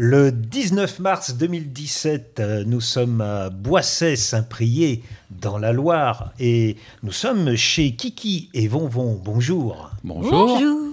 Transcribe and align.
Le 0.00 0.30
19 0.30 1.00
mars 1.00 1.36
2017, 1.36 2.38
euh, 2.38 2.62
nous 2.64 2.80
sommes 2.80 3.20
à 3.20 3.50
Boisset-Saint-Prié, 3.50 5.02
dans 5.28 5.58
la 5.58 5.72
Loire, 5.72 6.30
et 6.38 6.76
nous 7.02 7.10
sommes 7.10 7.56
chez 7.56 7.96
Kiki 7.96 8.48
et 8.54 8.68
Vonvon. 8.68 9.20
Bonjour. 9.24 9.90
Bonjour. 10.04 10.92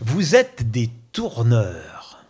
Vous 0.00 0.34
êtes 0.34 0.68
des 0.68 0.90
tourneurs. 1.12 2.24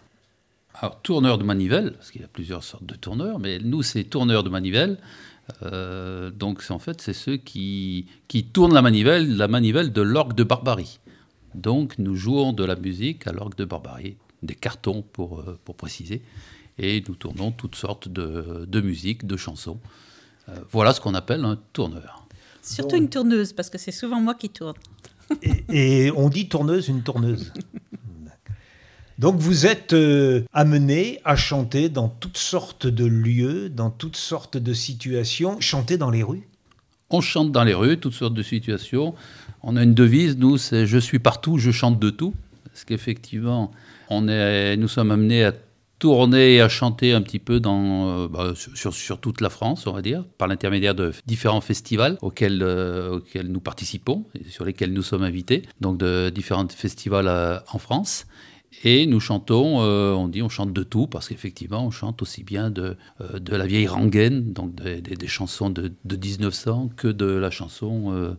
Alors, 0.75 1.01
tourneurs 1.01 1.39
de 1.39 1.45
manivelle, 1.45 1.93
parce 1.93 2.11
qu'il 2.11 2.21
y 2.21 2.25
a 2.25 2.29
plusieurs 2.29 2.65
sortes 2.65 2.85
de 2.85 2.95
tourneurs, 2.95 3.39
mais 3.39 3.59
nous, 3.59 3.83
c'est 3.83 4.05
tourneurs 4.05 4.45
de 4.45 4.51
manivelle. 4.51 4.99
Euh, 5.63 6.31
donc, 6.31 6.63
en 6.69 6.79
fait, 6.79 7.01
c'est 7.01 7.15
ceux 7.15 7.39
qui, 7.39 8.05
qui 8.29 8.45
tournent 8.45 8.75
la 8.75 8.83
manivelle, 8.83 9.39
la 9.39 9.49
manivelle 9.49 9.91
de 9.95 10.03
l'orgue 10.03 10.35
de 10.35 10.45
Barbarie. 10.45 11.01
Donc, 11.55 11.99
nous 11.99 12.15
jouons 12.15 12.53
de 12.53 12.65
la 12.65 12.77
musique 12.77 13.27
à 13.27 13.33
l'orgue 13.33 13.57
de 13.57 13.65
Barbarie 13.65 14.19
des 14.43 14.55
cartons 14.55 15.03
pour, 15.03 15.41
euh, 15.41 15.59
pour 15.65 15.77
préciser. 15.77 16.23
Et 16.79 17.03
nous 17.09 17.15
tournons 17.15 17.51
toutes 17.51 17.75
sortes 17.75 18.09
de, 18.09 18.65
de 18.67 18.81
musiques, 18.81 19.27
de 19.27 19.37
chansons. 19.37 19.79
Euh, 20.49 20.55
voilà 20.71 20.93
ce 20.93 21.01
qu'on 21.01 21.15
appelle 21.15 21.45
un 21.45 21.59
tourneur. 21.73 22.25
Surtout 22.63 22.97
une 22.97 23.09
tourneuse, 23.09 23.53
parce 23.53 23.71
que 23.71 23.79
c'est 23.79 23.93
souvent 23.93 24.21
moi 24.21 24.35
qui 24.35 24.51
tourne. 24.51 24.75
Et, 25.71 26.11
on 26.17 26.29
dit 26.29 26.49
tourneuse, 26.49 26.89
une 26.89 27.03
tourneuse. 27.03 27.53
Donc 29.19 29.37
vous 29.37 29.67
êtes 29.67 29.95
euh, 29.95 30.45
amené 30.53 31.21
à 31.25 31.35
chanter 31.35 31.89
dans 31.89 32.09
toutes 32.09 32.39
sortes 32.39 32.87
de 32.87 33.05
lieux, 33.05 33.69
dans 33.69 33.91
toutes 33.91 34.17
sortes 34.17 34.57
de 34.57 34.73
situations, 34.73 35.61
chanter 35.61 35.97
dans 35.97 36.11
les 36.11 36.23
rues? 36.23 36.47
On 37.11 37.21
chante 37.21 37.51
dans 37.51 37.65
les 37.65 37.75
rues, 37.75 37.99
toutes 37.99 38.13
sortes 38.13 38.35
de 38.35 38.43
situations. 38.43 39.15
On 39.63 39.77
a 39.77 39.83
une 39.83 39.95
devise, 39.95 40.37
nous, 40.37 40.57
c'est 40.57 40.87
je 40.87 40.99
suis 40.99 41.19
partout, 41.19 41.59
je 41.59 41.73
chante 41.73 41.99
de 41.99 42.11
tout. 42.11 42.33
Parce 42.67 42.85
qu'effectivement, 42.85 43.73
on 44.11 44.29
est, 44.29 44.77
nous 44.77 44.89
sommes 44.89 45.11
amenés 45.11 45.45
à 45.45 45.53
tourner 45.99 46.55
et 46.55 46.61
à 46.61 46.69
chanter 46.69 47.13
un 47.13 47.23
petit 47.23 47.39
peu 47.39 47.61
dans, 47.61 48.25
euh, 48.25 48.29
bah, 48.29 48.53
sur, 48.55 49.21
toute 49.21 49.41
la 49.41 49.51
France, 49.51 49.87
on 49.87 49.93
va 49.93 50.03
dire, 50.03 50.25
par 50.39 50.49
l'intermédiaire 50.49 50.95
de 50.95 51.13
différents 51.27 51.61
festivals 51.61 52.19
auxquels, 52.23 52.63
euh, 52.63 53.21
nous 53.45 53.61
participons 53.61 54.25
et 54.39 54.49
sur 54.49 54.65
lesquels 54.65 54.93
nous 54.93 55.03
sommes 55.03 55.25
invités, 55.25 55.63
donc 55.81 55.99
de 55.99 56.31
différents 56.31 56.69
festivals 56.69 57.29
euh, 57.29 57.59
en 57.73 57.79
France. 57.79 58.27
Et 58.85 59.07
nous 59.07 59.19
chantons, 59.19 59.79
on 59.79 60.29
dit 60.29 60.43
on 60.43 60.51
chante 60.51 60.75
de 60.75 60.83
tout, 60.83 61.07
parce 61.07 61.29
qu'effectivement 61.31 61.87
on 61.87 61.91
chante 61.91 62.21
aussi 62.21 62.45
bien 62.45 62.71
de, 62.71 62.97
la 63.19 63.67
vieille 63.67 63.87
rengaine, 63.87 64.53
donc 64.53 64.75
des, 64.75 65.27
chansons 65.27 65.71
de, 65.71 65.91
1900, 66.05 66.91
que 66.95 67.09
de 67.09 67.25
la 67.25 67.51
chanson 67.51 68.37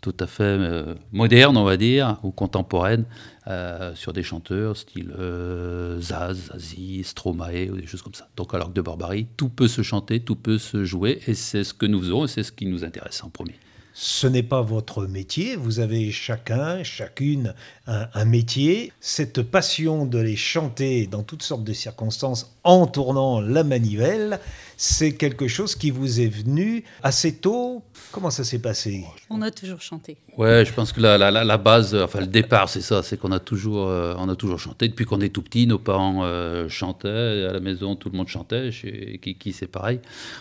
tout 0.00 0.16
à 0.18 0.26
fait 0.26 0.42
euh, 0.42 0.94
moderne, 1.12 1.56
on 1.56 1.64
va 1.64 1.76
dire, 1.76 2.18
ou 2.22 2.30
contemporaine, 2.30 3.04
euh, 3.46 3.94
sur 3.94 4.12
des 4.12 4.22
chanteurs 4.22 4.76
style 4.76 5.12
euh, 5.18 6.00
Zaz, 6.00 6.50
Zazie, 6.52 7.04
Stromae, 7.04 7.70
ou 7.70 7.76
des 7.76 7.86
choses 7.86 8.02
comme 8.02 8.14
ça. 8.14 8.28
Donc, 8.36 8.54
à 8.54 8.58
l'Arc 8.58 8.72
de 8.72 8.80
Barbarie, 8.80 9.26
tout 9.36 9.48
peut 9.48 9.68
se 9.68 9.82
chanter, 9.82 10.20
tout 10.20 10.36
peut 10.36 10.58
se 10.58 10.84
jouer, 10.84 11.20
et 11.26 11.34
c'est 11.34 11.64
ce 11.64 11.74
que 11.74 11.86
nous 11.86 12.00
faisons, 12.00 12.24
et 12.24 12.28
c'est 12.28 12.42
ce 12.42 12.52
qui 12.52 12.66
nous 12.66 12.84
intéresse 12.84 13.22
en 13.22 13.28
premier. 13.28 13.54
Ce 13.92 14.26
n'est 14.26 14.44
pas 14.44 14.62
votre 14.62 15.06
métier, 15.06 15.56
vous 15.56 15.80
avez 15.80 16.10
chacun, 16.12 16.82
chacune 16.84 17.54
un, 17.86 18.08
un, 18.14 18.24
métier. 18.24 18.92
Cette 19.00 19.42
passion 19.42 20.06
de 20.06 20.18
les 20.18 20.36
chanter 20.36 21.06
dans 21.06 21.24
toutes 21.24 21.42
sortes 21.42 21.64
de 21.64 21.72
circonstances 21.72 22.56
en 22.62 22.86
tournant 22.86 23.40
la 23.40 23.64
manivelle, 23.64 24.38
c'est 24.82 25.12
quelque 25.12 25.46
chose 25.46 25.74
qui 25.74 25.90
vous 25.90 26.22
est 26.22 26.26
venu 26.26 26.84
assez 27.02 27.36
tôt. 27.36 27.82
Comment 28.12 28.30
ça 28.30 28.44
s'est 28.44 28.60
passé? 28.60 29.04
On 29.28 29.42
a 29.42 29.50
toujours 29.50 29.82
chanté. 29.82 30.16
Ouais, 30.38 30.64
je 30.64 30.72
pense 30.72 30.92
que 30.92 31.02
la, 31.02 31.18
la, 31.18 31.30
la 31.30 31.58
base, 31.58 31.94
enfin 31.94 32.20
le 32.20 32.26
départ, 32.26 32.70
c'est 32.70 32.80
ça, 32.80 33.02
c'est 33.02 33.18
qu'on 33.18 33.30
a 33.30 33.40
toujours, 33.40 33.88
euh, 33.88 34.14
on 34.16 34.26
a 34.30 34.36
toujours 34.36 34.58
chanté 34.58 34.88
depuis 34.88 35.04
qu'on 35.04 35.20
est 35.20 35.28
tout 35.28 35.42
petit. 35.42 35.66
Nos 35.66 35.78
parents 35.78 36.20
euh, 36.22 36.66
chantaient 36.70 37.46
à 37.46 37.52
la 37.52 37.60
maison, 37.60 37.94
tout 37.94 38.08
le 38.08 38.16
monde 38.16 38.28
chantait. 38.28 38.72
Chez 38.72 39.20
Kiki, 39.22 39.52
c'est 39.52 39.66
pareil. 39.66 40.00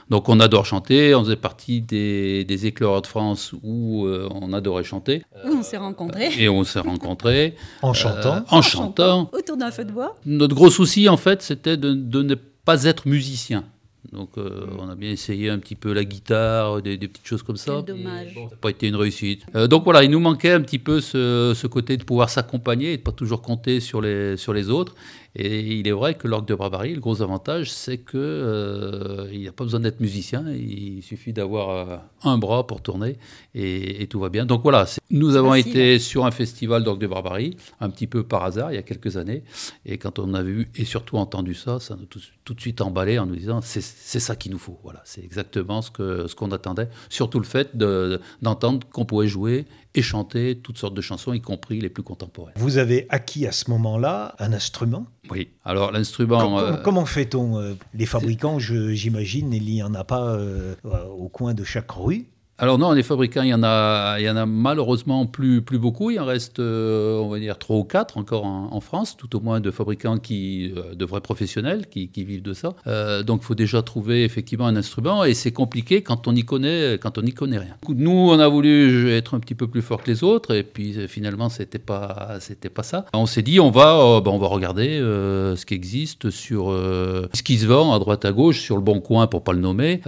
Donc 0.09 0.29
on 0.29 0.39
adore 0.39 0.65
chanter. 0.65 1.13
On 1.15 1.25
faisait 1.25 1.35
partie 1.35 1.81
des, 1.81 2.45
des 2.45 2.65
éclaireurs 2.65 3.01
de 3.01 3.07
France 3.07 3.53
où 3.61 4.05
euh, 4.05 4.29
on 4.31 4.53
adorait 4.53 4.85
chanter. 4.85 5.25
Où 5.43 5.49
on 5.49 5.63
s'est 5.63 5.75
rencontrés. 5.75 6.29
Et 6.41 6.47
on 6.47 6.63
s'est 6.63 6.79
rencontrés. 6.79 7.57
en 7.81 7.91
chantant. 7.91 8.45
en, 8.49 8.61
chantant. 8.61 9.29
Autour 9.33 9.57
d'un 9.57 9.71
feu 9.71 9.83
de 9.83 9.91
bois. 9.91 10.15
Notre 10.25 10.55
gros 10.55 10.69
souci, 10.69 11.09
en 11.09 11.17
fait, 11.17 11.41
c'était 11.41 11.75
de, 11.75 11.93
de 11.93 12.23
ne 12.23 12.35
pas 12.35 12.85
être 12.85 13.05
musicien. 13.05 13.65
Donc 14.11 14.29
euh, 14.37 14.65
mm. 14.65 14.79
on 14.79 14.89
a 14.89 14.95
bien 14.95 15.11
essayé 15.11 15.49
un 15.49 15.59
petit 15.59 15.75
peu 15.75 15.93
la 15.93 16.03
guitare, 16.03 16.81
des, 16.81 16.97
des 16.97 17.07
petites 17.07 17.27
choses 17.27 17.43
comme 17.43 17.57
ça. 17.57 17.83
Quel 17.85 17.95
dommage. 17.97 18.33
Bon, 18.33 18.47
ça 18.47 18.55
n'a 18.55 18.61
pas 18.61 18.69
été 18.69 18.87
une 18.87 18.95
réussite. 18.95 19.45
Euh, 19.55 19.67
donc 19.67 19.83
voilà, 19.83 20.03
il 20.03 20.09
nous 20.09 20.19
manquait 20.19 20.51
un 20.51 20.61
petit 20.61 20.79
peu 20.79 21.01
ce, 21.01 21.53
ce 21.55 21.67
côté 21.67 21.97
de 21.97 22.03
pouvoir 22.03 22.29
s'accompagner 22.29 22.93
et 22.93 22.97
de 22.97 23.01
pas 23.01 23.11
toujours 23.11 23.41
compter 23.41 23.79
sur 23.79 24.01
les, 24.01 24.37
sur 24.37 24.53
les 24.53 24.69
autres. 24.69 24.95
Et 25.35 25.59
il 25.79 25.87
est 25.87 25.91
vrai 25.91 26.15
que 26.15 26.27
l'orgue 26.27 26.47
de 26.47 26.55
Barbarie, 26.55 26.93
le 26.95 26.99
gros 26.99 27.21
avantage, 27.21 27.71
c'est 27.71 27.99
que 27.99 28.17
euh, 28.17 29.29
il 29.31 29.39
n'y 29.39 29.47
a 29.47 29.51
pas 29.51 29.63
besoin 29.63 29.79
d'être 29.79 29.99
musicien, 29.99 30.43
il 30.49 31.03
suffit 31.03 31.33
d'avoir 31.33 31.69
euh, 31.69 31.97
un 32.23 32.37
bras 32.37 32.65
pour 32.65 32.81
tourner 32.81 33.17
et, 33.53 34.01
et, 34.01 34.07
tout 34.07 34.19
va 34.19 34.29
bien. 34.29 34.45
Donc 34.45 34.63
voilà, 34.63 34.85
nous 35.11 35.35
avons 35.35 35.51
Facile. 35.51 35.69
été 35.69 35.99
sur 35.99 36.25
un 36.25 36.31
festival 36.31 36.83
d'orgue 36.83 37.01
de 37.01 37.07
Barbarie, 37.07 37.57
un 37.79 37.89
petit 37.91 38.07
peu 38.07 38.23
par 38.23 38.43
hasard, 38.43 38.71
il 38.71 38.75
y 38.75 38.79
a 38.79 38.81
quelques 38.81 39.17
années, 39.17 39.43
et 39.85 39.97
quand 39.97 40.17
on 40.17 40.33
a 40.33 40.41
vu 40.41 40.69
et 40.75 40.85
surtout 40.85 41.17
entendu 41.17 41.53
ça, 41.53 41.79
ça 41.79 41.95
nous 41.95 42.03
a 42.03 42.07
tout, 42.07 42.21
tout 42.43 42.53
de 42.55 42.61
suite 42.61 42.81
emballé 42.81 43.19
en 43.19 43.27
nous 43.27 43.35
disant 43.35 43.61
c'est 43.61 43.81
ça 43.81 44.35
qu'il 44.35 44.51
nous 44.51 44.57
faut. 44.57 44.79
Voilà, 44.83 45.01
c'est 45.05 45.23
exactement 45.23 45.83
ce 45.83 45.91
que 45.91 46.27
ce 46.27 46.33
qu'on 46.33 46.51
attendait. 46.51 46.89
Surtout 47.09 47.39
le 47.39 47.45
fait 47.45 47.77
d'entendre 47.77 48.79
de, 48.79 48.85
qu'on 48.85 49.05
pouvait 49.05 49.27
jouer 49.27 49.65
et 49.95 50.01
chanter 50.01 50.59
toutes 50.59 50.77
sortes 50.77 50.93
de 50.93 51.01
chansons, 51.01 51.33
y 51.33 51.41
compris 51.41 51.81
les 51.81 51.89
plus 51.89 52.03
contemporaines. 52.03 52.53
Vous 52.57 52.77
avez 52.77 53.07
acquis 53.09 53.47
à 53.47 53.51
ce 53.51 53.69
moment-là 53.71 54.35
un 54.39 54.53
instrument? 54.53 55.07
Oui. 55.31 55.49
Alors 55.65 55.91
l'instrument. 55.91 56.39
Comment, 56.39 56.59
euh, 56.59 56.77
comment 56.83 57.05
fait-on 57.05 57.59
euh, 57.59 57.73
Les 57.93 58.05
fabricants, 58.05 58.59
j'imagine, 58.59 59.51
il 59.53 59.65
n'y 59.65 59.83
en 59.83 59.93
a 59.93 60.03
pas 60.03 60.35
euh, 60.35 60.75
au 61.17 61.29
coin 61.29 61.53
de 61.53 61.63
chaque 61.63 61.91
rue. 61.91 62.27
Alors 62.61 62.77
non, 62.77 62.91
les 62.91 63.03
fabricants, 63.03 63.43
il 63.43 63.49
y 63.49 63.53
en 63.53 63.63
a, 63.63 64.17
il 64.19 64.25
y 64.25 64.29
en 64.29 64.35
a 64.35 64.45
malheureusement 64.45 65.25
plus, 65.25 65.61
plus 65.61 65.79
beaucoup. 65.79 66.11
Il 66.11 66.19
en 66.19 66.25
reste, 66.25 66.59
euh, 66.59 67.17
on 67.17 67.29
va 67.29 67.39
dire, 67.39 67.57
trois 67.57 67.77
ou 67.77 67.85
quatre 67.85 68.17
encore 68.17 68.45
en, 68.45 68.79
France, 68.81 69.15
tout 69.15 69.33
au 69.37 69.39
moins 69.39 69.61
de 69.61 69.71
fabricants 69.71 70.17
qui, 70.17 70.73
euh, 70.75 70.93
de 70.93 71.05
vrais 71.05 71.21
professionnels 71.21 71.87
qui, 71.89 72.09
qui 72.09 72.25
vivent 72.25 72.41
de 72.41 72.51
ça. 72.51 72.73
Euh, 72.87 73.23
donc 73.23 73.41
il 73.43 73.45
faut 73.45 73.55
déjà 73.55 73.81
trouver 73.81 74.25
effectivement 74.25 74.67
un 74.67 74.75
instrument 74.75 75.23
et 75.23 75.33
c'est 75.35 75.53
compliqué 75.53 76.01
quand 76.01 76.27
on 76.27 76.35
y 76.35 76.43
connaît, 76.43 76.97
quand 77.01 77.17
on 77.17 77.21
n'y 77.21 77.33
connaît 77.33 77.59
rien. 77.59 77.75
Nous, 77.87 78.11
on 78.11 78.39
a 78.39 78.47
voulu 78.49 79.09
être 79.09 79.35
un 79.35 79.39
petit 79.39 79.55
peu 79.55 79.67
plus 79.67 79.81
fort 79.81 80.03
que 80.03 80.11
les 80.11 80.25
autres 80.25 80.53
et 80.53 80.63
puis 80.63 81.07
finalement 81.07 81.47
c'était 81.47 81.79
pas, 81.79 82.39
c'était 82.41 82.69
pas 82.69 82.83
ça. 82.83 83.05
On 83.13 83.25
s'est 83.25 83.41
dit 83.41 83.61
on 83.61 83.71
va, 83.71 84.19
ben, 84.19 84.31
on 84.31 84.37
va 84.37 84.47
regarder 84.47 84.97
ce 84.99 85.65
qui 85.65 85.73
existe 85.75 86.29
sur 86.29 86.71
ce 86.71 87.43
qui 87.43 87.57
se 87.57 87.67
vend 87.67 87.93
à 87.93 87.99
droite 87.99 88.25
à 88.25 88.31
gauche 88.31 88.59
sur 88.59 88.75
le 88.75 88.81
bon 88.81 88.99
coin 88.99 89.27
pour 89.27 89.43
pas 89.43 89.53
le 89.53 89.59
nommer 89.59 90.01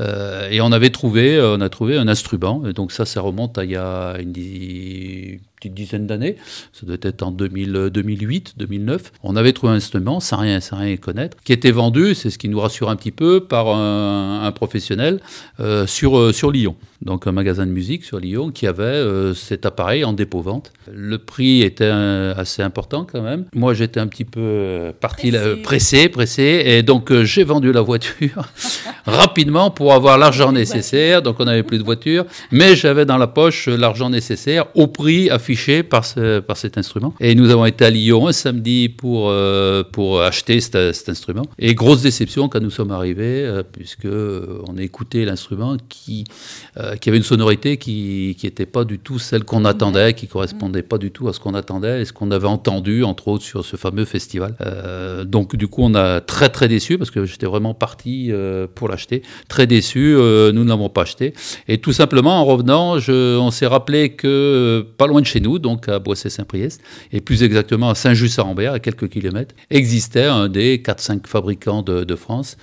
et 0.50 0.62
on 0.62 0.72
avait 0.72 0.90
trouvé, 0.90 1.40
on 1.42 1.62
a 1.62 1.70
trouvé 1.70 1.98
un 1.98 2.08
instrument 2.08 2.41
donc 2.42 2.92
ça, 2.92 3.06
ça 3.06 3.22
remonte 3.22 3.58
à 3.58 3.64
il 3.64 3.72
y 3.72 3.76
a 3.76 4.18
une 4.20 4.34
petite 4.34 5.74
dizaine 5.74 6.08
d'années, 6.08 6.38
ça 6.74 6.86
doit 6.86 6.98
être 7.02 7.22
en 7.24 7.32
2000, 7.32 7.90
2008, 7.94 8.56
2009. 8.58 9.14
On 9.24 9.36
avait 9.36 9.54
trouvé 9.54 9.74
un 9.74 9.76
instrument 9.76 10.20
sans 10.20 10.38
rien, 10.38 10.60
sans 10.60 10.78
rien 10.78 10.98
connaître, 10.98 11.38
qui 11.44 11.54
était 11.54 11.72
vendu, 11.72 12.16
c'est 12.16 12.30
ce 12.30 12.38
qui 12.38 12.50
nous 12.50 12.60
rassure 12.60 12.90
un 12.90 12.96
petit 12.96 13.12
peu, 13.12 13.42
par 13.42 13.68
un, 13.70 14.52
professionnel 14.52 15.20
euh, 15.60 15.86
euh, 16.04 16.34
sur 16.34 16.52
Lyon. 16.52 16.76
Donc 17.02 17.28
un 17.28 17.32
magasin 17.32 17.66
de 17.66 17.72
musique 17.72 18.04
sur 18.04 18.20
Lyon 18.20 18.52
qui 18.52 18.68
avait 18.68 18.84
euh, 18.84 19.34
cet 19.34 19.66
appareil 19.66 20.04
en 20.04 20.14
dépôt-vente. 20.14 20.72
Le 20.92 21.18
prix 21.18 21.62
était 21.62 21.86
euh, 21.86 22.34
assez 22.36 22.62
important 22.62 23.08
quand 23.12 23.22
même. 23.22 23.46
Moi 23.56 23.74
j'étais 23.74 24.00
un 24.00 24.08
petit 24.08 24.26
peu 24.26 24.92
parti 25.00 25.32
pressé, 25.32 25.56
pressé, 25.62 26.10
pressé 26.10 26.64
et 26.66 26.84
donc 26.84 27.12
euh, 27.12 27.24
j'ai 27.24 27.44
vendu 27.44 27.72
la 27.72 27.82
voiture 27.82 28.44
rapidement 29.06 29.72
pour 29.72 29.94
avoir 29.94 30.18
l'argent 30.18 30.52
nécessaire. 30.52 31.22
Donc 31.22 31.38
on 31.40 31.46
n'avait 31.46 31.64
plus 31.64 31.80
de 31.80 31.84
voiture, 31.84 32.26
mais 32.52 32.76
j'avais 32.76 33.06
dans 33.06 33.18
la 33.18 33.28
poche 33.28 33.68
l'argent 33.68 34.10
nécessaire 34.10 34.66
au 34.76 34.88
prix 34.88 35.30
affiché 35.30 35.84
par, 35.84 36.06
ce, 36.06 36.40
par 36.40 36.58
cet 36.58 36.78
instrument. 36.78 37.14
Et 37.20 37.36
nous 37.36 37.50
avons 37.50 37.66
été 37.66 37.86
à 37.86 37.90
Lyon 37.90 38.28
un 38.28 38.32
samedi 38.32 38.90
pour, 38.90 39.30
euh, 39.30 39.84
pour 39.84 40.22
acheter 40.22 40.60
cet, 40.60 40.94
cet, 40.94 41.10
instrument. 41.10 41.46
Et 41.60 41.74
grosse 41.76 42.02
déception 42.02 42.50
quand 42.50 42.60
nous 42.60 42.70
sommes 42.70 42.92
arrivés, 42.92 43.44
euh, 43.46 43.64
puisque 43.64 44.06
on 44.06 44.78
a 44.78 44.82
écouté 44.82 45.26
l'instrument 45.26 45.78
qui, 45.90 46.26
euh, 46.92 46.96
qui 46.96 47.10
avait 47.10 47.18
une 47.18 47.24
sonorité 47.24 47.78
qui 47.78 48.36
n'était 48.44 48.66
pas 48.66 48.84
du 48.84 49.00
tout 49.00 49.20
celle 49.20 49.44
qu'on 49.44 49.66
attendait, 49.66 50.14
qui 50.14 50.28
correspondait 50.28 50.82
pas 50.82 50.98
du 50.98 51.12
tout 51.12 51.28
à 51.28 51.34
ce 51.34 51.40
qu'on 51.40 51.54
attendait 51.54 52.02
et 52.02 52.06
ce 52.06 52.14
qu'on 52.14 52.32
avait 52.32 52.48
entendu, 52.48 53.04
entre 53.04 53.28
autres, 53.28 53.44
sur 53.44 53.66
ce 53.66 53.76
fameux 53.76 54.06
festival. 54.06 54.56
Euh, 54.62 55.24
donc 55.24 55.56
du 55.56 55.68
coup, 55.68 55.82
on 55.84 55.96
a 55.96 56.22
très 56.22 56.50
très 56.50 56.68
déçu 56.68 56.98
parce 56.98 57.12
que 57.12 57.26
j'étais 57.26 57.46
vraiment 57.46 57.74
parti 57.74 58.28
euh, 58.32 58.68
pour 58.74 58.88
l'acheter. 58.88 59.22
Très 59.48 59.68
déçu, 59.68 60.14
nous 60.16 60.64
ne 60.64 60.70
l'avons 60.70 60.90
pas 60.90 61.02
acheté. 61.02 61.34
Et 61.68 61.80
tout 61.80 61.94
simplement, 61.94 62.40
en 62.42 62.46
revenant, 62.46 63.00
je, 63.00 63.38
on 63.38 63.52
s'est 63.52 63.68
rappelé 63.68 64.10
que 64.14 64.86
pas 64.98 65.08
loin 65.08 65.22
de 65.22 65.26
chez 65.26 65.40
nous, 65.40 65.60
donc 65.60 65.88
à 65.90 66.00
Boissé-Saint-Priest, 66.00 66.82
et 67.12 67.22
plus 67.22 67.44
exactement 67.44 67.90
à 67.90 67.96
Saint-Just-à-Rambert, 67.96 68.74
à 68.74 68.80
quelques 68.80 69.10
kilomètres, 69.10 69.56
existait 69.70 70.26
un 70.26 70.50
des 70.50 70.78
4-5 70.80 71.28
fabricants 71.28 71.82
de, 71.82 72.04
de 72.04 72.16
France 72.16 72.58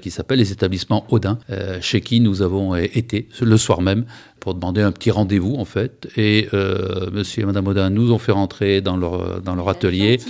qui 0.00 0.10
s'appelle 0.10 0.38
les 0.38 0.52
établissements 0.52 1.06
Audin, 1.10 1.38
chez 1.80 2.00
qui 2.00 2.20
nous 2.20 2.42
avons 2.42 2.74
été 2.74 3.27
le 3.40 3.56
soir 3.56 3.80
même 3.80 4.04
pour 4.40 4.54
demander 4.54 4.82
un 4.82 4.92
petit 4.92 5.10
rendez-vous 5.10 5.56
en 5.56 5.64
fait. 5.64 6.08
Et 6.16 6.48
euh, 6.54 7.10
monsieur 7.12 7.42
et 7.42 7.46
madame 7.46 7.66
Audin 7.66 7.90
nous 7.90 8.12
ont 8.12 8.18
fait 8.18 8.32
rentrer 8.32 8.80
dans 8.80 8.96
leur, 8.96 9.40
dans 9.40 9.54
leur 9.54 9.68
atelier. 9.68 10.20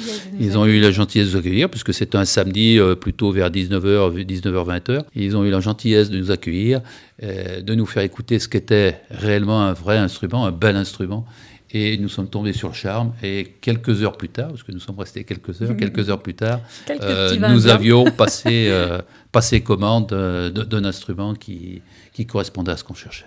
Ils 0.40 0.56
ont 0.58 0.66
eu 0.66 0.80
la 0.80 0.90
gentillesse 0.90 1.28
de 1.28 1.32
nous 1.32 1.38
accueillir, 1.38 1.68
puisque 1.68 1.94
c'est 1.94 2.14
un 2.14 2.24
samedi 2.24 2.78
euh, 2.78 2.94
plutôt 2.94 3.30
vers 3.30 3.50
19h, 3.50 4.24
19h, 4.24 4.80
20h. 4.80 5.04
Ils 5.14 5.36
ont 5.36 5.44
eu 5.44 5.50
la 5.50 5.60
gentillesse 5.60 6.10
de 6.10 6.18
nous 6.18 6.30
accueillir, 6.30 6.80
euh, 7.22 7.60
de 7.60 7.74
nous 7.74 7.86
faire 7.86 8.02
écouter 8.02 8.38
ce 8.38 8.48
qu'était 8.48 9.00
réellement 9.10 9.62
un 9.62 9.72
vrai 9.72 9.98
instrument, 9.98 10.46
un 10.46 10.52
bel 10.52 10.76
instrument. 10.76 11.26
Et 11.70 11.98
nous 11.98 12.08
sommes 12.08 12.28
tombés 12.28 12.52
sur 12.52 12.68
le 12.68 12.74
charme. 12.74 13.12
Et 13.22 13.54
quelques 13.60 14.02
heures 14.02 14.16
plus 14.16 14.30
tard, 14.30 14.48
parce 14.48 14.62
que 14.62 14.72
nous 14.72 14.80
sommes 14.80 14.98
restés 14.98 15.24
quelques 15.24 15.60
heures, 15.60 15.76
quelques 15.76 16.08
heures 16.08 16.22
plus 16.22 16.34
tard, 16.34 16.60
euh, 16.90 17.36
nous 17.36 17.66
avions 17.66 18.04
passé, 18.16 18.68
euh, 18.68 19.00
passé 19.32 19.60
commande 19.60 20.12
euh, 20.12 20.50
d'un 20.50 20.84
instrument 20.84 21.34
qui, 21.34 21.82
qui 22.12 22.26
correspondait 22.26 22.72
à 22.72 22.76
ce 22.76 22.84
qu'on 22.84 22.94
cherchait. 22.94 23.26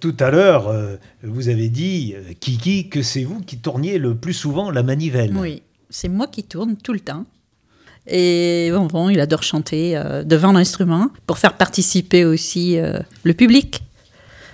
Tout 0.00 0.16
à 0.18 0.30
l'heure, 0.30 0.68
euh, 0.68 0.96
vous 1.22 1.50
avez 1.50 1.68
dit, 1.68 2.14
Kiki, 2.40 2.88
que 2.88 3.02
c'est 3.02 3.24
vous 3.24 3.40
qui 3.40 3.58
tourniez 3.58 3.98
le 3.98 4.14
plus 4.14 4.32
souvent 4.32 4.70
la 4.70 4.82
manivelle. 4.82 5.36
Oui, 5.36 5.62
c'est 5.90 6.08
moi 6.08 6.26
qui 6.26 6.44
tourne 6.44 6.76
tout 6.76 6.94
le 6.94 7.00
temps. 7.00 7.26
Et 8.06 8.70
bon, 8.72 8.86
bon, 8.86 9.08
il 9.08 9.20
adore 9.20 9.42
chanter 9.42 9.96
euh, 9.96 10.24
devant 10.24 10.52
l'instrument 10.52 11.10
pour 11.26 11.38
faire 11.38 11.54
participer 11.54 12.24
aussi 12.24 12.78
euh, 12.78 12.98
le 13.24 13.34
public. 13.34 13.82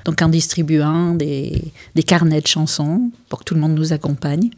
Donc 0.06 0.22
en 0.22 0.28
distribuant 0.28 1.12
des, 1.14 1.62
des 1.96 2.02
carnets 2.04 2.40
de 2.40 2.46
chansons 2.46 3.10
pour 3.28 3.40
que 3.40 3.44
tout 3.44 3.54
le 3.54 3.60
monde 3.60 3.74
nous 3.74 3.92
accompagne. 3.92 4.50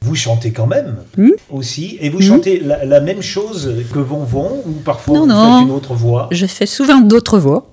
Vous 0.00 0.14
chantez 0.14 0.50
quand 0.52 0.66
même 0.66 0.96
Hmm. 1.18 1.30
aussi, 1.50 1.98
et 2.00 2.08
vous 2.10 2.20
chantez 2.22 2.60
la, 2.60 2.84
la 2.84 3.00
même 3.00 3.20
chose 3.22 3.72
que 3.92 3.98
Von 4.00 4.24
Von, 4.24 4.62
ou 4.66 4.72
parfois 4.84 5.14
Non, 5.18 5.20
vous 5.22 5.28
non. 5.28 5.58
faites 5.58 5.68
une 5.68 5.74
autre 5.74 5.94
voix? 5.94 6.28
Je 6.32 6.46
fais 6.46 6.66
souvent 6.66 7.00
d'autres 7.02 7.38
voix 7.38 7.70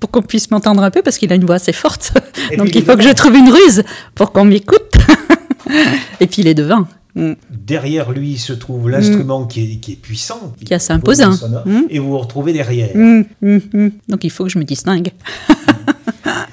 pour 0.00 0.10
qu'on 0.10 0.22
puisse 0.22 0.50
m'entendre 0.52 0.82
un 0.84 0.90
peu 0.90 1.02
parce 1.02 1.18
qu'il 1.18 1.32
a 1.32 1.34
une 1.34 1.44
voix 1.44 1.56
assez 1.56 1.72
forte. 1.72 2.12
Et 2.52 2.56
Donc 2.60 2.72
il 2.74 2.84
faut 2.84 2.96
que 2.96 3.02
je 3.02 3.10
trouve 3.12 3.34
une 3.34 3.50
ruse 3.50 3.82
pour 4.14 4.30
qu'on 4.32 4.44
m'écoute. 4.44 4.94
Et 6.20 6.26
puis 6.28 6.42
il 6.42 6.48
est 6.48 6.54
devant. 6.54 6.86
Mm. 7.14 7.32
Derrière 7.50 8.10
lui 8.12 8.38
se 8.38 8.52
trouve 8.52 8.88
l'instrument 8.88 9.46
qui, 9.46 9.64
est, 9.64 9.76
qui 9.76 9.92
est 9.92 9.96
puissant, 9.96 10.54
Qui 10.64 10.72
est 10.72 10.76
assez 10.76 10.92
imposant. 10.92 11.32
sonore, 11.32 11.66
Hmm. 11.66 11.82
et 11.90 11.98
vous 11.98 12.08
vous 12.10 12.18
retrouvez 12.18 12.52
derrière. 12.52 12.90
Mm, 12.96 13.24
mm, 13.42 13.58
mm. 13.74 13.90
Donc 14.08 14.24
il 14.24 14.30
faut 14.30 14.44
que 14.44 14.50
je 14.50 14.58
me 14.58 14.64
distingue. 14.64 15.10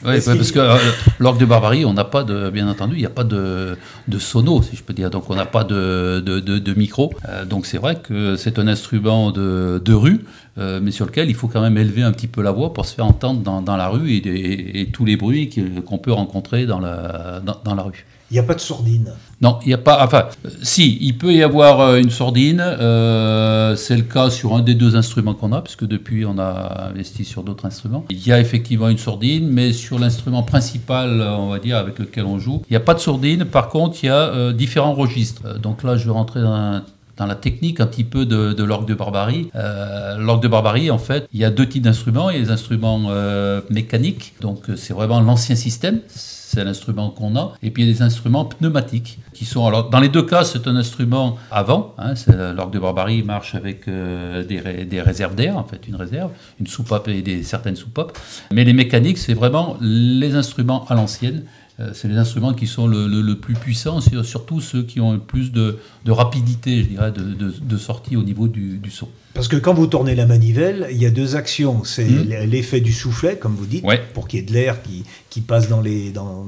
Ouais, 0.05 0.17
Est-ce 0.17 0.29
ouais, 0.29 0.37
parce 0.37 0.51
que 0.51 0.59
euh, 0.59 0.77
l'orgue 1.19 1.39
de 1.39 1.45
barbarie, 1.45 1.83
on 1.85 1.93
n'a 1.93 2.05
pas 2.05 2.23
de, 2.23 2.49
bien 2.49 2.67
entendu, 2.69 2.95
il 2.95 2.99
n'y 2.99 3.05
a 3.05 3.09
pas 3.09 3.23
de, 3.25 3.77
de 4.07 4.19
sono, 4.19 4.61
si 4.61 4.75
je 4.75 4.83
peux 4.83 4.93
dire. 4.93 5.09
Donc 5.09 5.29
on 5.29 5.35
n'a 5.35 5.45
pas 5.45 5.63
de, 5.63 6.21
de, 6.25 6.39
de- 6.39 6.73
micro. 6.73 7.13
Euh, 7.27 7.43
donc 7.45 7.65
c'est 7.65 7.77
vrai 7.77 7.97
que 7.97 8.35
c'est 8.37 8.59
un 8.59 8.67
instrument 8.67 9.31
de, 9.31 9.81
de 9.83 9.93
rue, 9.93 10.21
euh, 10.57 10.79
mais 10.81 10.91
sur 10.91 11.05
lequel 11.05 11.29
il 11.29 11.35
faut 11.35 11.47
quand 11.47 11.61
même 11.61 11.77
élever 11.77 12.03
un 12.03 12.11
petit 12.11 12.27
peu 12.27 12.41
la 12.41 12.51
voix 12.51 12.73
pour 12.73 12.85
se 12.85 12.95
faire 12.95 13.05
entendre 13.05 13.41
dans, 13.41 13.61
dans 13.61 13.75
la 13.75 13.89
rue 13.89 14.11
et, 14.11 14.81
et 14.81 14.85
tous 14.91 15.03
les 15.03 15.17
bruits 15.17 15.49
qu'on 15.85 15.97
peut 15.97 16.13
rencontrer 16.13 16.65
dans 16.65 16.79
la, 16.79 17.41
dans, 17.45 17.57
dans 17.65 17.75
la 17.75 17.83
rue. 17.83 18.05
Il 18.31 18.35
n'y 18.35 18.39
a 18.39 18.43
pas 18.43 18.53
de 18.53 18.59
sourdine. 18.59 19.11
Non, 19.41 19.57
il 19.63 19.69
n'y 19.69 19.73
a 19.73 19.77
pas. 19.79 20.03
Enfin, 20.03 20.25
si, 20.61 20.97
il 21.01 21.17
peut 21.17 21.33
y 21.33 21.41
avoir 21.41 21.79
euh, 21.79 21.97
une 21.97 22.09
sordine. 22.11 22.61
euh, 22.61 23.75
c'est 23.75 23.95
le 23.95 24.03
cas 24.03 24.29
sur 24.29 24.53
un 24.55 24.61
des 24.61 24.75
deux 24.75 24.95
instruments 24.95 25.33
qu'on 25.33 25.51
a, 25.53 25.61
puisque 25.61 25.85
depuis 25.85 26.25
on 26.25 26.37
a 26.37 26.89
investi 26.89 27.25
sur 27.25 27.43
d'autres 27.43 27.65
instruments. 27.65 28.05
Il 28.09 28.25
y 28.27 28.31
a 28.31 28.39
effectivement 28.39 28.89
une 28.89 28.97
sourdine, 28.97 29.47
mais 29.47 29.73
sur 29.73 29.97
l'instrument 29.97 30.43
principal, 30.43 31.21
on 31.21 31.49
va 31.49 31.59
dire, 31.59 31.77
avec 31.77 31.97
lequel 31.99 32.25
on 32.25 32.37
joue, 32.37 32.61
il 32.69 32.73
n'y 32.73 32.77
a 32.77 32.81
pas 32.81 32.93
de 32.93 32.99
sourdine. 32.99 33.45
Par 33.45 33.69
contre, 33.69 33.97
il 34.03 34.07
y 34.07 34.09
a 34.09 34.15
euh, 34.15 34.53
différents 34.53 34.93
registres. 34.93 35.57
Donc 35.59 35.83
là, 35.83 35.95
je 35.97 36.05
vais 36.05 36.11
rentrer 36.11 36.41
dans 36.41 37.25
la 37.25 37.35
technique 37.35 37.79
un 37.79 37.87
petit 37.87 38.03
peu 38.03 38.25
de, 38.25 38.53
de 38.53 38.63
l'orgue 38.63 38.87
de 38.87 38.93
barbarie. 38.93 39.49
Euh, 39.55 40.17
l'orgue 40.17 40.43
de 40.43 40.47
barbarie, 40.47 40.91
en 40.91 40.97
fait, 40.97 41.27
il 41.33 41.39
y 41.39 41.45
a 41.45 41.49
deux 41.49 41.67
types 41.67 41.83
d'instruments. 41.83 42.29
Il 42.29 42.35
y 42.35 42.39
a 42.39 42.43
les 42.43 42.51
instruments 42.51 43.09
mécaniques, 43.69 44.33
donc 44.41 44.65
c'est 44.75 44.93
vraiment 44.93 45.19
l'ancien 45.21 45.55
système, 45.55 46.01
c'est 46.51 46.63
l'instrument 46.63 47.11
qu'on 47.11 47.35
a. 47.35 47.53
Et 47.61 47.69
puis 47.69 47.83
il 47.83 47.87
y 47.87 47.91
a 47.91 47.93
des 47.93 48.01
instruments 48.01 48.45
pneumatiques 48.45 49.19
qui 49.33 49.45
sont. 49.45 49.65
Alors, 49.67 49.89
dans 49.91 49.99
les 49.99 50.09
deux 50.09 50.23
cas, 50.23 50.43
c'est 50.43 50.67
un 50.67 50.75
instrument 50.75 51.37
avant. 51.51 51.93
Hein, 51.99 52.13
l'orgue 52.55 52.73
de 52.73 52.79
barbarie 52.79 53.21
marche 53.23 53.53
avec 53.53 53.87
euh, 53.87 54.43
des, 54.43 54.59
des 54.85 55.01
réserves 55.01 55.35
d'air, 55.35 55.57
en 55.57 55.63
fait, 55.63 55.87
une 55.87 55.95
réserve, 55.95 56.31
une 56.59 56.65
soupape 56.67 57.07
et 57.07 57.21
des, 57.21 57.43
certaines 57.43 57.75
soupapes. 57.75 58.17
Mais 58.51 58.63
les 58.63 58.73
mécaniques, 58.73 59.19
c'est 59.19 59.35
vraiment 59.35 59.77
les 59.79 60.33
instruments 60.35 60.85
à 60.87 60.95
l'ancienne. 60.95 61.43
Euh, 61.79 61.91
c'est 61.93 62.07
les 62.07 62.17
instruments 62.17 62.53
qui 62.53 62.67
sont 62.67 62.87
le, 62.87 63.07
le- 63.07 63.35
plus 63.35 63.53
puissants, 63.53 64.01
sur- 64.01 64.25
surtout 64.25 64.59
ceux 64.59 64.83
qui 64.83 64.99
ont 64.99 65.13
le 65.13 65.19
plus 65.19 65.51
de, 65.51 65.77
de 66.03 66.11
rapidité, 66.11 66.83
je 66.83 66.87
dirais, 66.89 67.11
de, 67.11 67.21
de- 67.21 67.53
de 67.61 67.77
sortie 67.77 68.17
au 68.17 68.23
niveau 68.23 68.47
du, 68.47 68.79
du 68.79 68.91
son. 68.91 69.07
Parce 69.39 69.47
que 69.47 69.55
quand 69.55 69.73
vous 69.73 69.87
tournez 69.87 70.15
la 70.15 70.25
manivelle, 70.25 70.87
il 70.91 70.97
y 71.01 71.05
a 71.05 71.09
deux 71.11 71.37
actions. 71.37 71.85
C'est 71.85 72.03
Mhm. 72.03 72.27
l'effet 72.49 72.81
du 72.81 72.91
soufflet, 72.91 73.37
comme 73.37 73.55
vous 73.55 73.65
dites, 73.67 73.85
Ouais. 73.85 74.01
pour 74.13 74.27
qu'il 74.27 74.41
y 74.41 74.43
ait 74.43 74.45
de 74.45 74.51
l'air 74.51 74.81
qui, 74.81 75.05
qui 75.29 75.39
passe 75.39 75.69
dans 75.69 75.79
les. 75.79 76.09
Dans, 76.09 76.45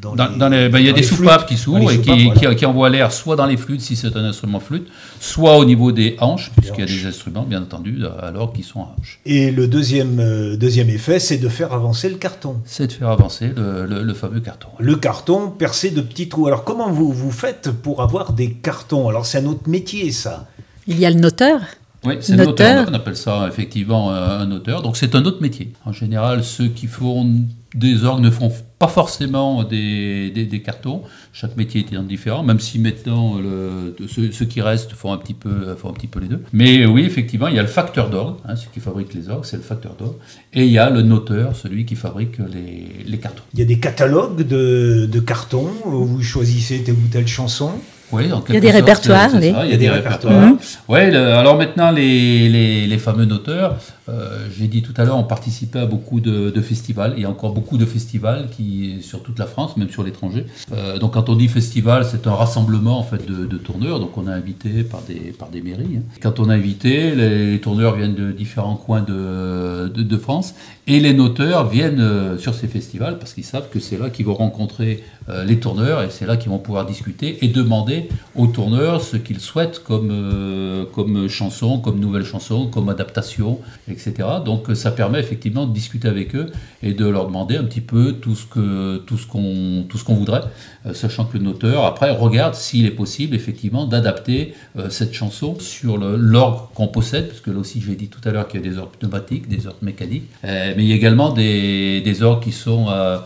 dans 0.00 0.14
Dans, 0.16 0.28
les- 0.28 0.38
dans 0.38 0.48
les- 0.48 0.68
ben, 0.70 0.78
il 0.78 0.86
y 0.86 0.88
a 0.88 0.94
des 0.94 1.02
soupapes 1.02 1.40
flûtes. 1.40 1.48
qui 1.50 1.56
s'ouvrent 1.58 1.90
et 1.92 1.98
qui, 2.00 2.08
voilà. 2.30 2.50
qui- 2.50 2.56
qui 2.56 2.64
envoient 2.64 2.88
l'air 2.88 3.12
soit 3.12 3.36
dans 3.36 3.44
les 3.44 3.58
flûtes 3.58 3.82
si 3.82 3.96
c'est 3.96 4.16
un 4.16 4.24
instrument 4.24 4.60
flûte, 4.60 4.88
soit 5.20 5.58
au 5.58 5.66
niveau 5.66 5.92
des 5.92 6.16
hanches, 6.20 6.50
puisqu'il 6.56 6.80
y 6.80 6.84
a 6.84 6.86
des 6.86 7.04
instruments, 7.06 7.42
bien 7.42 7.60
entendu, 7.60 7.98
alors 8.22 8.54
qui 8.54 8.62
sont 8.62 8.80
à 8.80 8.94
hanches. 8.98 9.20
Et 9.26 9.50
le 9.50 9.66
deuxième, 9.68 10.18
euh, 10.18 10.56
deuxième 10.56 10.88
effet, 10.88 11.18
c'est 11.18 11.36
de 11.36 11.50
faire 11.50 11.74
avancer 11.74 12.08
le 12.08 12.16
carton. 12.16 12.56
C'est 12.64 12.86
de 12.86 12.92
faire 12.92 13.10
avancer 13.10 13.50
le, 13.54 13.84
le- 13.84 14.02
le 14.04 14.14
fameux 14.14 14.40
carton. 14.40 14.68
Le 14.78 14.96
carton 14.96 15.50
percé 15.50 15.90
de 15.90 16.00
petits 16.00 16.30
trous. 16.30 16.46
Alors 16.46 16.64
comment 16.64 16.90
vous, 16.90 17.12
vous 17.12 17.30
faites 17.30 17.70
pour 17.70 18.00
avoir 18.00 18.32
des 18.32 18.52
cartons? 18.52 19.06
Alors 19.10 19.26
c'est 19.26 19.36
un 19.36 19.44
autre 19.46 19.68
métier 19.68 20.10
ça. 20.12 20.46
Il 20.88 20.98
y 20.98 21.04
a 21.04 21.10
le 21.10 21.20
noteur. 21.20 21.60
Oui, 22.04 22.14
c'est 22.20 22.32
un 22.34 22.36
auteur, 22.50 22.86
on 22.90 22.94
appelle 22.94 23.16
ça 23.16 23.46
effectivement 23.48 24.12
euh, 24.12 24.38
un 24.40 24.50
auteur. 24.50 24.82
Donc 24.82 24.96
c'est 24.96 25.14
un 25.14 25.24
autre 25.24 25.40
métier. 25.40 25.72
En 25.84 25.92
général, 25.92 26.42
ceux 26.42 26.68
qui 26.68 26.86
font 26.88 27.30
des 27.74 28.04
orgues 28.04 28.22
ne 28.22 28.30
font 28.30 28.52
pas 28.78 28.88
forcément 28.88 29.62
des, 29.64 30.30
des- 30.30 30.44
des 30.44 30.60
cartons. 30.62 31.02
Chaque 31.32 31.56
métier 31.56 31.86
est 31.90 32.02
différent, 32.02 32.42
même 32.42 32.58
si 32.60 32.78
maintenant 32.80 33.36
le- 33.38 33.94
de 33.98 34.06
ceux, 34.08 34.32
ceux 34.32 34.44
qui 34.46 34.60
restent 34.60 34.92
font 34.92 35.12
un, 35.12 35.16
petit 35.16 35.32
peu, 35.34 35.74
font 35.76 35.88
un 35.90 35.92
petit 35.92 36.08
peu 36.08 36.18
les 36.20 36.26
deux. 36.26 36.42
Mais 36.52 36.84
oui, 36.86 37.02
effectivement, 37.04 37.46
il 37.48 37.54
y 37.54 37.58
a 37.58 37.62
le 37.62 37.68
facteur 37.68 38.10
d'orgue, 38.10 38.36
hein, 38.46 38.56
celui 38.56 38.70
qui 38.74 38.80
fabrique 38.80 39.14
les 39.14 39.28
orgues, 39.30 39.44
c'est 39.44 39.56
le 39.56 39.62
facteur 39.62 39.94
d'orgue. 39.94 40.16
Et 40.52 40.66
il 40.66 40.72
y 40.72 40.78
a 40.78 40.90
le 40.90 41.02
noteur, 41.02 41.54
celui 41.56 41.86
qui 41.86 41.94
fabrique 41.94 42.38
les, 42.38 43.04
les 43.06 43.18
cartons. 43.18 43.44
Il 43.54 43.60
y 43.60 43.62
a 43.62 43.66
des 43.66 43.78
catalogues 43.78 44.42
de, 44.46 45.08
de 45.10 45.20
cartons 45.20 45.70
où 45.86 46.04
vous 46.04 46.22
choisissez 46.22 46.82
telle 46.82 46.96
ou 46.96 47.08
telle 47.10 47.28
chanson? 47.28 47.70
Oui, 48.12 48.24
Il 48.48 48.54
y 48.54 48.56
a 48.58 48.60
des 48.60 48.68
sorte, 48.72 48.80
répertoires, 48.80 49.30
oui. 49.34 49.52
ça, 49.52 49.64
Il 49.64 49.70
y 49.70 49.74
a 49.74 49.76
des 49.78 49.88
répertoires. 49.90 50.48
Ouais, 50.88 51.10
le- 51.10 51.32
alors 51.34 51.56
maintenant, 51.56 51.90
les, 51.90 52.48
les, 52.48 52.86
les 52.86 52.98
fameux 52.98 53.24
noteurs, 53.24 53.76
euh, 54.12 54.46
j'ai 54.56 54.68
dit 54.68 54.82
tout 54.82 54.92
à 54.96 55.04
l'heure, 55.04 55.16
ont 55.16 55.24
participé 55.24 55.78
à 55.78 55.86
beaucoup 55.86 56.20
de, 56.20 56.60
festivals. 56.60 57.14
Il 57.16 57.22
y 57.22 57.26
a 57.26 57.30
encore 57.30 57.52
beaucoup 57.52 57.78
de 57.78 57.84
festivals 57.84 58.48
qui, 58.50 58.98
sur 59.00 59.22
toute 59.22 59.38
la 59.38 59.46
France, 59.46 59.76
même 59.76 59.90
sur 59.90 60.02
l'étranger. 60.02 60.46
Euh, 60.72 60.98
donc 60.98 61.14
quand 61.14 61.28
on 61.28 61.34
dit 61.34 61.48
festival, 61.48 62.04
c'est 62.04 62.26
un 62.26 62.34
rassemblement 62.34 62.98
en 62.98 63.02
fait 63.02 63.24
de, 63.26 63.56
tourneurs. 63.56 64.00
Donc 64.00 64.16
on 64.18 64.28
est 64.28 64.32
invité 64.32 64.82
par 64.82 65.02
des, 65.02 65.32
par 65.32 65.48
des 65.48 65.62
mairies. 65.62 65.98
hein. 65.98 66.02
Quand 66.20 66.40
on 66.40 66.50
est 66.50 66.54
invité, 66.54 67.14
les, 67.14 67.60
tourneurs 67.60 67.96
viennent 67.96 68.14
de 68.14 68.32
différents 68.32 68.76
coins 68.76 69.02
de, 69.02 69.88
de, 69.88 70.16
France. 70.16 70.54
Et 70.86 71.00
les 71.00 71.14
noteurs 71.14 71.68
viennent 71.68 72.00
euh, 72.00 72.38
sur 72.38 72.54
ces 72.54 72.66
festivals 72.66 73.18
parce 73.18 73.34
qu'ils 73.34 73.44
savent 73.44 73.68
que 73.70 73.80
c'est 73.80 73.98
là 73.98 74.10
qu'ils 74.10 74.26
vont 74.26 74.34
rencontrer 74.34 75.02
les 75.46 75.60
tourneurs 75.60 76.02
et 76.02 76.10
c'est 76.10 76.26
là 76.26 76.36
qu'ils 76.36 76.50
vont 76.50 76.58
pouvoir 76.58 76.84
discuter 76.84 77.44
et 77.44 77.48
demander 77.48 78.08
aux 78.34 78.48
tourneurs 78.48 79.00
ce 79.00 79.16
qu'ils 79.16 79.38
souhaitent 79.38 79.78
comme, 79.78 80.88
comme 80.92 81.28
chanson, 81.28 81.78
comme 81.78 82.00
nouvelle 82.00 82.24
chanson, 82.24 82.66
comme 82.66 82.88
adaptation, 82.88 83.60
etc. 83.88 84.01
Donc 84.44 84.70
euh, 84.70 84.74
ça 84.74 84.90
permet 84.90 85.20
effectivement 85.20 85.66
de 85.66 85.72
discuter 85.72 86.08
avec 86.08 86.34
eux 86.34 86.50
et 86.82 86.92
de 86.92 87.06
leur 87.06 87.26
demander 87.26 87.56
un 87.56 87.64
petit 87.64 87.80
peu 87.80 88.12
tout 88.12 88.34
ce 88.34 88.46
que 88.46 88.98
tout 88.98 89.16
ce 89.16 89.26
qu'on 89.26 89.84
tout 89.88 89.98
ce 89.98 90.04
qu'on 90.04 90.14
voudrait, 90.14 90.42
euh, 90.86 90.94
sachant 90.94 91.24
que 91.24 91.38
le 91.38 91.44
noteur 91.44 91.84
après 91.84 92.10
regarde 92.10 92.54
s'il 92.54 92.86
est 92.86 92.90
possible 92.90 93.34
effectivement 93.34 93.86
d'adapter 93.86 94.54
euh, 94.78 94.90
cette 94.90 95.14
chanson 95.14 95.58
sur 95.60 95.96
l'orgue 95.98 96.68
qu'on 96.74 96.88
possède, 96.88 97.28
parce 97.28 97.40
que 97.40 97.50
là 97.50 97.58
aussi 97.58 97.80
j'ai 97.80 97.94
dit 97.94 98.08
tout 98.08 98.20
à 98.28 98.32
l'heure 98.32 98.48
qu'il 98.48 98.60
y 98.60 98.66
a 98.66 98.70
des 98.70 98.78
orgues 98.78 98.96
pneumatiques, 98.98 99.48
des 99.48 99.66
orgues 99.66 99.82
mécaniques, 99.82 100.28
mais 100.42 100.74
il 100.78 100.86
y 100.86 100.92
a 100.92 100.96
également 100.96 101.32
des, 101.32 102.00
des 102.00 102.22
orgues 102.22 102.42
qui 102.42 102.52
sont 102.52 102.88
à, 102.88 103.24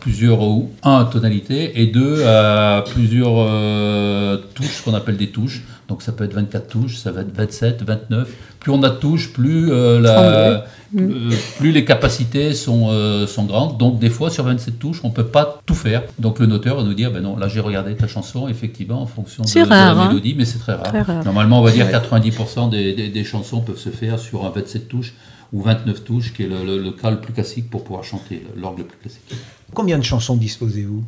plusieurs 0.00 0.40
ou 0.42 0.70
un 0.82 1.04
tonalité 1.04 1.80
et 1.80 1.86
deux 1.86 2.24
à 2.26 2.84
plusieurs 2.86 3.46
touches, 4.54 4.78
ce 4.78 4.82
qu'on 4.82 4.94
appelle 4.94 5.16
des 5.16 5.28
touches. 5.28 5.62
Donc 5.88 6.02
ça 6.02 6.12
peut 6.12 6.24
être 6.24 6.34
24 6.34 6.68
touches, 6.68 6.96
ça 6.98 7.10
va 7.12 7.22
être 7.22 7.34
27, 7.34 7.82
29. 7.82 8.28
Plus 8.60 8.72
on 8.72 8.82
a 8.82 8.90
de 8.90 8.96
touches, 8.96 9.32
plus, 9.32 9.72
euh, 9.72 9.98
la, 9.98 10.20
euh, 10.98 11.30
plus 11.56 11.72
les 11.72 11.84
capacités 11.86 12.52
sont, 12.52 12.88
euh, 12.90 13.26
sont 13.26 13.44
grandes. 13.46 13.78
Donc 13.78 13.98
des 13.98 14.10
fois 14.10 14.28
sur 14.28 14.44
27 14.44 14.78
touches, 14.78 15.00
on 15.02 15.10
peut 15.10 15.26
pas 15.28 15.62
tout 15.64 15.74
faire. 15.74 16.02
Donc 16.18 16.40
le 16.40 16.46
noteur 16.46 16.76
va 16.76 16.82
nous 16.82 16.92
dire, 16.92 17.10
ben 17.10 17.22
non, 17.22 17.36
là 17.38 17.48
j'ai 17.48 17.60
regardé 17.60 17.94
ta 17.96 18.06
chanson, 18.06 18.48
effectivement, 18.48 19.00
en 19.00 19.06
fonction 19.06 19.44
de, 19.44 19.68
la 19.68 19.90
hein. 19.92 20.08
mélodie, 20.08 20.34
mais 20.36 20.44
c'est 20.44 20.58
très 20.58 20.74
rare. 20.74 20.82
Très 20.84 21.00
rare. 21.00 21.24
Normalement, 21.24 21.60
on 21.60 21.62
va 21.62 21.70
dire 21.70 21.86
Ouais. 21.86 21.92
90% 21.92 22.68
des, 22.68 22.92
des- 22.92 23.08
des 23.08 23.24
chansons 23.24 23.62
peuvent 23.62 23.78
se 23.78 23.88
faire 23.88 24.18
sur 24.18 24.44
un 24.44 24.50
27 24.50 24.88
touches 24.88 25.14
ou 25.54 25.62
29 25.62 26.04
touches, 26.04 26.34
qui 26.34 26.42
est 26.42 26.48
le, 26.48 26.64
le, 26.66 26.78
le 26.82 26.90
cas 26.92 27.10
le 27.10 27.18
plus 27.20 27.32
classique 27.32 27.70
pour 27.70 27.82
pouvoir 27.82 28.04
chanter, 28.04 28.44
l'orgue 28.56 28.80
le 28.80 28.84
plus 28.84 28.98
classique. 28.98 29.22
Combien 29.72 29.96
de 29.96 30.04
chansons 30.04 30.36
disposez-vous? 30.36 31.02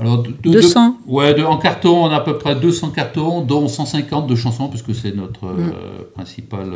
Alors, 0.00 0.24
200 0.42 0.98
Ouais, 1.06 1.42
en 1.42 1.58
carton, 1.58 2.04
on 2.04 2.10
a 2.10 2.16
à 2.16 2.20
peu 2.20 2.38
près 2.38 2.56
200 2.56 2.90
cartons, 2.90 3.42
dont 3.42 3.68
150 3.68 4.26
de 4.26 4.34
chansons, 4.34 4.68
parce 4.68 4.82
que 4.82 4.92
c'est 4.92 5.14
notre 5.14 5.46
mm. 5.46 5.72
principal. 6.14 6.72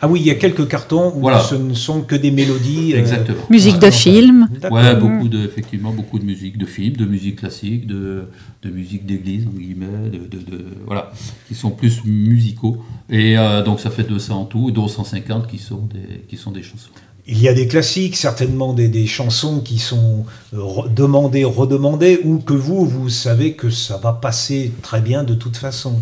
Ah 0.00 0.08
oui, 0.08 0.20
il 0.20 0.26
y 0.26 0.30
a 0.30 0.34
quelques 0.34 0.68
cartons 0.68 1.12
où 1.16 1.28
ce 1.30 1.54
ne 1.54 1.74
sont 1.74 2.02
que 2.02 2.14
des 2.14 2.30
mélodies. 2.30 2.92
Exactement. 2.94 3.42
Musique 3.50 3.78
de 3.78 3.90
film. 3.90 4.48
Ouais, 4.70 4.94
beaucoup 4.94 5.28
de, 5.28 5.44
effectivement, 5.44 5.92
beaucoup 5.92 6.18
de 6.18 6.24
musique 6.24 6.58
de 6.58 6.66
film, 6.66 6.96
de 6.96 7.06
musique 7.06 7.40
classique, 7.40 7.86
de, 7.86 8.24
de 8.62 8.70
musique 8.70 9.06
d'église, 9.06 9.46
en 9.46 9.58
guillemets, 9.58 10.10
de, 10.12 10.18
de, 10.18 10.64
voilà, 10.86 11.12
qui 11.48 11.54
sont 11.54 11.70
plus 11.70 12.04
musicaux. 12.04 12.78
Et 13.10 13.36
donc 13.64 13.80
ça 13.80 13.90
fait 13.90 14.04
200 14.04 14.40
en 14.40 14.44
tout, 14.44 14.70
dont 14.70 14.88
150 14.88 15.46
qui 15.46 15.58
sont 15.58 15.88
des, 15.92 16.20
qui 16.28 16.36
sont 16.36 16.50
des 16.50 16.62
chansons. 16.62 16.90
Il 17.28 17.42
y 17.42 17.48
a 17.48 17.54
des 17.54 17.66
classiques, 17.66 18.16
certainement 18.16 18.72
des, 18.72 19.06
chansons 19.06 19.60
qui 19.60 19.78
sont 19.78 20.24
euh, 20.54 20.58
demandées, 20.94 21.44
redemandées, 21.44 22.20
ou 22.24 22.38
que 22.38 22.52
vous, 22.52 22.86
vous 22.86 23.08
savez 23.08 23.54
que 23.54 23.68
ça 23.68 23.96
va 23.96 24.12
passer 24.12 24.72
très 24.82 25.00
bien 25.00 25.24
de 25.24 25.34
toute 25.34 25.56
façon. 25.56 26.00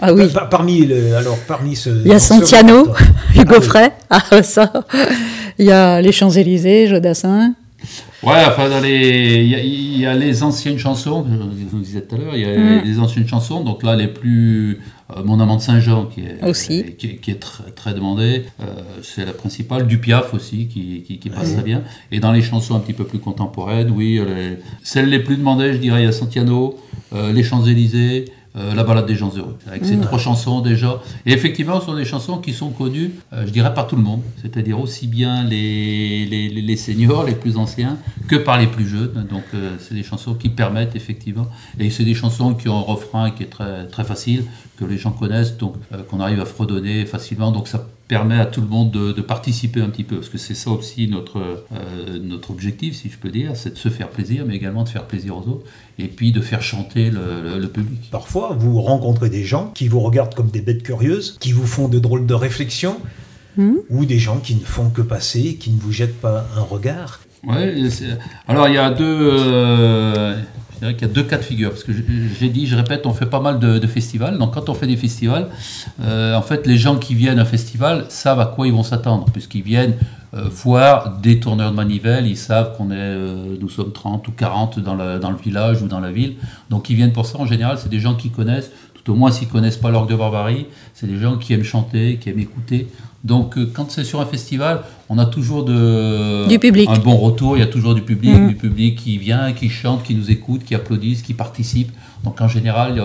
Ah 0.00 0.14
oui. 0.14 0.30
parmi, 0.50 0.90
alors, 1.14 1.36
parmi 1.46 1.76
ce. 1.76 1.90
Il 1.90 2.08
y 2.08 2.14
a 2.14 2.18
Santiano, 2.18 2.88
Hugo 3.36 3.60
Frey, 3.60 3.92
ah, 4.08 4.42
ça. 4.42 4.72
Il 5.58 5.66
y 5.66 5.72
a 5.72 6.00
les 6.00 6.12
Champs-Élysées, 6.12 6.86
Jodassin. 6.86 7.54
Ouais, 8.22 8.44
enfin, 8.46 8.68
dans 8.68 8.80
les, 8.80 9.42
il 9.44 9.98
y, 9.98 10.06
a, 10.06 10.14
les 10.14 10.42
anciennes 10.44 10.78
chansons, 10.78 11.26
je 11.28 11.64
vous 11.64 11.80
disais 11.80 12.02
tout 12.02 12.14
à 12.14 12.18
l'heure, 12.18 12.34
il 12.34 12.40
y 12.40 12.44
a 12.44 12.56
mm. 12.56 12.84
les 12.84 12.98
anciennes 13.00 13.26
chansons, 13.26 13.64
donc 13.64 13.82
là, 13.82 13.96
les 13.96 14.08
plus. 14.08 14.80
Euh, 15.16 15.24
Mon 15.24 15.40
amant 15.40 15.56
de 15.56 15.60
Saint-Jean, 15.60 16.06
qui 16.06 16.20
est, 16.20 16.42
aussi. 16.44 16.94
qui, 16.96 17.30
est 17.30 17.40
très, 17.40 17.70
très 17.72 17.94
demandé, 17.94 18.44
euh, 18.60 18.64
c'est 19.02 19.26
la 19.26 19.32
principale. 19.32 19.86
Du 19.86 19.98
Piaf 19.98 20.34
aussi, 20.34 20.68
qui, 20.68 21.02
qui, 21.02 21.30
passe 21.30 21.54
très 21.54 21.62
bien. 21.62 21.82
Et 22.12 22.20
dans 22.20 22.32
les 22.32 22.42
chansons 22.42 22.76
un 22.76 22.80
petit 22.80 22.92
peu 22.92 23.04
plus 23.04 23.18
contemporaines, 23.18 23.90
oui, 23.90 24.20
celles 24.82 25.08
les 25.08 25.18
plus 25.18 25.36
demandées, 25.36 25.72
je 25.72 25.78
dirais, 25.78 26.02
il 26.02 26.04
y 26.04 26.08
a 26.08 26.12
Santiano, 26.12 26.78
euh, 27.12 27.32
Les 27.32 27.42
Champs-Élysées. 27.42 28.26
Euh, 28.54 28.74
la 28.74 28.84
balade 28.84 29.06
des 29.06 29.14
gens 29.14 29.32
heureux, 29.34 29.56
avec 29.66 29.86
ces 29.86 29.96
mm. 29.96 30.02
trois 30.02 30.18
chansons 30.18 30.60
déjà. 30.60 31.00
Et 31.24 31.32
effectivement, 31.32 31.80
ce 31.80 31.86
sont 31.86 31.94
des 31.94 32.04
chansons 32.04 32.36
qui 32.36 32.52
sont 32.52 32.68
connues, 32.68 33.12
euh, 33.32 33.46
je 33.46 33.50
dirais, 33.50 33.72
par 33.72 33.86
tout 33.86 33.96
le 33.96 34.02
monde, 34.02 34.20
c'est-à-dire 34.42 34.78
aussi 34.78 35.06
bien 35.06 35.42
les, 35.42 36.26
les, 36.26 36.50
les, 36.50 36.76
seniors, 36.76 37.24
les 37.24 37.34
plus 37.34 37.56
anciens, 37.56 37.96
que 38.28 38.36
par 38.36 38.58
les 38.58 38.66
plus 38.66 38.86
jeunes. 38.86 39.26
Donc, 39.30 39.44
euh, 39.54 39.76
c'est 39.78 39.94
des 39.94 40.02
chansons 40.02 40.34
qui 40.34 40.50
permettent 40.50 40.94
effectivement, 40.94 41.46
et 41.78 41.88
c'est 41.88 42.04
des 42.04 42.14
chansons 42.14 42.52
qui 42.52 42.68
ont 42.68 42.76
un 42.76 42.82
refrain 42.82 43.30
qui 43.30 43.44
est 43.44 43.46
très, 43.46 43.86
très 43.86 44.04
facile, 44.04 44.44
que 44.76 44.84
les 44.84 44.98
gens 44.98 45.12
connaissent, 45.12 45.56
donc 45.56 45.76
qu'on 46.10 46.20
arrive 46.20 46.40
à 46.40 46.44
fredonner 46.44 47.06
facilement. 47.06 47.52
Donc, 47.52 47.68
ça 47.68 47.86
permet 48.08 48.38
à 48.38 48.46
tout 48.46 48.60
le 48.60 48.66
monde 48.66 48.90
de, 48.90 49.20
participer 49.22 49.80
un 49.80 49.88
petit 49.88 50.04
peu, 50.04 50.16
parce 50.16 50.28
que 50.28 50.38
c'est 50.38 50.54
ça 50.54 50.70
aussi 50.70 51.08
notre, 51.08 51.38
euh, 51.38 52.18
notre 52.20 52.50
objectif, 52.50 52.94
si 52.94 53.08
je 53.08 53.16
peux 53.16 53.30
dire, 53.30 53.52
c'est 53.54 53.70
de 53.70 53.78
se 53.78 53.88
faire 53.88 54.08
plaisir, 54.08 54.44
mais 54.46 54.56
également 54.56 54.84
de 54.84 54.88
faire 54.88 55.06
plaisir 55.06 55.36
aux 55.36 55.48
autres, 55.48 55.64
et 55.98 56.08
puis 56.08 56.32
de 56.32 56.40
faire 56.40 56.62
chanter 56.62 57.10
le, 57.10 57.66
public. 57.68 58.08
Parfois, 58.10 58.56
vous 58.58 58.80
rencontrez 58.82 59.30
des 59.30 59.44
gens 59.44 59.70
qui 59.74 59.88
vous 59.88 60.00
regardent 60.00 60.34
comme 60.34 60.50
des 60.50 60.60
bêtes 60.60 60.82
curieuses, 60.82 61.38
qui 61.40 61.52
vous 61.52 61.66
font 61.66 61.88
de 61.88 61.98
drôles 61.98 62.26
de 62.26 62.34
réflexions, 62.34 62.98
hmm. 63.56 63.76
ou 63.88 64.04
des 64.04 64.18
gens 64.18 64.38
qui 64.38 64.56
ne 64.56 64.64
font 64.64 64.90
que 64.90 65.02
passer, 65.02 65.56
qui 65.56 65.70
ne 65.70 65.80
vous 65.80 65.92
jettent 65.92 66.20
pas 66.20 66.46
un 66.56 66.62
regard. 66.62 67.20
Ouais, 67.44 67.74
alors 68.46 68.68
il 68.68 68.74
y 68.74 68.78
a 68.78 68.90
deux, 68.90 69.04
euh, 69.32 70.36
dirais 70.82 70.94
qu'il 70.94 71.06
y 71.06 71.10
a 71.10 71.14
deux 71.14 71.22
cas 71.22 71.38
de 71.38 71.42
figure, 71.42 71.70
parce 71.70 71.84
que 71.84 71.92
j'ai 71.92 72.48
dit, 72.48 72.66
je 72.66 72.76
répète, 72.76 73.06
on 73.06 73.12
fait 73.12 73.26
pas 73.26 73.40
mal 73.40 73.58
de, 73.58 73.86
festivals. 73.86 74.38
Donc 74.38 74.54
quand 74.54 74.68
on 74.68 74.74
fait 74.74 74.86
des 74.86 74.96
festivals, 74.96 75.48
euh, 76.02 76.34
en 76.34 76.42
fait, 76.42 76.66
les 76.66 76.76
gens 76.76 76.96
qui 76.96 77.14
viennent 77.14 77.38
à 77.38 77.42
un 77.42 77.46
festival 77.46 78.06
savent 78.08 78.40
à 78.40 78.46
quoi 78.46 78.66
ils 78.66 78.72
vont 78.72 78.82
s'attendre, 78.82 79.26
puisqu'ils 79.32 79.62
viennent 79.62 79.94
euh, 80.34 80.48
voir 80.48 81.18
des 81.18 81.40
tourneurs 81.40 81.70
de 81.70 81.76
manivelles, 81.76 82.26
ils 82.26 82.36
savent 82.36 82.76
qu'on 82.76 82.90
est, 82.90 82.96
euh, 82.96 83.56
nous 83.60 83.68
sommes 83.68 83.92
30 83.92 84.26
ou 84.28 84.32
40 84.32 84.80
dans, 84.80 84.94
le 84.94 85.36
village 85.42 85.82
ou 85.82 85.86
dans 85.86 86.00
la 86.00 86.10
ville. 86.10 86.34
Donc 86.70 86.90
ils 86.90 86.96
viennent 86.96 87.12
pour 87.12 87.26
ça, 87.26 87.38
en 87.38 87.46
général, 87.46 87.78
c'est 87.78 87.90
des 87.90 88.00
gens 88.00 88.14
qui 88.14 88.30
connaissent, 88.30 88.70
tout 88.94 89.12
au 89.12 89.14
moins 89.14 89.30
s'ils 89.30 89.48
connaissent 89.48 89.76
pas 89.76 89.90
l'orgue 89.90 90.10
de 90.10 90.16
barbarie, 90.16 90.66
c'est 90.94 91.06
des 91.06 91.18
gens 91.18 91.36
qui 91.36 91.52
aiment 91.52 91.64
chanter, 91.64 92.18
qui 92.20 92.30
aiment 92.30 92.38
écouter. 92.38 92.88
Donc 93.24 93.56
euh, 93.56 93.70
quand 93.72 93.90
c'est 93.90 94.04
sur 94.04 94.20
un 94.20 94.26
festival, 94.26 94.80
on 95.08 95.18
a 95.18 95.26
toujours 95.26 95.64
de, 95.64 96.48
du 96.48 96.58
public. 96.58 96.88
un 96.90 96.98
bon 96.98 97.16
retour, 97.16 97.56
il 97.56 97.60
y 97.60 97.62
a 97.62 97.68
toujours 97.68 97.94
du 97.94 98.02
public, 98.02 98.34
mm. 98.34 98.48
du 98.48 98.54
public 98.56 98.96
qui 98.98 99.16
vient, 99.18 99.52
qui 99.52 99.68
chante, 99.68 100.02
qui 100.02 100.14
nous 100.14 100.30
écoute, 100.30 100.64
qui 100.64 100.74
applaudissent, 100.74 101.22
qui 101.22 101.34
participe. 101.34 101.92
Donc 102.24 102.40
en 102.40 102.48
général, 102.48 103.00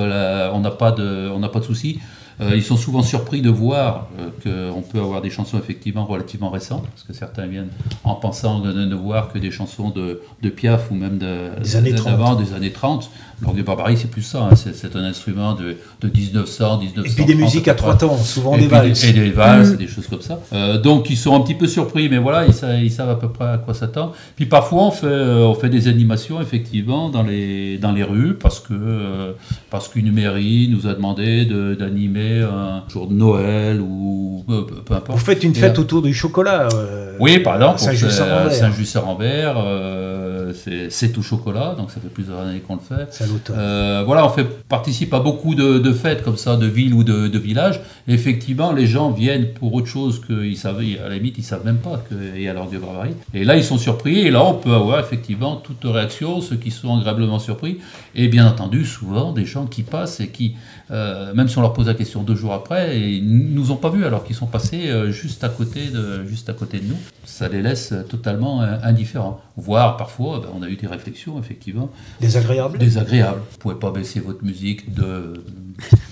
on 0.54 0.60
n'a 0.60 0.72
pas 0.72 0.92
de, 0.92 1.30
on 1.34 1.40
n'a 1.40 1.50
pas 1.50 1.60
de 1.60 1.66
soucis. 1.66 2.00
Euh, 2.40 2.52
ils 2.56 2.64
sont 2.64 2.78
souvent 2.78 3.02
surpris 3.02 3.42
de 3.42 3.50
voir 3.50 4.10
euh, 4.46 4.72
qu'on 4.72 4.82
peut 4.84 5.00
avoir 5.00 5.22
des 5.22 5.32
chansons 5.32 5.58
effectivement 5.58 6.06
relativement 6.06 6.52
récentes, 6.52 6.86
parce 6.88 7.04
que 7.04 7.14
certains 7.14 7.48
viennent 7.48 7.70
en 8.04 8.14
pensant 8.14 8.60
de 8.60 8.72
ne 8.72 8.96
voir 8.96 9.34
que 9.34 9.40
des 9.40 9.50
chansons 9.50 9.90
de, 9.90 10.22
de 10.44 10.50
Piaf 10.50 10.92
ou 10.92 10.96
même 10.96 11.18
de, 11.18 11.50
des, 11.62 11.76
années 11.76 11.96
30. 11.96 12.38
des 12.38 12.54
années 12.54 12.72
30. 12.72 13.10
L'orgue 13.42 13.58
de 13.58 13.64
barbarie, 13.64 13.98
c'est 13.98 14.10
plus 14.10 14.24
ça, 14.24 14.50
hein. 14.52 14.56
c'est 14.56 14.96
un 14.96 15.04
instrument 15.04 15.54
de, 15.54 15.78
de 16.02 16.10
1900, 16.10 16.80
1930. 16.80 17.06
Et 17.06 17.16
puis 17.16 17.26
des 17.26 17.36
musiques 17.36 17.68
à 17.68 17.76
trois 17.76 17.96
temps, 17.96 18.18
souvent 18.18 18.58
des 18.58 18.68
valses. 18.68 19.04
et 19.04 19.14
des 19.14 19.30
valses, 19.30 19.74
mm. 19.74 19.78
des 19.78 19.88
choses 19.88 20.08
comme 20.08 20.22
ça. 20.22 20.40
Euh, 20.54 20.80
donc 20.80 21.12
ils 21.12 21.18
sont 21.18 21.36
un 21.36 21.42
petit 21.42 21.54
peu 21.54 21.68
surpris, 21.68 22.10
mais 22.10 22.18
voilà, 22.18 22.48
ils 22.48 22.54
savent, 22.54 22.82
ils 22.82 22.92
savent 22.92 23.12
à 23.12 23.16
peu 23.16 23.30
près 23.30 23.46
à 23.46 23.58
quoi 23.58 23.76
s'attendre. 23.76 24.14
Puis 24.36 24.48
parfois 24.48 24.84
on 24.84 24.92
fait, 24.92 25.08
on 25.08 25.54
fait 25.54 25.70
des 25.70 25.88
animations 25.88 26.42
effectivement 26.42 27.10
dans 27.10 27.22
les, 27.22 27.78
dans 27.78 27.92
les 27.92 28.04
rues, 28.04 28.34
parce 28.34 28.60
que 28.60 29.36
parce 29.70 29.88
qu'une 29.88 30.12
mairie 30.12 30.68
nous 30.72 30.88
a 30.88 30.94
demandé 30.96 31.46
d'animer 31.46 32.27
un 32.42 32.84
jour 32.90 33.08
de 33.08 33.14
Noël 33.14 33.82
ou 33.82 34.44
peu, 34.48 34.94
importe. 34.94 35.18
Vous 35.18 35.26
faites 35.26 35.44
une 35.44 35.56
fête 35.56 35.80
autour 35.80 36.02
du 36.02 36.14
chocolat 36.14 36.68
euh, 36.74 37.07
Oui, 37.20 37.40
par 37.40 37.56
exemple, 37.56 37.80
Saint-Just-Rambert, 37.80 39.56
euh, 39.58 40.54
c'est 40.90 41.10
tout 41.10 41.24
chocolat, 41.24 41.76
donc 41.78 41.92
ça 41.92 42.00
fait 42.00 42.10
plusieurs 42.10 42.40
années 42.40 42.60
qu'on 42.60 42.76
le 42.76 42.82
fait. 42.82 43.24
Euh, 43.52 44.04
voilà, 44.06 44.26
on 44.26 44.30
fait, 44.30 44.46
participe 44.68 45.14
à 45.14 45.20
beaucoup 45.20 45.56
de, 45.56 45.94
fêtes 45.94 46.24
comme 46.24 46.38
ça, 46.38 46.58
de 46.58 46.66
villes 46.66 46.94
ou 46.94 47.04
de, 47.04 47.28
de, 47.28 47.40
villages. 47.40 47.82
effectivement, 48.08 48.72
les 48.72 48.88
gens 48.88 49.12
viennent 49.12 49.54
pour 49.54 49.74
autre 49.74 49.88
chose 49.88 50.22
qu'ils 50.26 50.58
savent, 50.58 50.82
à 51.04 51.10
la 51.10 51.16
limite, 51.16 51.38
ils 51.38 51.44
savent 51.44 51.66
même 51.66 51.78
pas 51.78 52.04
qu'il 52.08 52.42
y 52.42 52.48
a 52.48 52.54
de 52.54 52.78
barbarie. 52.78 53.14
Et 53.34 53.44
là, 53.44 53.56
ils 53.56 53.64
sont 53.64 53.78
surpris, 53.78 54.20
et 54.20 54.32
là, 54.32 54.44
on 54.44 54.56
peut 54.56 54.74
avoir 54.74 55.00
effectivement 55.00 55.56
toute 55.58 55.84
réaction, 55.84 56.42
ceux 56.42 56.56
qui 56.56 56.72
sont 56.72 56.98
agréablement 56.98 57.40
surpris, 57.40 57.80
et 58.16 58.28
bien 58.28 58.48
entendu, 58.48 58.86
souvent, 58.86 59.32
des 59.32 59.46
gens 59.46 59.66
qui 59.66 59.84
passent 59.84 60.20
et 60.20 60.30
qui, 60.30 60.56
même 60.90 61.48
si 61.48 61.58
on 61.58 61.62
leur 61.62 61.74
pose 61.74 61.88
la 61.88 61.94
question, 61.94 62.24
deux 62.24 62.36
jours 62.36 62.54
après 62.54 63.00
ils 63.00 63.54
nous 63.54 63.72
ont 63.72 63.76
pas 63.76 63.90
vus 63.90 64.06
alors 64.06 64.24
qu'ils 64.24 64.36
sont 64.36 64.48
passés 64.48 64.88
euh, 64.88 65.12
juste 65.12 65.44
à 65.44 65.50
côté 65.50 65.88
de 65.88 66.26
juste 66.26 66.50
à 66.50 66.54
côté 66.54 66.80
de 66.80 66.86
nous. 66.86 66.98
Ça 67.26 67.48
les 67.48 67.62
laisse 67.62 67.94
totalement 68.10 68.62
euh, 68.62 68.78
indifférents. 68.84 69.42
Voire 69.58 69.98
parfois, 69.98 70.40
ben, 70.40 70.50
on 70.56 70.62
a 70.64 70.70
eu 70.70 70.76
des 70.76 70.88
réflexions 70.88 71.40
effectivement. 71.40 71.90
Désagréables. 72.22 72.78
Désagréables. 72.78 73.42
Vous 73.52 73.58
pouvez 73.58 73.76
pas 73.76 73.92
baisser 73.92 74.20
votre 74.20 74.44
musique 74.44 74.94
de 74.94 75.34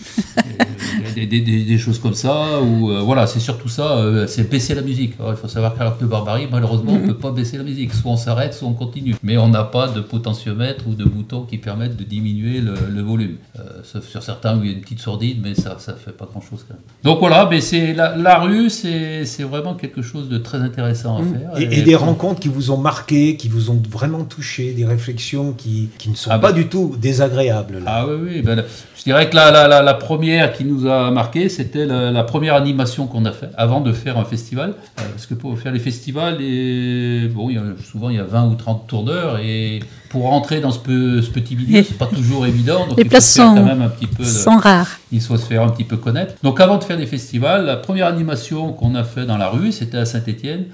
des, 1.13 1.77
choses 1.77 1.99
comme 1.99 2.13
ça, 2.13 2.61
ou 2.61 2.89
euh, 2.89 3.01
voilà, 3.01 3.27
c'est 3.27 3.39
surtout 3.39 3.69
ça, 3.69 3.97
euh, 3.97 4.27
c'est 4.27 4.49
baisser 4.49 4.75
la 4.75 4.81
musique. 4.81 5.13
il 5.27 5.35
faut 5.35 5.47
savoir 5.47 5.75
qu'à 5.75 5.95
de 5.99 6.05
barbarie, 6.05 6.47
malheureusement, 6.51 6.93
on 6.93 6.99
ne 6.99 7.07
peut 7.07 7.17
pas 7.17 7.31
baisser 7.31 7.57
la 7.57 7.63
musique. 7.63 7.93
Soit 7.93 8.11
on 8.11 8.17
s'arrête, 8.17 8.53
soit 8.53 8.67
on 8.67 8.73
continue. 8.73 9.15
Mais 9.23 9.37
on 9.37 9.47
n'a 9.47 9.63
pas 9.63 9.87
de 9.87 10.01
potentiomètre 10.01 10.87
ou 10.87 10.93
de 10.93 11.05
bouton 11.05 11.43
qui 11.43 11.57
permettent 11.57 11.97
de 11.97 12.03
diminuer 12.03 12.61
le, 12.61 13.01
volume. 13.01 13.35
Euh, 13.59 13.81
sauf 13.83 14.07
sur 14.07 14.23
certains 14.23 14.57
où 14.57 14.63
il 14.63 14.71
y 14.71 14.73
a 14.73 14.75
une 14.75 14.81
petite 14.81 14.99
sourdine, 14.99 15.39
mais 15.43 15.53
ça 15.53 15.77
ne 15.87 15.93
fait 15.93 16.11
pas 16.11 16.25
grand-chose 16.25 16.65
quand 16.67 16.73
même. 16.73 16.83
Donc 17.03 17.19
voilà, 17.19 17.47
mais 17.49 17.61
c'est 17.61 17.93
la, 17.93 18.39
rue, 18.39 18.69
c'est 18.69 19.43
vraiment 19.43 19.75
quelque 19.75 20.01
chose 20.01 20.29
de 20.29 20.37
très 20.37 20.57
intéressant 20.59 21.17
à 21.17 21.21
mmh. 21.21 21.33
faire. 21.33 21.71
Et, 21.71 21.81
des 21.85 21.95
rencontres 21.95 22.39
qui 22.39 22.47
vous 22.47 22.71
ont 22.71 22.77
marqué, 22.77 23.35
qui 23.37 23.47
vous 23.47 23.69
ont 23.69 23.81
vraiment 23.89 24.23
touché, 24.23 24.73
des 24.73 24.85
réflexions 24.85 25.53
qui, 25.53 25.89
qui 25.99 26.09
ne 26.09 26.15
sont 26.15 26.31
ah 26.31 26.39
pas 26.39 26.51
bah. 26.51 26.53
du 26.53 26.67
tout 26.67 26.95
désagréables. 26.99 27.83
Ah 27.85 28.05
oui, 28.07 28.15
oui. 28.23 28.41
Ben, 28.41 28.63
je 28.97 29.03
dirais 29.03 29.29
que 29.29 29.35
la, 29.35 29.51
la, 29.51 29.81
la, 29.83 29.93
première 29.93 30.53
qui 30.53 30.65
nous 30.65 30.87
a 30.87 30.94
marqué, 31.11 31.49
c'était 31.49 31.85
la, 31.85 32.23
première 32.23 32.55
animation 32.55 33.07
qu'on 33.07 33.25
a 33.25 33.31
fait 33.31 33.49
avant 33.55 33.81
de 33.81 33.91
faire 33.91 34.17
un 34.17 34.25
festival. 34.25 34.71
Euh, 34.71 35.03
parce 35.11 35.25
que 35.25 35.33
pour 35.33 35.57
faire 35.57 35.71
les 35.71 35.79
festivals, 35.79 36.41
et, 36.41 37.25
il 37.25 37.51
y 37.51 37.57
a, 37.57 37.63
souvent 37.83 38.09
il 38.09 38.15
y 38.15 38.19
a 38.19 38.23
20 38.23 38.47
ou 38.47 38.55
30 38.55 38.87
tourneurs 38.87 39.39
et 39.39 39.79
pour 40.09 40.23
rentrer 40.23 40.59
dans 40.59 40.71
ce, 40.71 40.79
ce 41.21 41.29
petit 41.29 41.55
milieu, 41.55 41.83
c'est 41.83 41.97
pas 41.97 42.07
toujours 42.07 42.45
évident. 42.45 42.87
Donc 42.87 42.97
les 42.97 43.05
places 43.05 43.33
sont, 43.33 43.55
quand 43.55 43.65
même 43.65 43.81
un 43.81 43.89
petit 43.89 44.07
peu 44.07 44.23
sont 44.23 44.57
rares. 44.57 44.99
Il 45.11 45.21
faut 45.21 45.37
se 45.37 45.45
faire 45.45 45.63
un 45.63 45.69
petit 45.69 45.83
peu 45.83 45.97
connaître. 45.97 46.35
Donc 46.43 46.59
avant 46.59 46.77
de 46.77 46.83
faire 46.83 46.97
des 46.97 47.05
festivals, 47.05 47.65
la 47.65 47.77
première 47.77 48.07
animation 48.07 48.73
qu'on 48.73 48.95
a 48.95 49.03
fait 49.03 49.25
dans 49.25 49.37
la 49.37 49.49
rue, 49.49 49.71
c'était 49.71 49.97
à 49.97 50.05
Saint-Étienne. 50.05 50.65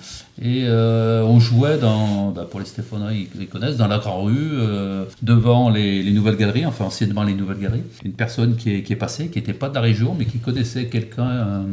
Et 0.41 0.63
euh, 0.65 1.23
on 1.23 1.39
jouait 1.39 1.77
dans, 1.77 2.31
bah, 2.31 2.47
pour 2.49 2.59
les 2.59 2.65
Stéphanois, 2.65 3.11
ils 3.13 3.27
les 3.37 3.45
connaissent, 3.45 3.77
dans 3.77 3.87
la 3.87 3.99
grande 3.99 4.25
rue, 4.25 4.49
euh, 4.53 5.05
devant 5.21 5.69
les, 5.69 6.09
nouvelles 6.11 6.37
galeries, 6.37 6.65
enfin 6.65 6.85
anciennement 6.85 7.23
les 7.23 7.35
nouvelles 7.35 7.59
galeries. 7.59 7.83
Une 8.03 8.13
personne 8.13 8.55
qui 8.55 8.73
est, 8.73 8.81
qui 8.81 8.93
est 8.93 8.97
passée, 8.97 9.27
qui 9.27 9.37
n'était 9.37 9.53
pas 9.53 9.69
de 9.69 9.75
la 9.75 9.81
région, 9.81 10.15
mais 10.17 10.25
qui 10.25 10.39
connaissait 10.39 10.85
quelqu'un 10.85 11.29
euh, 11.29 11.63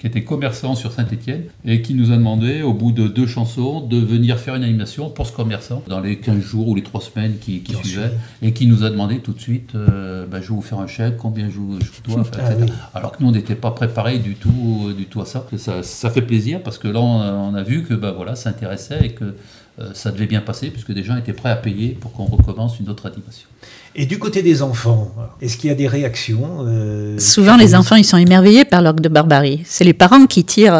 qui 0.00 0.06
était 0.06 0.24
commerçant 0.24 0.74
sur 0.74 0.92
Saint-Étienne 0.92 1.42
et 1.66 1.82
qui 1.82 1.92
nous 1.92 2.10
a 2.10 2.16
demandé, 2.16 2.62
au 2.62 2.72
bout 2.72 2.90
de 2.90 3.06
deux 3.06 3.26
chansons, 3.26 3.80
de 3.80 3.98
venir 3.98 4.38
faire 4.38 4.54
une 4.54 4.64
animation 4.64 5.10
pour 5.10 5.26
ce 5.26 5.32
commerçant 5.32 5.82
dans 5.88 6.00
les 6.00 6.16
15 6.16 6.40
jours 6.40 6.68
ou 6.68 6.74
les 6.74 6.82
3 6.82 7.02
semaines 7.02 7.36
qui, 7.38 7.62
suivaient 7.82 8.10
et 8.40 8.52
qui 8.52 8.66
nous 8.66 8.82
a 8.82 8.88
demandé 8.88 9.18
tout 9.18 9.32
de 9.32 9.40
suite 9.40 9.74
euh, 9.74 10.26
bah, 10.26 10.40
je 10.40 10.48
vais 10.48 10.54
vous 10.54 10.62
faire 10.62 10.80
un 10.80 10.86
chèque, 10.86 11.18
combien 11.18 11.50
je, 11.50 11.58
je 11.84 12.02
dois, 12.02 12.24
ah 12.38 12.98
Alors 12.98 13.12
que 13.12 13.22
nous, 13.22 13.28
on 13.28 13.32
n'était 13.32 13.54
pas 13.54 13.72
préparés 13.72 14.18
du 14.18 14.36
tout, 14.36 14.92
du 14.96 15.04
tout 15.04 15.20
à 15.20 15.26
ça. 15.26 15.46
ça. 15.58 15.82
ça. 15.82 16.10
fait 16.10 16.22
plaisir 16.22 16.62
parce 16.62 16.78
que 16.78 16.88
là, 16.88 17.00
on 17.00 17.54
a, 17.54 17.62
vu 17.62 17.82
que 17.82 17.92
bah, 17.92 18.12
voilà, 18.16 18.36
s'intéressaient 18.36 19.04
et 19.04 19.10
que 19.10 19.34
ça 19.94 20.10
devait 20.10 20.26
bien 20.26 20.40
passer 20.40 20.68
puisque 20.70 20.92
des 20.92 21.02
gens 21.02 21.16
étaient 21.16 21.32
prêts 21.32 21.50
à 21.50 21.56
payer 21.56 21.96
pour 22.00 22.12
qu'on 22.12 22.24
recommence 22.24 22.78
une 22.80 22.88
autre 22.88 23.06
animation. 23.06 23.48
Et 23.94 24.06
du 24.06 24.18
côté 24.18 24.42
des 24.42 24.62
enfants, 24.62 25.12
est-ce 25.40 25.56
qu'il 25.56 25.68
y 25.68 25.72
a 25.72 25.76
des 25.76 25.88
réactions 25.88 26.64
Souvent, 27.18 27.56
les 27.56 27.74
enfants, 27.74 27.96
ils 27.96 28.04
sont 28.04 28.16
émerveillés 28.16 28.64
par 28.64 28.82
l'orgue 28.82 29.00
de 29.00 29.08
barbarie. 29.08 29.62
C'est 29.64 29.82
les 29.82 29.94
parents 29.94 30.26
qui 30.26 30.44
tirent 30.44 30.78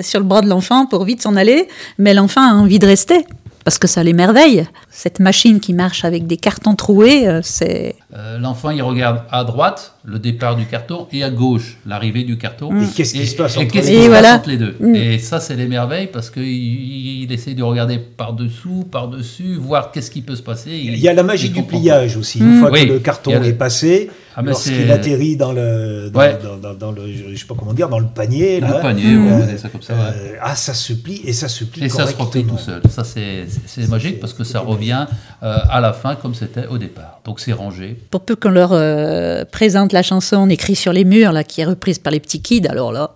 sur 0.00 0.20
le 0.20 0.26
bras 0.26 0.42
de 0.42 0.48
l'enfant 0.48 0.86
pour 0.86 1.04
vite 1.04 1.22
s'en 1.22 1.34
aller, 1.34 1.66
mais 1.98 2.14
l'enfant 2.14 2.42
a 2.42 2.54
envie 2.54 2.78
de 2.78 2.86
rester 2.86 3.26
parce 3.66 3.78
que 3.78 3.88
ça 3.88 4.04
l'émerveille. 4.04 4.64
Cette 4.98 5.20
machine 5.20 5.60
qui 5.60 5.74
marche 5.74 6.06
avec 6.06 6.26
des 6.26 6.38
cartons 6.38 6.74
troués, 6.74 7.28
euh, 7.28 7.40
c'est... 7.42 7.96
Euh, 8.16 8.38
l'enfant, 8.38 8.70
il 8.70 8.80
regarde 8.80 9.24
à 9.30 9.44
droite 9.44 9.92
le 10.06 10.18
départ 10.18 10.56
du 10.56 10.64
carton 10.64 11.06
et 11.12 11.22
à 11.22 11.28
gauche 11.28 11.76
l'arrivée 11.84 12.24
du 12.24 12.38
carton. 12.38 12.70
Et 12.80 12.86
qu'est-ce 12.96 13.12
qui 13.12 13.26
se 13.26 13.36
passe, 13.36 13.58
entre, 13.58 13.76
les... 13.76 14.08
voilà. 14.08 14.40
les 14.46 14.56
deux 14.56 14.74
mm. 14.80 14.94
Et 14.94 15.18
ça, 15.18 15.38
c'est 15.38 15.54
l'émerveil 15.54 16.06
parce 16.06 16.30
qu'il 16.30 16.44
il 16.44 17.30
essaie 17.30 17.52
de 17.52 17.62
regarder 17.62 17.98
par-dessous, 17.98 18.86
par-dessus, 18.90 19.56
voir 19.56 19.90
qu'est-ce 19.90 20.10
qui 20.10 20.22
peut 20.22 20.36
se 20.36 20.42
passer. 20.42 20.70
Il, 20.70 20.96
y 20.96 21.08
a 21.08 21.12
la 21.12 21.24
magie 21.24 21.50
du 21.50 21.64
pliage 21.64 22.16
aussi. 22.16 22.38
Une 22.38 22.56
mm. 22.56 22.60
fois 22.60 22.70
que 22.70 22.84
le 22.84 22.98
carton 23.00 23.42
est 23.42 23.52
passé, 23.52 24.08
ah, 24.36 24.42
lorsqu'il 24.42 24.90
atterrit 24.92 25.36
dans 25.36 25.52
le, 25.52 26.10
dans, 26.10 26.92
le, 26.92 27.02
je 27.32 27.38
sais 27.38 27.46
pas 27.46 27.54
comment 27.58 27.72
dire, 27.72 27.88
dans 27.88 27.98
le 27.98 28.06
panier. 28.06 28.60
le 28.60 28.80
panier, 28.82 29.14
euh, 29.14 29.56
ça 29.56 29.70
comme 29.70 29.82
ça. 29.82 29.94
ah, 30.42 30.54
ça 30.54 30.74
se 30.74 30.92
plie 30.92 31.22
et 31.24 31.32
ça 31.32 31.48
se 31.48 31.64
plie 31.64 31.84
Et 31.84 31.88
ça 31.88 32.06
se 32.06 32.14
replie 32.14 32.44
tout 32.44 32.58
seul. 32.58 32.82
Ça, 32.88 33.02
c'est 33.02 33.88
magique 33.88 34.20
parce 34.20 34.34
que 34.34 34.44
ça 34.44 34.60
revient 34.86 35.06
euh, 35.42 35.58
à 35.68 35.80
la 35.80 35.92
fin 35.92 36.14
comme 36.14 36.34
c'était 36.34 36.66
au 36.66 36.78
départ. 36.78 37.20
Donc 37.24 37.40
c'est 37.40 37.52
rangé. 37.52 37.96
Pour 38.10 38.22
peu 38.22 38.36
qu'on 38.36 38.50
leur 38.50 38.72
euh, 38.72 39.44
présente 39.44 39.92
la 39.92 40.02
chanson 40.02 40.48
écrite 40.48 40.76
sur 40.76 40.92
les 40.92 41.04
murs, 41.04 41.32
là, 41.32 41.44
qui 41.44 41.60
est 41.60 41.64
reprise 41.64 41.98
par 41.98 42.12
les 42.12 42.20
petits 42.20 42.40
kids, 42.40 42.66
alors 42.68 42.92
là, 42.92 43.12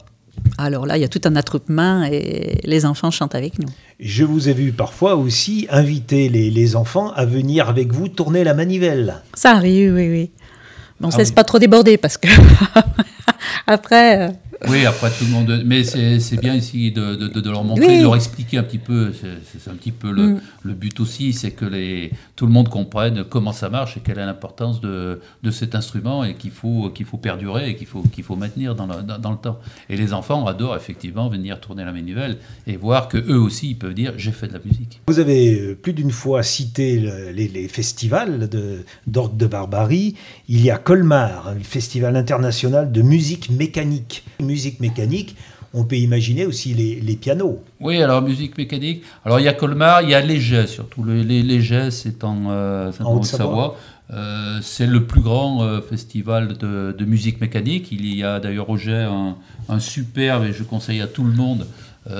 alors 0.58 0.86
là, 0.86 0.96
il 0.96 1.00
y 1.00 1.04
a 1.04 1.08
tout 1.08 1.20
un 1.24 1.36
attroupement 1.36 2.02
et 2.04 2.60
les 2.64 2.86
enfants 2.86 3.10
chantent 3.10 3.34
avec 3.34 3.58
nous. 3.58 3.68
Je 3.98 4.24
vous 4.24 4.48
ai 4.48 4.52
vu 4.52 4.72
parfois 4.72 5.16
aussi 5.16 5.66
inviter 5.70 6.28
les, 6.28 6.50
les 6.50 6.76
enfants 6.76 7.12
à 7.12 7.24
venir 7.24 7.68
avec 7.68 7.92
vous 7.92 8.08
tourner 8.08 8.44
la 8.44 8.54
manivelle. 8.54 9.16
Ça 9.34 9.52
arrive, 9.52 9.94
oui, 9.94 10.08
oui. 10.08 10.30
Mais 11.00 11.06
on 11.06 11.16
ne 11.16 11.22
ah 11.22 11.24
se 11.24 11.32
pas 11.32 11.44
trop 11.44 11.58
déborder 11.58 11.96
parce 11.96 12.18
que 12.18 12.28
après. 13.66 14.30
Oui, 14.68 14.84
après 14.84 15.10
tout 15.10 15.24
le 15.24 15.30
monde. 15.30 15.62
Mais 15.64 15.84
c'est 15.84 16.40
bien 16.40 16.54
ici 16.54 16.92
de, 16.92 17.14
de, 17.14 17.28
de, 17.28 17.50
leur 17.50 17.64
montrer, 17.64 17.98
de 17.98 18.02
leur 18.02 18.16
expliquer 18.16 18.58
un 18.58 18.62
petit 18.62 18.78
peu. 18.78 19.12
C'est 19.12 19.70
un 19.70 19.74
petit 19.74 19.92
peu 19.92 20.10
le, 20.10 20.22
mm. 20.22 20.40
le 20.62 20.72
but 20.74 21.00
aussi, 21.00 21.32
c'est 21.32 21.52
que 21.52 21.64
les, 21.64 22.10
tout 22.36 22.46
le 22.46 22.52
monde 22.52 22.68
comprenne 22.68 23.24
comment 23.24 23.52
ça 23.52 23.68
marche 23.68 23.96
et 23.96 24.00
quelle 24.00 24.18
est 24.18 24.26
l'importance 24.26 24.80
de, 24.80 25.20
de 25.42 25.50
cet 25.50 25.74
instrument 25.74 26.24
et 26.24 26.34
qu'il 26.34 26.50
faut, 26.50 26.90
qu'il 26.90 27.06
faut 27.06 27.16
perdurer 27.16 27.70
et 27.70 27.76
qu'il 27.76 27.86
faut, 27.86 28.02
qu'il 28.02 28.24
faut 28.24 28.36
maintenir 28.36 28.74
dans 28.74 28.86
le, 28.86 29.02
dans, 29.02 29.30
le 29.30 29.36
temps. 29.36 29.58
Et 29.88 29.96
les 29.96 30.12
enfants 30.12 30.46
adorent 30.46 30.76
effectivement 30.76 31.28
venir 31.28 31.60
tourner 31.60 31.84
la 31.84 31.92
manivelle 31.92 32.38
et 32.66 32.76
voir 32.76 33.08
que 33.08 33.18
eux 33.18 33.38
aussi 33.38 33.70
ils 33.70 33.78
peuvent 33.78 33.94
dire 33.94 34.14
j'ai 34.16 34.32
fait 34.32 34.48
de 34.48 34.54
la 34.54 34.60
musique. 34.64 35.00
Vous 35.06 35.18
avez 35.18 35.60
euh, 35.60 35.74
plus 35.74 35.92
d'une 35.92 36.10
fois 36.10 36.42
cité 36.42 36.98
les, 37.32 37.48
les, 37.48 37.68
festivals 37.68 38.48
d'ordre 39.06 39.34
de, 39.34 39.44
de 39.44 39.46
barbarie. 39.46 40.16
Il 40.48 40.62
y 40.62 40.70
a 40.70 40.78
Colmar, 40.78 41.54
le 41.54 41.62
festival 41.62 42.16
international 42.16 42.90
de 42.92 43.02
musique 43.02 43.50
mécanique 43.50 44.24
musique 44.50 44.80
mécanique, 44.80 45.36
on 45.72 45.84
peut 45.84 45.96
imaginer 45.96 46.46
aussi 46.46 46.74
les, 46.74 47.16
pianos. 47.16 47.62
Oui, 47.78 48.02
alors 48.02 48.22
musique 48.22 48.58
mécanique. 48.58 49.02
Alors 49.24 49.38
il 49.38 49.44
y 49.44 49.48
a 49.48 49.52
Colmar, 49.52 50.02
il 50.02 50.10
y 50.10 50.14
a 50.14 50.20
Léger 50.20 50.66
surtout. 50.66 51.04
Le, 51.04 51.22
les, 51.22 51.90
c'est 51.90 52.24
en, 52.24 52.50
euh, 52.50 52.92
Haute-Savoie. 53.00 53.76
Euh, 54.12 54.58
c'est 54.60 54.88
le 54.88 55.04
plus 55.06 55.20
grand 55.20 55.62
euh, 55.62 55.80
festival 55.80 56.56
de, 56.58 57.04
musique 57.04 57.40
mécanique. 57.40 57.92
Il 57.92 58.04
y 58.12 58.24
a 58.24 58.40
d'ailleurs 58.40 58.68
au 58.68 58.78
un, 58.88 59.36
un 59.68 59.78
superbe, 59.78 60.44
et 60.44 60.52
je 60.52 60.64
conseille 60.64 61.00
à 61.00 61.06
tout 61.06 61.24
le 61.24 61.32
monde 61.32 61.66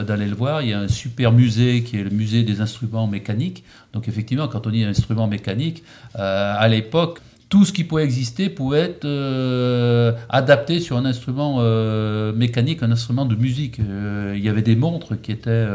d'aller 0.06 0.26
le 0.26 0.36
voir. 0.36 0.62
Il 0.62 0.68
y 0.68 0.72
a 0.72 0.78
un 0.78 0.88
super 0.88 1.32
musée 1.32 1.82
qui 1.82 1.96
est 1.98 2.04
le 2.04 2.10
musée 2.10 2.44
des 2.44 2.60
instruments 2.60 3.08
mécaniques. 3.08 3.64
Donc 3.92 4.06
effectivement, 4.06 4.46
quand 4.46 4.66
on 4.66 4.70
dit 4.70 4.84
instrument 4.84 5.26
mécanique, 5.26 5.82
à 6.14 6.68
l'époque, 6.68 7.20
tout 7.50 7.64
ce 7.64 7.72
qui 7.72 7.82
pouvait 7.82 8.04
exister 8.04 8.48
pouvait 8.48 8.78
être 8.78 9.04
euh, 9.04 10.12
adapté 10.28 10.78
sur 10.78 10.96
un 10.96 11.04
instrument 11.04 11.56
euh, 11.58 12.32
mécanique, 12.32 12.84
un 12.84 12.92
instrument 12.92 13.26
de 13.26 13.34
musique. 13.34 13.80
Euh, 13.80 14.34
il 14.36 14.42
y 14.42 14.48
avait 14.48 14.62
des 14.62 14.76
montres 14.76 15.20
qui 15.20 15.32
étaient 15.32 15.66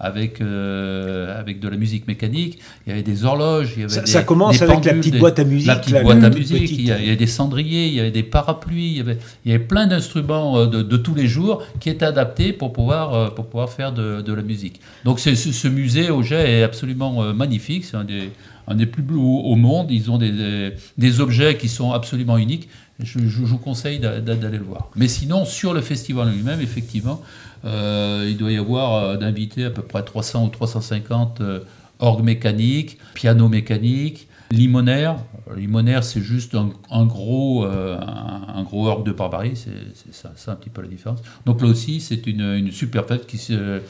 avec, 0.00 0.40
avec 0.40 1.60
de 1.60 1.68
la 1.68 1.76
musique 1.76 2.08
mécanique, 2.08 2.58
il 2.86 2.90
y 2.90 2.92
avait 2.92 3.04
des 3.04 3.24
horloges, 3.24 3.74
il 3.76 3.82
y 3.82 3.84
avait 3.84 3.94
ça, 3.94 4.00
des, 4.00 4.10
ça 4.10 4.24
commence 4.24 4.60
avec 4.60 4.84
la 4.84 4.94
petite 4.94 5.18
boîte 5.18 5.38
à 5.38 5.44
musique. 5.44 5.68
La 5.68 5.76
petite 5.76 6.02
boîte 6.02 6.24
à 6.24 6.30
musique, 6.30 6.72
il 6.72 6.86
y, 6.86 6.90
avait 6.90 7.16
des 7.16 7.28
cendriers, 7.28 7.86
il 7.86 7.94
y 7.94 8.00
avait 8.00 8.10
des 8.10 8.24
parapluies, 8.24 8.90
il 8.90 8.96
y 8.96 9.00
avait, 9.00 9.18
il 9.44 9.52
y 9.52 9.54
avait 9.54 9.64
plein 9.64 9.86
d'instruments 9.86 10.66
de, 10.66 10.82
de, 10.82 10.96
tous 10.96 11.14
les 11.14 11.28
jours 11.28 11.62
qui 11.78 11.88
étaient 11.88 12.04
adaptés 12.04 12.52
pour 12.52 12.72
pouvoir, 12.72 13.32
pour 13.34 13.46
pouvoir 13.46 13.70
faire 13.70 13.92
de, 13.92 14.22
de 14.22 14.32
la 14.32 14.42
musique. 14.42 14.80
Donc 15.04 15.20
ce, 15.20 15.36
ce 15.36 15.68
musée 15.68 16.10
au 16.10 16.24
Jet 16.24 16.58
est 16.58 16.62
absolument 16.64 17.32
magnifique, 17.32 17.84
c'est 17.84 17.96
un 17.96 18.04
des 18.04 18.30
un 18.68 18.74
des 18.74 18.86
plus 18.86 19.02
beaux 19.02 19.40
au 19.40 19.56
monde. 19.56 19.90
Ils 19.90 20.10
ont 20.10 20.18
des, 20.18 20.72
des, 20.98 21.20
objets 21.20 21.56
qui 21.56 21.68
sont 21.68 21.92
absolument 21.92 22.38
uniques. 22.38 22.68
Je, 23.00 23.18
vous 23.18 23.58
conseille 23.58 23.98
d'aller 23.98 24.58
le 24.58 24.64
voir. 24.64 24.90
Mais 24.96 25.08
sinon, 25.08 25.44
sur 25.44 25.74
le 25.74 25.80
festival 25.80 26.30
lui-même, 26.30 26.60
effectivement, 26.60 27.20
euh, 27.64 28.26
il 28.28 28.36
doit 28.36 28.52
y 28.52 28.56
avoir 28.56 28.94
euh, 28.94 29.16
d'invités 29.16 29.64
à 29.64 29.70
peu 29.70 29.82
près 29.82 30.02
300 30.02 30.46
ou 30.46 30.48
350 30.48 31.40
euh, 31.40 31.60
orgues 31.98 32.24
mécaniques, 32.24 32.98
pianos 33.14 33.48
mécaniques, 33.48 34.28
limonaires. 34.50 35.16
Limonaire, 35.56 36.04
c'est 36.04 36.20
juste 36.20 36.54
un, 36.54 37.04
gros, 37.04 37.64
un, 37.64 38.62
gros 38.62 38.86
orgue 38.86 39.04
de 39.04 39.12
barbarie, 39.12 39.54
c'est 39.54 40.14
ça, 40.14 40.32
ça, 40.34 40.52
un 40.52 40.54
petit 40.54 40.70
peu 40.70 40.82
la 40.82 40.88
différence. 40.88 41.20
Donc 41.44 41.60
là 41.60 41.68
aussi, 41.68 42.00
c'est 42.00 42.26
une, 42.26 42.40
une, 42.40 42.70
super 42.70 43.06
fête 43.06 43.26
qui, 43.26 43.38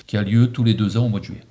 qui 0.07 0.17
a 0.17 0.23
lieu 0.23 0.49
tous 0.49 0.65
les 0.65 0.75
deux 0.75 0.97
ans 0.97 1.07
au 1.07 1.09
mois 1.09 1.21
de 1.21 1.27
juillet. 1.27 1.43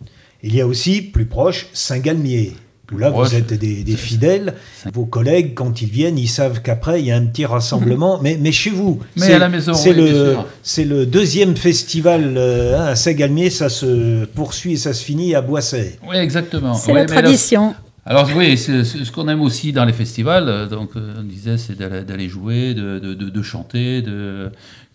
Il 0.44 0.54
y 0.54 0.60
a 0.60 0.68
aussi, 0.68 1.02
plus 1.02 1.28
proche, 1.28 1.68
Saint-Galmier 1.72 2.54
là, 2.98 3.10
vous 3.10 3.36
êtes 3.36 3.54
des, 3.54 3.84
fidèles. 3.96 4.54
Vos 4.94 5.06
collègues, 5.06 5.54
quand 5.54 5.82
ils 5.82 5.90
viennent, 5.90 6.18
ils 6.18 6.28
savent 6.28 6.62
qu'après, 6.62 7.02
il 7.02 7.08
y 7.08 7.12
a 7.12 7.16
un 7.16 7.26
petit 7.26 7.46
rassemblement. 7.46 8.18
Mhm. 8.18 8.24
mais, 8.24 8.38
mais 8.40 8.52
chez 8.52 8.70
vous, 8.70 9.00
mais 9.16 9.34
à 9.34 9.40
la 9.40 9.50
maison, 9.50 9.74
c'est 9.74 9.94
le, 9.94 10.38
le 10.78 11.06
deuxième 11.06 11.56
festival 11.56 12.34
euh, 12.38 12.80
hein, 12.80 12.86
à 12.88 12.96
Saint-Galmier. 12.96 13.50
Ça 13.50 13.70
se 13.70 14.26
poursuit 14.26 14.74
et 14.74 14.78
ça 14.78 14.94
se 14.94 15.04
finit 15.04 15.36
à 15.36 15.42
Boisset. 15.42 15.98
Oui, 16.08 16.18
exactement. 16.18 16.74
C'est 16.74 16.94
la 16.94 17.06
tradition. 17.06 17.76
Alors 18.04 18.28
oui, 18.36 18.58
ce 18.58 19.12
qu'on 19.12 19.28
aime 19.28 19.42
aussi 19.42 19.74
dans 19.74 19.86
les 19.86 19.94
festivals, 19.94 20.50
euh, 20.50 20.66
donc 20.66 20.96
euh, 20.96 21.14
on 21.20 21.24
disait, 21.24 21.60
c'est 21.60 21.78
d'aller 21.78 22.30
jouer, 22.30 22.74
de, 22.74 22.98
de, 22.98 23.42
chanter, 23.44 24.04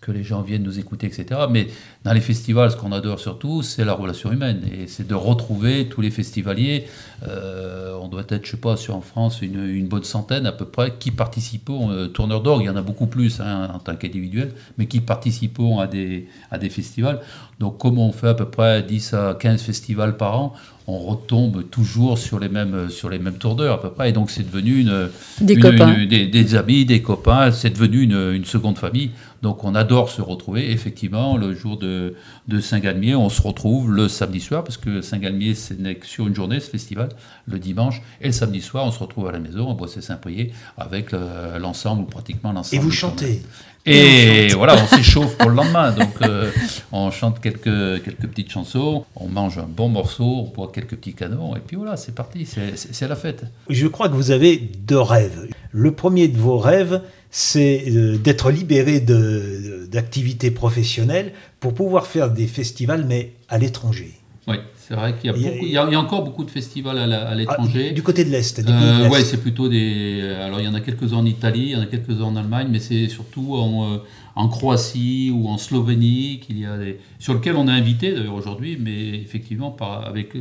que 0.01 0.11
les 0.11 0.23
gens 0.23 0.41
viennent 0.41 0.63
nous 0.63 0.79
écouter, 0.79 1.07
etc. 1.07 1.41
Mais 1.49 1.67
dans 2.03 2.13
les 2.13 2.21
festivals, 2.21 2.71
ce 2.71 2.77
qu'on 2.77 2.91
adore 2.91 3.19
surtout, 3.19 3.61
c'est 3.61 3.83
la 3.83 3.93
relation 3.93 4.31
humaine. 4.31 4.61
Et 4.71 4.87
c'est 4.87 5.07
de 5.07 5.15
retrouver 5.15 5.87
tous 5.87 6.01
les 6.01 6.11
festivaliers. 6.11 6.85
Euh, 7.27 7.97
on 7.99 8.07
doit 8.07 8.23
être, 8.29 8.45
je 8.45 8.51
sais 8.51 8.57
pas, 8.57 8.77
sur 8.77 8.95
en 8.95 9.01
France, 9.01 9.41
une, 9.41 9.87
bonne 9.87 10.03
centaine 10.03 10.45
à 10.45 10.51
peu 10.51 10.65
près, 10.65 10.93
qui 10.97 11.11
participent 11.11 11.69
euh, 11.69 12.07
Tourneur 12.07 12.41
d'Orgue. 12.41 12.63
Il 12.63 12.67
y 12.67 12.69
en 12.69 12.75
a 12.75 12.81
beaucoup 12.81 13.07
plus 13.07 13.39
hein, 13.39 13.69
en 13.73 13.79
tant 13.79 13.95
qu'individuel, 13.95 14.53
mais 14.77 14.85
qui 14.85 15.01
participent 15.01 15.61
à 15.79 15.87
des, 15.87 16.27
à 16.51 16.57
des 16.57 16.69
festivals. 16.69 17.19
Donc, 17.59 17.77
comme 17.77 17.99
on 17.99 18.11
fait 18.11 18.29
à 18.29 18.33
peu 18.33 18.49
près 18.49 18.83
10 18.83 19.13
à 19.13 19.37
15 19.39 19.61
festivals 19.61 20.15
par 20.15 20.39
an, 20.39 20.53
on 20.87 20.99
retombe 20.99 21.69
toujours 21.69 22.17
sur 22.17 22.39
les 22.39 22.47
mêmes, 22.47 22.89
sur 22.89 23.09
les 23.09 23.19
mêmes 23.19 23.37
tourneurs 23.37 23.75
à 23.75 23.81
peu 23.81 23.89
près. 23.89 24.09
Et 24.09 24.13
donc, 24.13 24.31
c'est 24.31 24.43
devenu 24.43 24.79
une, 24.79 25.09
des, 25.41 26.27
des, 26.27 26.55
amis, 26.55 26.85
des 26.85 27.01
copains. 27.01 27.51
C'est 27.51 27.71
devenu 27.71 28.03
une, 28.03 28.31
une 28.33 28.45
seconde 28.45 28.77
famille. 28.77 29.11
Donc 29.41 29.63
on 29.63 29.75
adore 29.75 30.09
se 30.09 30.21
retrouver. 30.21 30.71
Effectivement, 30.71 31.37
le 31.37 31.53
jour 31.53 31.77
de, 31.77 32.15
Saint-Galmier, 32.59 33.15
on 33.15 33.29
se 33.29 33.41
retrouve 33.41 33.91
le 33.91 34.07
samedi 34.07 34.39
soir, 34.39 34.63
parce 34.63 34.77
que 34.77 35.01
Saint-Galmier, 35.01 35.55
c'est 35.55 35.77
sur 36.03 36.27
une 36.27 36.35
journée, 36.35 36.59
ce 36.59 36.69
festival, 36.69 37.09
le 37.45 37.59
dimanche. 37.59 38.01
Et 38.21 38.27
le 38.27 38.31
samedi 38.31 38.61
soir, 38.61 38.85
on 38.85 38.91
se 38.91 38.99
retrouve 38.99 39.27
à 39.27 39.31
la 39.31 39.39
maison, 39.39 39.69
à 39.71 39.75
Boissé-Saint-Priest, 39.75 40.51
avec 40.77 41.11
l'ensemble, 41.59 42.03
ou 42.03 42.05
pratiquement 42.05 42.51
l'ensemble. 42.51 42.81
Et 42.81 42.83
vous 42.83 42.91
chantez 42.91 43.41
et 43.87 44.47
voilà, 44.49 44.75
on 44.75 44.95
s'échauffe 44.95 45.37
pour 45.37 45.49
le 45.49 45.55
lendemain. 45.55 45.91
Donc, 45.91 46.21
euh, 46.21 46.51
on 46.91 47.09
chante 47.11 47.39
quelques, 47.39 48.03
quelques 48.03 48.27
petites 48.27 48.51
chansons, 48.51 49.05
on 49.15 49.27
mange 49.27 49.57
un 49.57 49.67
bon 49.67 49.89
morceau, 49.89 50.47
on 50.47 50.53
boit 50.53 50.71
quelques 50.73 50.95
petits 50.95 51.13
canons, 51.13 51.55
et 51.55 51.59
puis 51.59 51.77
voilà, 51.77 51.97
c'est 51.97 52.13
parti, 52.13 52.45
c'est 52.45 53.07
la 53.07 53.15
fête. 53.15 53.45
Je 53.69 53.87
crois 53.87 54.09
que 54.09 54.15
vous 54.15 54.31
avez 54.31 54.57
deux 54.57 54.99
rêves. 54.99 55.47
Le 55.71 55.91
premier 55.91 56.27
de 56.27 56.37
vos 56.37 56.57
rêves, 56.57 57.01
c'est 57.31 57.85
euh, 57.89 58.17
d'être 58.17 58.51
libéré 58.51 58.99
d'activités 58.99 60.51
professionnelles 60.51 61.33
pour 61.59 61.73
pouvoir 61.73 62.07
faire 62.07 62.31
des 62.31 62.47
festivals, 62.47 63.05
mais 63.07 63.33
à 63.49 63.57
l'étranger. 63.57 64.13
Oui, 64.47 64.55
c'est 64.75 64.93
vrai 64.93 65.13
qu'il 65.19 65.69
y, 65.69 65.77
a 65.77 65.99
encore 65.99 66.23
beaucoup 66.23 66.45
de 66.45 66.49
festivals 66.49 66.97
à 66.97 67.35
l'étranger. 67.35 67.87
Ah, 67.91 67.93
du 67.93 68.01
côté 68.01 68.23
de 68.23 68.29
l'Est 68.29 68.59
euh, 68.59 69.09
Oui, 69.11 69.19
c'est 69.25 69.41
plutôt 69.41 69.67
des... 69.67 70.21
Alors, 70.41 70.61
il 70.61 70.65
y 70.65 70.69
en 70.69 70.73
a 70.73 70.79
quelques-uns 70.79 71.17
en 71.17 71.25
Italie, 71.25 71.63
il 71.63 71.71
y 71.71 71.75
en 71.75 71.81
a 71.81 71.85
quelques-uns 71.85 72.23
en 72.23 72.35
Allemagne, 72.37 72.69
mais 72.71 72.79
c'est 72.79 73.09
surtout 73.09 73.55
en, 73.55 73.95
euh, 73.95 73.97
en, 74.35 74.47
Croatie 74.47 75.31
ou 75.35 75.49
en 75.49 75.57
Slovénie 75.57 76.39
qu'il 76.39 76.59
y 76.59 76.65
a 76.65 76.77
des... 76.77 76.97
sur 77.19 77.33
lequel 77.33 77.57
on 77.57 77.67
est 77.67 77.71
invité 77.71 78.13
d'ailleurs 78.13 78.35
aujourd'hui, 78.35 78.77
mais 78.79 79.19
effectivement, 79.19 79.71
par, 79.71 80.05
avec 80.05 80.33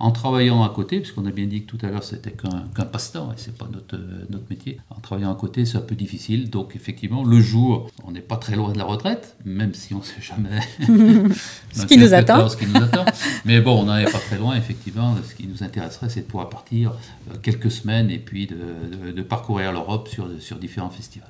en 0.00 0.12
travaillant 0.12 0.62
à 0.62 0.70
côté, 0.70 0.98
puisqu'on 1.00 1.26
a 1.26 1.30
bien 1.30 1.46
dit 1.46 1.64
que 1.64 1.70
tout 1.76 1.86
à 1.86 1.90
l'heure 1.90 2.02
c'était 2.02 2.32
qu'un 2.32 2.84
passe-temps 2.86 3.32
et 3.32 3.34
c'est 3.36 3.56
pas 3.56 3.68
notre, 3.70 3.98
notre 4.30 4.44
métier. 4.48 4.80
En 4.88 4.98
travaillant 4.98 5.30
à 5.30 5.36
côté, 5.36 5.66
c'est 5.66 5.76
un 5.76 5.82
peu 5.82 5.94
difficile. 5.94 6.48
Donc 6.48 6.74
effectivement, 6.74 7.22
le 7.22 7.38
jour, 7.38 7.90
on 8.04 8.10
n'est 8.10 8.22
pas 8.22 8.38
très 8.38 8.56
loin 8.56 8.72
de 8.72 8.78
la 8.78 8.84
retraite, 8.84 9.36
même 9.44 9.74
si 9.74 9.92
on 9.92 9.98
ne 9.98 10.02
sait 10.02 10.22
jamais 10.22 10.60
ce, 11.72 11.84
qui 11.84 11.98
nous 11.98 12.14
attend. 12.14 12.48
ce 12.48 12.56
qui 12.56 12.66
nous 12.66 12.76
attend. 12.76 13.04
Mais 13.44 13.60
bon, 13.60 13.82
on 13.82 13.84
n'en 13.84 13.98
est 13.98 14.10
pas 14.10 14.18
très 14.18 14.38
loin, 14.38 14.56
effectivement. 14.56 15.14
Ce 15.28 15.34
qui 15.34 15.46
nous 15.46 15.62
intéresserait, 15.62 16.08
c'est 16.08 16.20
de 16.20 16.26
pouvoir 16.26 16.48
partir 16.48 16.92
euh, 17.30 17.34
quelques 17.42 17.70
semaines 17.70 18.10
et 18.10 18.18
puis 18.18 18.46
de, 18.46 19.12
de, 19.12 19.22
parcourir 19.22 19.70
l'Europe 19.70 20.08
sur, 20.08 20.26
sur 20.40 20.56
différents 20.56 20.90
festivals. 20.90 21.28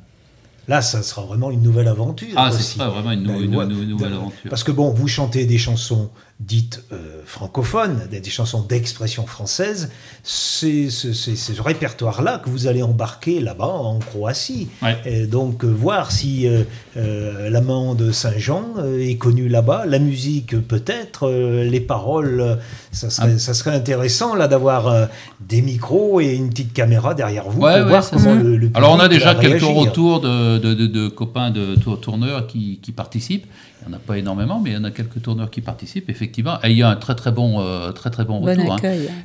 Là, 0.69 0.81
ça 0.81 1.03
sera 1.03 1.23
vraiment 1.23 1.51
une 1.51 1.63
nouvelle 1.63 1.89
aventure. 1.89 2.29
Ah, 2.37 2.53
ce 2.53 2.63
sera 2.63 2.89
vraiment 2.89 3.11
une, 3.11 3.25
nouvelle 3.25 4.13
aventure. 4.13 4.49
Parce 4.49 4.63
que 4.63 4.71
bon, 4.71 4.91
vous 4.93 5.09
chantez 5.09 5.45
des 5.45 5.59
chansons 5.59 6.11
dites 6.41 6.83
euh, 6.91 7.21
francophones, 7.27 8.09
des, 8.11 8.23
chansons 8.31 8.63
d'expression 8.63 9.27
française. 9.27 9.91
C'est 10.23 10.89
ce 10.89 11.61
répertoire-là 11.61 12.39
que 12.39 12.49
vous 12.49 12.67
allez 12.67 12.83
embarquer 12.83 13.41
là-bas 13.41 13.67
en 13.67 13.99
Croatie. 13.99 14.69
Et 15.05 15.27
donc, 15.27 15.65
euh, 15.65 15.69
voir 15.69 16.11
si 16.11 16.49
euh, 16.49 17.51
l'amant 17.51 17.95
de 17.95 18.11
Saint-Jean 18.11 18.65
est 18.99 19.17
connu 19.17 19.49
là-bas, 19.49 19.85
la 19.87 19.99
musique 19.99 20.59
peut-être, 20.67 21.31
les 21.31 21.81
paroles, 21.81 22.59
ça 22.91 23.11
serait, 23.11 23.35
ah. 23.35 23.39
ça 23.39 23.53
serait 23.53 23.75
intéressant 23.75 24.35
là 24.35 24.49
d'avoir 24.49 25.09
des 25.41 25.61
micros 25.61 26.21
et 26.21 26.35
une 26.35 26.49
petite 26.49 26.73
caméra 26.73 27.15
derrière 27.15 27.51
vous 27.51 27.61
pour 27.61 27.87
voir 27.87 28.09
comment 28.11 28.35
le, 28.35 28.57
le 28.57 28.71
Alors, 28.75 28.93
on 28.93 29.01
a 29.01 29.09
déjà 29.09 29.35
quelques 29.35 29.63
retours 29.63 30.21
de, 30.21 30.59
de, 30.59 31.09
copains 31.09 31.51
de 31.51 31.75
tourneurs 31.97 32.47
qui, 32.47 32.79
qui 32.83 32.93
participent. 32.93 33.47
Il 33.83 33.89
n'y 33.89 33.95
en 33.95 33.97
a 33.97 34.01
pas 34.01 34.19
énormément, 34.19 34.61
mais 34.61 34.71
il 34.71 34.75
y 34.75 34.77
en 34.77 34.85
a 34.85 34.91
quelques 34.91 35.23
tourneurs 35.23 35.51
qui 35.51 35.63
participent, 35.63 36.11
effectivement. 36.11 36.30
Et 36.39 36.71
il 36.71 36.77
y 36.77 36.83
a 36.83 36.89
un 36.89 36.97
très 36.97 37.15
très 37.15 37.33
bon, 37.33 37.61
euh, 37.61 37.93
très, 37.93 38.11
très 38.11 38.25
bon, 38.25 38.41
retour. 38.41 38.73
Hein. 38.73 38.79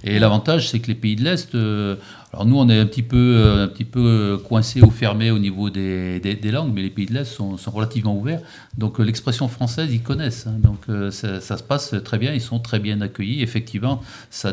Et 0.04 0.20
l'avantage, 0.20 0.70
c'est 0.70 0.80
que 0.80 0.88
les 0.88 0.96
pays 0.96 1.16
de 1.16 1.24
l'Est, 1.24 1.56
euh, 1.56 1.96
alors 2.36 2.46
nous, 2.46 2.60
on 2.60 2.68
est 2.68 2.78
un 2.78 2.86
petit 2.86 3.02
peu, 3.02 3.16
euh, 3.38 3.66
un 3.66 3.98
euh, 3.98 4.38
coincé 4.38 4.82
ou 4.82 4.92
fermé 4.92 5.32
au 5.32 5.40
niveau 5.40 5.70
des, 5.70 6.20
langues, 6.52 6.74
mais 6.74 6.82
les 6.82 6.90
pays 6.90 7.06
de 7.06 7.14
l'Est 7.14 7.24
sont, 7.24 7.56
relativement 7.68 8.14
ouverts. 8.14 8.42
Donc 8.78 9.00
euh, 9.00 9.04
l'expression 9.04 9.48
française, 9.48 9.88
ils 9.94 10.02
connaissent. 10.02 10.46
Hein. 10.46 10.58
donc 10.60 10.82
ça, 11.14 11.40
se 11.40 11.64
passe 11.64 11.96
très 12.04 12.18
bien, 12.18 12.34
ils 12.34 12.42
sont 12.42 12.60
très 12.60 12.80
bien 12.80 13.00
accueillis. 13.00 13.42
Effectivement, 13.42 14.02
ça, 14.30 14.52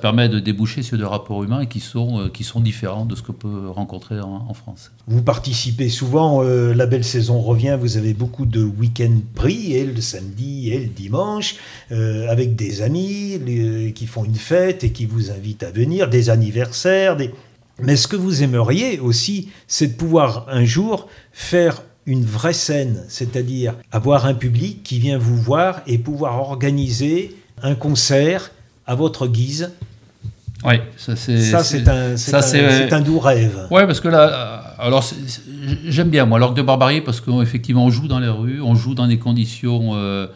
permet 0.00 0.30
de 0.30 0.38
déboucher 0.38 0.82
sur 0.82 0.96
des 0.96 1.04
rapports 1.04 1.44
humains 1.44 1.66
qui 1.66 1.80
sont, 1.80 2.30
différents 2.56 3.04
de 3.04 3.14
ce 3.14 3.20
qu'on 3.20 3.34
peut 3.34 3.68
rencontrer 3.68 4.18
en, 4.20 4.54
France. 4.54 4.90
Vous 5.06 5.22
participez 5.22 5.90
souvent, 5.90 6.42
la 6.42 6.86
belle 6.86 7.04
saison 7.04 7.40
revient, 7.40 7.76
vous 7.78 7.98
avez 7.98 8.14
beaucoup 8.14 8.46
de 8.46 8.62
week-ends 8.62 9.20
pris, 9.34 9.74
et 9.74 9.84
le 9.84 10.00
samedi 10.00 10.70
et 10.70 10.78
le 10.78 10.86
dimanche, 10.86 11.56
avec 11.90 12.56
des 12.56 12.80
amis 12.80 13.92
qui 13.94 14.06
font 14.06 14.24
une 14.24 14.34
fête 14.34 14.82
et 14.82 14.92
qui 14.92 15.04
vous 15.04 15.30
invitent 15.30 15.62
à 15.62 15.70
venir, 15.70 16.08
des 16.08 16.30
anniversaires 16.30 16.85
mais 17.82 17.96
ce 17.96 18.08
que 18.08 18.16
vous 18.16 18.42
aimeriez 18.42 19.00
aussi, 19.00 19.50
c'est 19.66 19.88
de 19.88 19.94
pouvoir 19.94 20.46
un 20.48 20.64
jour 20.64 21.08
faire 21.32 21.82
une 22.06 22.24
vraie 22.24 22.52
scène, 22.52 23.04
c'est-à-dire 23.08 23.74
avoir 23.90 24.26
un 24.26 24.34
public 24.34 24.82
qui 24.82 24.98
vient 24.98 25.18
vous 25.18 25.36
voir 25.36 25.80
et 25.86 25.98
pouvoir 25.98 26.40
organiser 26.40 27.36
un 27.62 27.74
concert 27.74 28.52
à 28.86 28.94
votre 28.94 29.26
guise. 29.26 29.72
Oui, 30.64 30.76
ça 30.96 31.16
c'est 31.16 31.40
ça 31.40 31.62
c'est 31.62 31.86
un, 31.88 32.16
c'est 32.16 32.92
un, 32.92 33.00
doux 33.00 33.18
rêve. 33.18 33.66
Oui, 33.70 33.82
parce 33.86 34.00
que 34.00 34.08
là, 34.08 34.72
euh, 34.78 34.86
alors 34.86 35.04
j'aime 35.84 36.08
bien 36.08 36.24
moi 36.24 36.38
l'orgue 36.38 36.56
de 36.56 36.62
barbarie 36.62 37.02
parce 37.02 37.20
qu'effectivement 37.20 37.84
on 37.84 37.90
joue 37.90 38.08
dans 38.08 38.20
les 38.20 38.28
rues, 38.28 38.62
on 38.62 38.74
joue 38.74 38.94
dans 38.94 39.06
des 39.06 39.18
conditions 39.18 39.90
euh, 39.94 40.28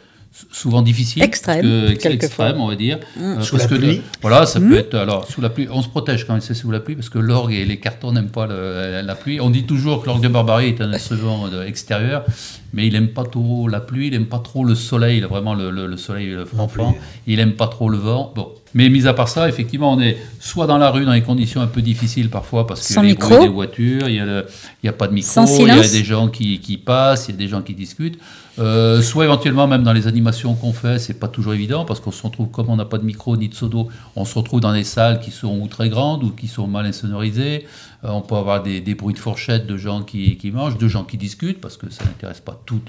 souvent 0.52 0.82
difficile, 0.82 1.22
extrême, 1.22 1.94
extrême, 2.04 2.60
on 2.60 2.68
va 2.68 2.76
dire, 2.76 2.98
mmh. 3.16 3.20
euh, 3.20 3.40
sous 3.40 3.56
la 3.56 3.66
pluie. 3.66 4.00
voilà, 4.22 4.46
ça 4.46 4.60
peut 4.60 4.66
mmh. 4.66 4.74
être 4.74 4.94
alors 4.94 5.26
sous 5.26 5.40
la 5.40 5.50
pluie. 5.50 5.68
On 5.70 5.82
se 5.82 5.88
protège 5.88 6.26
quand 6.26 6.40
c'est 6.40 6.54
sous 6.54 6.70
la 6.70 6.80
pluie 6.80 6.94
parce 6.94 7.08
que 7.08 7.18
l'orgue 7.18 7.52
et 7.52 7.64
les 7.64 7.78
cartons 7.78 8.12
n'aiment 8.12 8.30
pas 8.30 8.46
la 8.46 9.14
pluie. 9.14 9.40
On 9.40 9.50
dit 9.50 9.64
toujours 9.64 10.02
que 10.02 10.06
l'orgue 10.06 10.22
de 10.22 10.28
Barbarie 10.28 10.68
est 10.68 10.80
un 10.80 10.92
instrument 10.92 11.48
extérieur, 11.66 12.24
mais 12.72 12.86
il 12.86 12.92
n'aime 12.92 13.08
pas 13.08 13.24
trop 13.24 13.68
la 13.68 13.80
pluie, 13.80 14.08
il 14.08 14.12
n'aime 14.12 14.26
pas 14.26 14.38
trop 14.38 14.64
le 14.64 14.74
soleil, 14.74 15.18
il 15.18 15.24
a 15.24 15.26
vraiment 15.26 15.54
le, 15.54 15.70
le, 15.70 15.96
soleil 15.96 16.36
franc 16.46 16.94
Il 17.26 17.36
n'aime 17.36 17.54
pas 17.54 17.68
trop 17.68 17.88
le 17.88 17.98
vent. 17.98 18.32
Bon, 18.34 18.52
mais 18.74 18.88
mis 18.88 19.06
à 19.06 19.14
part 19.14 19.28
ça, 19.28 19.48
effectivement, 19.48 19.92
on 19.92 20.00
est 20.00 20.16
soit 20.38 20.66
dans 20.66 20.78
la 20.78 20.90
rue 20.90 21.04
dans 21.04 21.12
des 21.12 21.22
conditions 21.22 21.60
un 21.60 21.66
peu 21.66 21.82
difficiles 21.82 22.30
parfois 22.30 22.66
parce 22.66 22.86
qu'il 22.86 22.96
y 22.96 22.98
a 22.98 23.02
les 23.02 23.14
bruits 23.14 23.40
des 23.40 23.48
voitures, 23.48 24.08
il 24.08 24.14
n'y 24.14 24.20
a, 24.20 24.44
a, 24.90 24.92
pas 24.92 25.08
de 25.08 25.12
micro, 25.12 25.44
il 25.58 25.66
y 25.66 25.70
a 25.70 25.80
des 25.80 26.04
gens 26.04 26.28
qui, 26.28 26.60
qui 26.60 26.76
passent, 26.76 27.26
il 27.28 27.32
y 27.32 27.34
a 27.34 27.38
des 27.38 27.48
gens 27.48 27.62
qui 27.62 27.74
discutent. 27.74 28.18
Euh, 28.58 29.00
soit 29.00 29.24
éventuellement 29.24 29.66
même 29.66 29.82
dans 29.82 29.92
les 29.92 30.06
animations 30.06 30.54
qu'on 30.54 30.72
fait, 30.72 30.98
c'est 30.98 31.14
pas 31.14 31.28
toujours 31.28 31.54
évident 31.54 31.84
parce 31.84 32.00
qu'on 32.00 32.10
se 32.10 32.22
retrouve 32.22 32.48
comme 32.48 32.68
on 32.68 32.76
n'a 32.76 32.84
pas 32.84 32.98
de 32.98 33.04
micro 33.04 33.36
ni 33.36 33.48
de 33.48 33.54
sodo, 33.54 33.88
on 34.16 34.24
se 34.24 34.34
retrouve 34.34 34.60
dans 34.60 34.72
des 34.72 34.84
salles 34.84 35.20
qui 35.20 35.30
sont 35.30 35.58
ou 35.60 35.68
très 35.68 35.88
grandes 35.88 36.24
ou 36.24 36.30
qui 36.30 36.48
sont 36.48 36.66
mal 36.66 36.86
insonorisées. 36.86 37.66
Euh, 38.04 38.08
on 38.08 38.22
peut 38.22 38.34
avoir 38.34 38.62
des, 38.62 38.80
bruits 38.94 39.14
de 39.14 39.18
fourchette 39.18 39.66
de 39.66 39.76
gens 39.76 40.02
qui, 40.02 40.38
mangent, 40.52 40.78
de 40.78 40.88
gens 40.88 41.04
qui 41.04 41.16
discutent 41.16 41.60
parce 41.60 41.76
que 41.76 41.90
ça 41.90 42.04
n'intéresse 42.04 42.40
pas 42.40 42.60
tous 42.66 42.80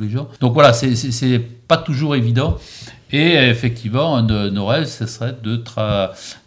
les 0.00 0.10
gens. 0.10 0.28
Donc 0.40 0.54
voilà, 0.54 0.72
c'est 0.72 1.40
pas 1.68 1.76
toujours 1.76 2.14
évident. 2.16 2.58
Et 3.12 3.34
effectivement, 3.34 4.20
nos 4.20 4.66
rêves, 4.66 4.86
ce 4.86 5.06
serait 5.06 5.36
de, 5.40 5.62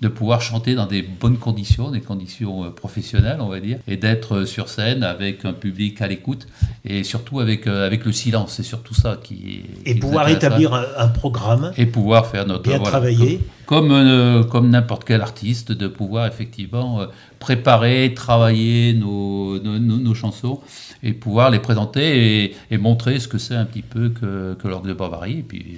de 0.02 0.08
pouvoir 0.10 0.42
chanter 0.42 0.76
dans 0.76 0.88
des 0.88 1.02
bonnes 1.02 1.38
conditions, 1.38 1.90
des 1.90 2.02
conditions 2.02 2.66
euh, 2.66 2.70
professionnelles, 2.70 3.38
on 3.40 3.48
va 3.48 3.62
dire, 3.62 3.78
et 3.88 3.96
d'être 3.96 4.44
sur 4.44 4.68
scène 4.68 5.04
avec 5.04 5.46
un 5.46 5.54
public 5.54 6.02
à 6.02 6.08
l'écoute 6.08 6.48
et 6.84 7.06
surtout 7.06 7.40
avec, 7.40 7.66
euh, 7.66 7.86
avec 7.86 8.04
le 8.04 8.12
silence. 8.12 8.56
C'est 8.58 8.64
surtout 8.64 8.94
ça 8.94 9.18
qui 9.24 9.64
Et 9.86 9.96
pouvoir 9.96 10.28
établir 10.28 10.74
un, 10.74 11.08
programme. 11.08 11.72
Et 11.78 11.86
pouvoir 11.86 12.28
faire 12.28 12.46
notre. 12.46 12.64
Bien 12.64 12.80
travailler. 12.80 13.38
Comme, 13.38 13.59
euh, 13.72 14.44
comme 14.44 14.70
n'importe 14.70 15.04
quel 15.06 15.22
artiste, 15.22 15.72
de 15.72 15.88
pouvoir 15.88 16.28
effectivement 16.28 17.02
préparer, 17.40 18.14
travailler 18.16 18.94
nos, 18.94 19.60
nos, 19.60 19.80
nos 19.80 20.14
chansons 20.14 20.60
et 21.04 21.14
pouvoir 21.14 21.50
les 21.50 21.60
présenter 21.60 22.56
et, 22.72 22.78
montrer 22.78 23.20
ce 23.20 23.28
que 23.28 23.38
c'est 23.38 23.56
un 23.56 23.66
petit 23.66 23.82
peu 23.82 24.10
que, 24.10 24.56
que 24.56 24.68
l'orgue 24.68 24.88
de 24.88 24.94
Bavarie, 24.94 25.40
et 25.40 25.44
puis 25.44 25.78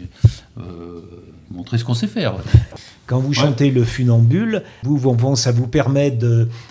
euh, 0.58 1.02
montrer 1.52 1.78
ce 1.78 1.86
qu'on 1.86 1.94
sait 1.94 2.08
faire. 2.08 2.36
Quand 3.08 3.20
vous 3.20 3.34
chantez 3.34 3.72
le 3.72 3.84
funambule, 3.84 4.64
vous, 4.84 5.36
ça 5.36 5.52
vous 5.52 5.68
permet 5.68 6.18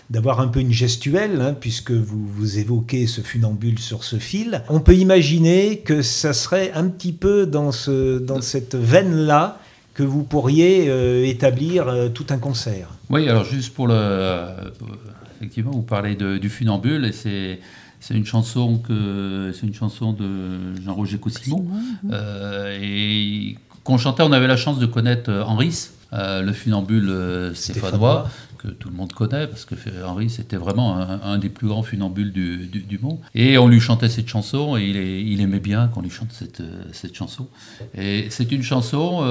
d'avoir 0.09 0.41
un 0.41 0.49
peu 0.49 0.61
une 0.61 0.73
gestuelle, 0.73 1.41
hein, 1.41 1.55
puisque 1.59 1.91
vous, 1.91 2.27
vous 2.27 2.59
évoquez 2.59 3.07
ce 3.07 3.21
funambule 3.21 3.79
sur 3.79 4.05
ce 4.05 4.17
fil. 4.17 4.63
On 4.69 4.81
peut 4.81 4.97
imaginer 4.97 5.79
que 5.79 6.03
ça 6.03 6.33
serait 6.33 6.73
un 6.73 6.89
petit 6.89 7.13
peu 7.13 7.47
dans, 7.47 7.73
ce, 7.73 8.19
dans 8.19 8.41
cette 8.41 8.75
veine-là 8.75 9.59
que 10.01 10.07
vous 10.07 10.25
pourriez 10.25 10.89
euh, 10.89 11.27
établir 11.27 11.87
euh, 11.87 12.09
tout 12.09 12.25
un 12.31 12.39
concert. 12.39 12.89
Oui, 13.11 13.29
alors 13.29 13.45
juste 13.45 13.75
pour 13.75 13.87
le... 13.87 14.47
effectivement, 15.37 15.73
vous 15.73 15.83
parlez 15.83 16.17
du 16.17 16.49
funambule, 16.49 17.05
et 17.05 17.13
c'est 17.13 17.59
c'est 18.01 18.15
une 18.15 18.25
chanson 18.25 18.79
que 18.79 19.53
c'est 19.55 19.67
une 19.67 19.75
chanson 19.75 20.15
de 20.15 20.75
Jean-Roger 20.83 21.19
Cossimon 21.19 21.67
euh, 22.11 22.79
et 22.81 23.59
qu'on 23.85 23.99
chantait. 23.99 24.23
On 24.23 24.33
avait 24.33 24.47
la 24.47 24.57
chance 24.57 24.79
de 24.79 24.87
connaître 24.87 25.31
euh, 25.31 25.43
Henri, 25.45 25.91
euh, 26.13 26.43
le 26.43 26.53
funambule 26.53 27.53
stéphanois 27.55 28.29
que 28.59 28.69
tout 28.69 28.91
le 28.91 28.95
monde 28.95 29.13
connaît 29.15 29.47
parce 29.47 29.65
que 29.65 29.75
Henri 30.05 30.29
c'était 30.29 30.59
vraiment 30.59 30.99
un, 30.99 31.39
des 31.39 31.49
plus 31.49 31.69
grands 31.69 31.83
funambules 31.83 32.33
du, 32.33 32.67
du, 32.67 32.99
monde. 32.99 33.19
Et 33.35 33.57
on 33.57 33.69
lui 33.69 33.81
chantait 33.81 34.11
cette 34.11 34.29
chanson 34.29 34.77
et 34.77 34.85
il, 34.85 34.97
il 34.97 35.41
aimait 35.41 35.61
bien 35.61 35.89
qu'on 35.89 36.03
lui 36.03 36.11
chante 36.11 36.33
cette, 36.33 36.63
cette 36.93 37.15
chanson. 37.15 37.49
Et 37.95 38.27
c'est 38.29 38.53
une 38.53 38.63
chanson 38.63 39.23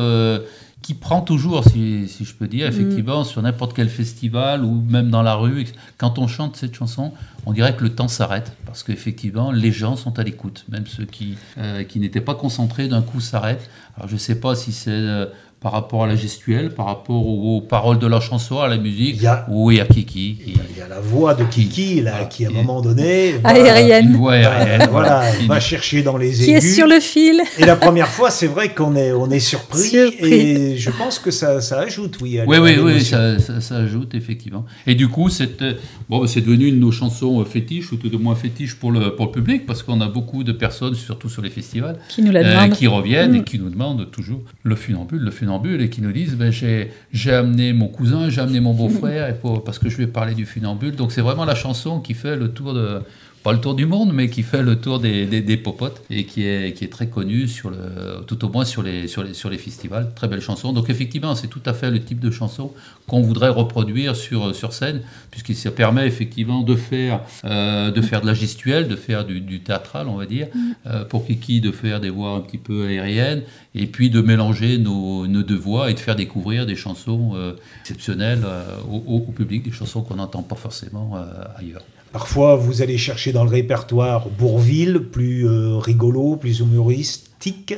qui 0.82 0.94
prend 0.94 1.22
toujours, 1.22 1.66
si, 1.66 2.08
si, 2.08 2.24
je 2.24 2.34
peux 2.34 2.48
dire, 2.48 2.68
mm. 2.68 2.70
effectivement, 2.70 3.24
sur 3.24 3.42
n'importe 3.42 3.74
quel 3.76 3.90
festival 3.90 4.64
ou 4.64 4.82
même 4.82 5.10
dans 5.10 5.22
la 5.22 5.36
rue. 5.36 5.66
Quand 5.98 6.18
on 6.20 6.28
chante 6.28 6.56
cette 6.56 6.74
chanson, 6.74 7.14
on 7.46 7.54
dirait 7.54 7.76
que 7.76 7.84
le 7.84 7.94
temps 7.94 8.08
s'arrête 8.08 8.54
parce 8.66 8.84
qu'effectivement, 8.84 9.52
les 9.52 9.72
gens 9.72 9.96
sont 9.96 10.18
à 10.20 10.24
l'écoute. 10.24 10.66
Même 10.70 10.88
ceux 10.88 11.06
qui, 11.06 11.36
euh, 11.58 11.84
qui 11.84 12.00
n'étaient 12.00 12.22
pas 12.22 12.36
concentrés, 12.36 12.88
d'un 12.88 13.02
coup 13.02 13.20
s'arrêtent. 13.20 13.70
Alors, 13.98 14.08
je 14.08 14.14
ne 14.14 14.20
sais 14.20 14.40
pas 14.40 14.56
si 14.56 14.72
c'est. 14.72 14.92
Euh, 14.92 15.26
par 15.62 15.74
rapport 15.74 16.06
à 16.06 16.08
la 16.08 16.16
gestuelle, 16.16 16.74
par 16.74 16.86
rapport 16.86 17.28
aux, 17.28 17.60
paroles 17.60 18.00
de 18.00 18.08
la 18.08 18.22
chanson, 18.22 18.60
à 18.60 18.70
la 18.70 18.78
musique. 18.78 19.16
Il 19.18 19.24
y 19.24 19.28
a, 19.28 19.46
oui, 19.50 19.82
à 19.82 19.86
Kiki. 19.86 20.38
Il 20.48 20.54
y, 20.78 20.82
a, 20.82 20.88
la 20.88 21.02
voix 21.02 21.34
de 21.34 21.44
Kiki, 21.44 22.02
là, 22.02 22.24
qui 22.26 22.46
à 22.46 22.50
un 22.50 22.54
moment 22.54 22.82
donné. 22.82 23.34
Va, 23.44 23.50
aérienne. 23.50 24.16
voix 24.16 24.34
aérienne. 24.34 24.88
voilà, 24.90 25.24
va 25.48 25.60
chercher 25.60 26.02
dans 26.02 26.16
les 26.16 26.28
aigus. 26.28 26.46
Qui 26.46 26.52
est 26.54 26.76
sur 26.76 26.88
le 26.88 27.02
fil. 27.02 27.42
Et 27.58 27.66
la 27.66 27.76
première 27.76 28.08
fois, 28.08 28.32
c'est 28.32 28.48
vrai 28.48 28.74
qu'on 28.74 28.96
est, 28.96 29.12
on 29.12 29.30
est 29.30 29.40
surpris, 29.40 29.98
Et 30.20 30.78
je 30.78 30.92
pense 30.92 31.20
que 31.20 31.30
ça, 31.30 31.60
ça 31.60 31.80
ajoute, 31.80 32.20
oui. 32.22 32.40
oui, 32.48 32.58
oui, 32.58 32.78
oui, 32.82 33.04
ça, 33.04 33.38
ça, 33.40 33.76
ajoute, 33.76 34.16
effectivement. 34.16 34.66
Et 34.88 34.96
du 34.96 35.10
coup, 35.10 35.28
c'est 35.28 35.62
bon, 36.08 36.26
c'est 36.26 36.42
devenu 36.42 36.68
une 36.68 36.76
de 36.76 36.80
nos 36.80 36.92
chansons 36.92 37.44
fétiches, 37.44 37.92
ou 37.92 37.98
tout 37.98 38.10
de 38.10 38.18
moins 38.18 38.36
fétiches 38.36 38.76
pour 38.76 38.94
le, 38.94 39.14
pour 39.14 39.26
le 39.26 39.32
public, 39.34 39.66
parce 39.66 39.84
qu'on 39.84 40.00
a 40.00 40.08
beaucoup 40.08 40.46
de 40.46 40.54
personnes, 40.54 40.96
surtout 40.96 41.28
sur 41.28 41.42
les 41.42 41.50
festivals, 41.50 42.00
qui, 42.08 42.22
nous 42.22 42.32
la 42.32 42.40
euh, 42.40 42.68
qui 42.70 42.88
reviennent 42.88 43.36
et 43.36 43.40
mm. 43.40 43.44
qui 43.44 43.60
nous 43.60 43.70
demandent 43.70 44.10
toujours 44.10 44.42
le 44.64 44.76
funambule, 44.76 45.20
le 45.20 45.32
funambule 45.32 45.49
et 45.80 45.90
qui 45.90 46.02
nous 46.02 46.12
disent 46.12 46.36
ben, 46.36 46.52
j'ai 46.52 47.32
amené 47.32 47.74
mon 47.74 47.88
cousin, 47.88 48.30
j'ai 48.30 48.42
amené 48.42 48.60
mon 48.60 48.74
beau-frère 48.74 49.36
parce 49.66 49.80
que 49.80 49.90
je 49.90 49.98
vais 49.98 50.08
parler 50.08 50.36
du 50.36 50.46
funambule. 50.46 50.96
Donc 50.96 51.12
c'est 51.12 51.22
vraiment 51.22 51.46
la 51.46 51.56
chanson 51.56 52.00
qui 52.00 52.14
fait 52.14 52.36
le 52.36 52.50
tour 52.50 52.74
de 52.74 53.02
pas 53.44 53.54
le 53.54 53.62
tour 53.62 53.74
du 53.74 53.86
monde, 53.86 54.12
mais 54.14 54.30
qui 54.30 54.44
fait 54.44 54.62
le 54.62 54.76
tour 54.80 55.00
des, 55.00 55.26
des, 55.26 55.58
popotes 55.58 56.02
et 56.10 56.26
qui 56.26 56.46
est, 56.46 56.74
qui 56.74 56.84
est 56.84 56.90
très 56.90 57.08
connu 57.08 57.48
sur 57.48 57.70
le, 57.70 58.24
tout 58.28 58.44
au 58.44 58.50
moins 58.50 58.66
sur 58.66 58.84
les, 58.84 59.08
sur 59.08 59.24
les, 59.24 59.34
sur 59.34 59.50
les 59.50 59.58
festivals. 59.58 60.12
Très 60.14 60.28
belle 60.28 60.42
chanson. 60.42 60.74
Donc 60.74 60.90
effectivement, 60.90 61.36
c'est 61.36 61.48
tout 61.48 61.62
à 61.66 61.74
fait 61.74 61.90
le 61.90 62.02
type 62.02 62.20
de 62.20 62.32
chanson 62.32 62.74
qu'on 63.08 63.22
voudrait 63.22 63.50
reproduire 63.50 64.16
sur, 64.16 64.54
sur 64.54 64.74
scène, 64.74 65.02
puisqu'il 65.32 65.56
ça 65.56 65.72
permet 65.72 66.06
effectivement 66.06 66.62
de 66.62 66.76
faire, 66.76 67.22
euh, 67.46 67.92
de 67.92 68.02
faire 68.02 68.22
de 68.22 68.28
la 68.28 68.34
gestuelle, 68.34 68.88
de 68.88 68.96
faire 68.96 69.26
du, 69.26 69.40
du 69.40 69.62
théâtral, 69.62 70.08
on 70.08 70.16
va 70.16 70.26
dire, 70.26 70.48
mm. 70.54 70.72
euh, 70.88 71.06
pour 71.06 71.26
Kiki 71.26 71.62
de 71.62 71.72
faire 71.72 72.02
des 72.02 72.10
voix 72.10 72.32
un 72.32 72.42
petit 72.42 72.58
peu 72.58 72.88
aériennes, 72.88 73.44
et 73.74 73.88
puis 73.88 74.10
de 74.10 74.22
mélanger 74.22 74.78
nos, 74.78 75.28
nos 75.28 75.44
deux 75.44 75.56
voix 75.56 75.90
et 75.90 75.94
de 75.94 76.00
faire 76.00 76.16
découvrir 76.16 76.66
des 76.66 76.76
chansons 76.76 77.32
euh, 77.36 77.54
exceptionnelles 77.82 78.44
au, 78.90 78.98
au, 79.08 79.32
public, 79.32 79.64
des 79.64 79.72
chansons 79.72 80.02
qu'on 80.02 80.16
n'entend 80.16 80.44
pas 80.44 80.56
forcément 80.56 81.18
ailleurs. 81.58 81.82
Parfois, 82.12 82.56
vous 82.56 82.82
allez 82.82 82.98
chercher 82.98 83.32
dans 83.32 83.44
le 83.44 83.52
répertoire 83.52 84.30
Bourville, 84.30 85.00
plus 85.00 85.48
euh, 85.48 85.78
rigolo, 85.78 86.38
plus 86.38 86.60
humoristique, 86.60 87.76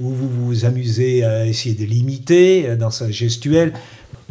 où 0.00 0.08
vous 0.08 0.28
vous 0.28 0.64
amusez 0.64 1.22
à 1.22 1.46
essayer 1.46 1.74
de 1.74 1.84
l'imiter 1.84 2.66
euh, 2.66 2.76
dans 2.76 2.90
sa 2.90 3.10
gestuelle. 3.10 3.74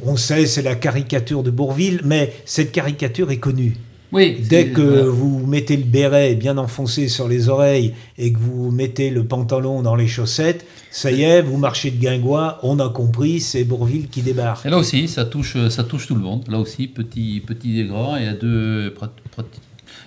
On 0.04 0.18
sait, 0.18 0.48
c'est 0.48 0.64
la 0.64 0.76
caricature 0.76 1.44
de 1.44 1.52
Bourville, 1.52 2.02
mais 2.04 2.34
cette 2.46 2.72
caricature 2.72 3.30
est 3.30 3.38
connue. 3.38 3.78
Oui, 4.14 4.38
Dès 4.48 4.68
que 4.68 4.82
vous 4.82 5.44
mettez 5.48 5.76
le 5.76 5.84
béret 5.84 6.36
bien 6.36 6.60
enfoncé 6.60 7.08
sur 7.08 7.28
les 7.28 7.50
oreilles 7.50 7.94
et 8.20 8.32
que 8.32 8.38
vous 8.38 8.70
mettez 8.70 9.10
le 9.10 9.26
pantalon 9.26 9.82
dans 9.82 9.96
les 9.96 10.06
chaussettes, 10.06 10.68
ça 10.92 11.12
y 11.12 11.24
est, 11.24 11.42
vous 11.42 11.58
marchez 11.58 11.90
de 11.90 12.00
guingois, 12.00 12.60
on 12.62 12.80
a 12.80 12.90
compris, 12.90 13.40
c'est 13.40 13.64
Bourville 13.64 14.10
qui 14.10 14.22
débarque. 14.22 14.68
Et 14.68 14.70
là 14.70 14.78
aussi, 14.78 15.08
ça 15.08 15.26
touche, 15.26 15.58
ça 15.70 15.84
touche 15.84 16.06
tout 16.06 16.14
le 16.14 16.22
monde. 16.22 16.44
Là 16.48 16.60
aussi, 16.60 16.88
petit, 16.88 17.42
petit 17.44 17.80
et 17.80 17.86
grand, 17.86 18.16
il 18.18 18.26
y 18.26 18.28
a 18.28 18.34
deux, 18.34 18.94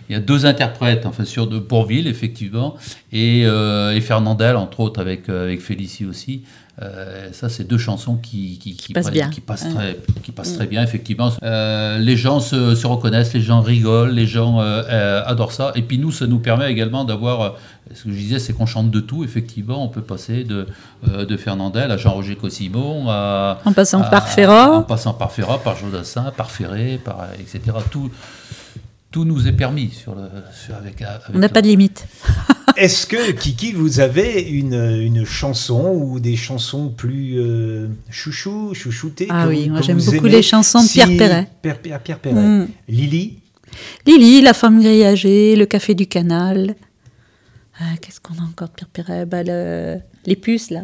il 0.09 0.13
y 0.13 0.17
a 0.17 0.21
deux 0.21 0.47
interprètes, 0.47 1.07
enfin 1.07 1.25
sur 1.25 1.47
de 1.47 1.59
Bourville 1.59 2.07
effectivement, 2.07 2.77
et, 3.13 3.43
euh, 3.45 3.95
et 3.95 4.01
Fernandel 4.01 4.57
entre 4.57 4.81
autres 4.81 5.01
avec 5.01 5.29
euh, 5.29 5.45
avec 5.45 5.61
Félicie 5.61 6.05
aussi. 6.05 6.43
Euh, 6.83 7.29
ça, 7.33 7.49
c'est 7.49 7.65
deux 7.65 7.79
chansons 7.79 8.17
qui, 8.17 8.59
qui, 8.59 8.93
passent, 8.93 9.11
bien. 9.11 9.31
Qui 9.31 9.41
passent, 9.41 9.67
très, 9.67 9.99
qui 10.23 10.31
passent 10.31 10.57
très 10.57 10.67
bien, 10.67 10.83
effectivement. 10.83 11.31
Euh, 11.43 11.99
les 11.99 12.19
gens 12.19 12.39
se, 12.39 12.75
se, 12.75 12.87
reconnaissent, 12.87 13.33
les 13.33 13.41
gens 13.41 13.63
rigolent, 13.63 14.11
les 14.11 14.27
gens 14.27 14.61
euh, 14.61 15.23
adorent 15.25 15.53
ça. 15.53 15.73
Et 15.75 15.81
puis 15.81 15.99
nous, 15.99 16.13
ça 16.13 16.27
nous 16.27 16.39
permet 16.39 16.71
également 16.71 17.05
d'avoir, 17.05 17.55
ce 17.95 18.05
que 18.05 18.11
je 18.11 18.17
disais, 18.17 18.39
c'est 18.39 18.53
qu'on 18.53 18.67
chante 18.67 18.91
de 18.91 19.01
tout. 19.01 19.25
Effectivement, 19.25 19.83
on 19.83 19.89
peut 19.89 20.03
passer 20.03 20.45
de, 20.45 20.67
de 21.07 21.37
Fernandel 21.39 21.91
à 21.91 21.97
Jean-Roger 21.97 22.37
Cosimon, 22.37 23.09
à, 23.09 23.59
en 23.65 23.73
passant 23.73 24.03
par 24.03 24.29
Ferrat. 24.29 24.73
En 24.73 24.83
passant 24.83 25.15
par 25.15 25.33
Ferrat, 25.33 25.59
par 25.59 25.79
Jodassin, 25.79 26.31
par 26.37 26.51
Ferré, 26.51 27.01
par, 27.03 27.29
etc. 27.41 27.61
Tout, 27.91 28.11
tout 29.17 29.25
nous 29.25 29.49
est 29.49 29.53
permis 29.53 29.89
sur 29.89 30.15
le, 30.15 30.29
avec, 30.77 31.03
On 31.33 31.39
n'a 31.39 31.49
pas 31.49 31.63
de 31.63 31.69
limite. 31.69 32.07
Est-ce 32.77 33.07
que, 33.07 33.33
Kiki, 33.33 33.73
vous 33.73 34.01
avez 34.01 34.43
une, 34.43 34.75
une, 34.75 35.25
chanson 35.25 35.95
ou 35.95 36.21
des 36.21 36.37
chansons 36.37 36.91
plus 36.91 37.37
euh, 37.39 37.89
chouchou, 38.11 38.75
chouchoutées 38.75 39.29
Ah 39.31 39.49
oui, 39.49 39.71
moi 39.71 39.81
j'aime 39.81 40.03
beaucoup 40.03 40.27
les 40.27 40.43
chansons 40.43 40.83
de 40.83 40.89
Pierre 40.89 41.09
Perret. 41.17 41.49
Pierre, 41.63 42.01
Pierre, 42.03 42.19
Perret. 42.19 42.35
Mm. 42.35 42.69
Lily 42.91 43.39
Lily, 44.07 44.43
La 44.43 44.53
femme 44.53 44.83
grillagée, 44.83 45.57
Le 45.57 45.65
café 45.65 45.95
du 45.95 46.07
canal. 46.07 46.75
Ah, 47.81 47.97
qu'est-ce 48.03 48.21
qu'on 48.21 48.35
a 48.35 48.47
encore 48.47 48.69
de 48.69 48.75
Pierre 48.75 48.91
Perret? 48.93 49.25
Bah, 49.25 49.43
Les 50.27 50.37
puces, 50.37 50.69
là. 50.69 50.83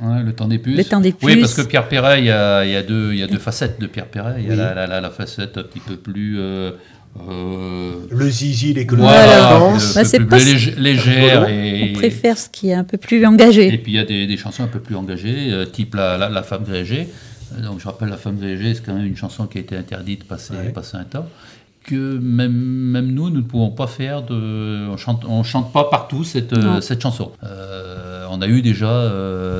Ouais, 0.00 0.22
le 0.22 0.32
temps 0.32 0.48
des 0.48 0.58
puces. 0.58 0.76
Le 0.76 0.84
temps 0.84 1.00
des 1.00 1.12
puces. 1.12 1.28
Oui, 1.28 1.40
parce 1.40 1.54
que 1.54 1.62
Pierre 1.62 1.88
Perret, 1.88 2.20
il 2.20 2.26
y 2.26 2.30
a, 2.30 2.64
il 2.64 2.70
y 2.70 2.76
a, 2.76 2.82
deux, 2.82 3.12
il 3.12 3.18
y 3.18 3.22
a 3.22 3.26
deux 3.26 3.38
facettes 3.38 3.80
de 3.80 3.86
Pierre 3.86 4.06
Perret. 4.06 4.36
Il 4.38 4.48
y 4.48 4.52
a 4.52 4.74
la, 4.74 5.00
la, 5.00 5.10
facette 5.10 5.58
un 5.58 5.62
petit 5.62 5.80
peu 5.80 5.96
plus 5.96 6.38
euh, 6.38 6.42
euh, 6.44 6.72
le 7.16 8.28
zizi, 8.28 8.72
l'économie 8.74 9.06
voilà. 9.08 9.76
bah, 9.94 10.04
c'est 10.04 10.20
pas 10.20 10.38
légère. 10.38 11.48
Et, 11.48 11.90
on 11.90 11.98
préfère 11.98 12.36
ce 12.36 12.48
qui 12.48 12.70
est 12.70 12.74
un 12.74 12.84
peu 12.84 12.98
plus 12.98 13.24
engagé. 13.24 13.72
Et 13.72 13.78
puis 13.78 13.92
il 13.92 13.96
y 13.96 13.98
a 13.98 14.04
des, 14.04 14.26
des, 14.26 14.36
chansons 14.36 14.64
un 14.64 14.68
peu 14.68 14.80
plus 14.80 14.96
engagées, 14.96 15.52
euh, 15.52 15.64
type 15.64 15.94
la, 15.94 16.28
la, 16.28 16.42
femme 16.42 16.64
grégée. 16.64 17.08
Euh, 17.56 17.62
donc 17.62 17.80
je 17.80 17.86
rappelle, 17.86 18.08
La 18.08 18.16
femme 18.16 18.36
grégée, 18.36 18.74
c'est 18.74 18.84
quand 18.84 18.94
même 18.94 19.06
une 19.06 19.16
chanson 19.16 19.46
qui 19.46 19.58
a 19.58 19.60
été 19.60 19.76
interdite 19.76 20.24
passer, 20.24 20.54
passer 20.74 20.96
un 20.96 21.04
temps. 21.04 21.26
Que 21.84 22.18
même, 22.18 22.52
même 22.52 23.12
nous, 23.12 23.28
nous 23.28 23.36
ne 23.36 23.42
pouvons 23.42 23.70
pas 23.70 23.86
faire 23.86 24.22
de. 24.22 24.88
On 24.88 24.96
chante, 24.96 25.24
on 25.28 25.42
chante 25.42 25.72
pas 25.72 25.84
partout 25.84 26.24
cette, 26.24 26.54
cette 26.80 27.02
chanson. 27.02 27.30
on 27.42 28.42
a 28.42 28.48
eu 28.48 28.62
déjà 28.62 29.10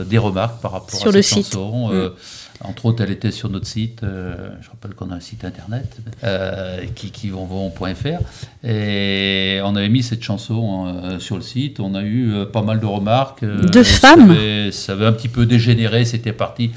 des 0.09 0.19
remarques 0.19 0.61
par 0.61 0.73
rapport 0.73 0.99
Sur 0.99 1.11
à 1.11 1.13
cette 1.13 1.23
site. 1.25 1.53
chanson. 1.53 1.93
Mm. 1.93 2.11
Entre 2.63 2.87
autres, 2.87 3.03
elle 3.03 3.11
était 3.11 3.31
sur 3.31 3.51
notre 3.51 3.67
site. 3.67 4.03
Euh, 4.05 4.49
je 4.63 4.71
rappelle 4.71 4.95
qu'on 4.95 5.11
a 5.11 5.15
un 5.15 5.21
site 5.21 5.45
internet 5.45 5.97
euh, 6.23 6.85
qui, 6.95 7.11
qui 7.11 7.29
fr 7.29 8.67
Et 8.67 9.61
on 9.65 9.77
avait 9.77 9.89
mis 9.89 10.03
cette 10.03 10.23
chanson 10.23 10.87
euh, 10.87 11.19
sur 11.19 11.37
le 11.37 11.43
site. 11.43 11.81
On 11.81 11.95
a 11.95 12.03
eu 12.03 12.33
pas 12.53 12.63
mal 12.63 12.81
de 12.81 12.87
remarques. 12.87 13.45
de 13.45 13.83
femmes 13.83 14.35
ça 14.71 14.93
avait, 14.93 15.07
un 15.07 15.13
petit 15.13 15.29
peu 15.29 15.47
dégénéré. 15.47 16.05
C'était 16.05 16.33
parti. 16.33 16.71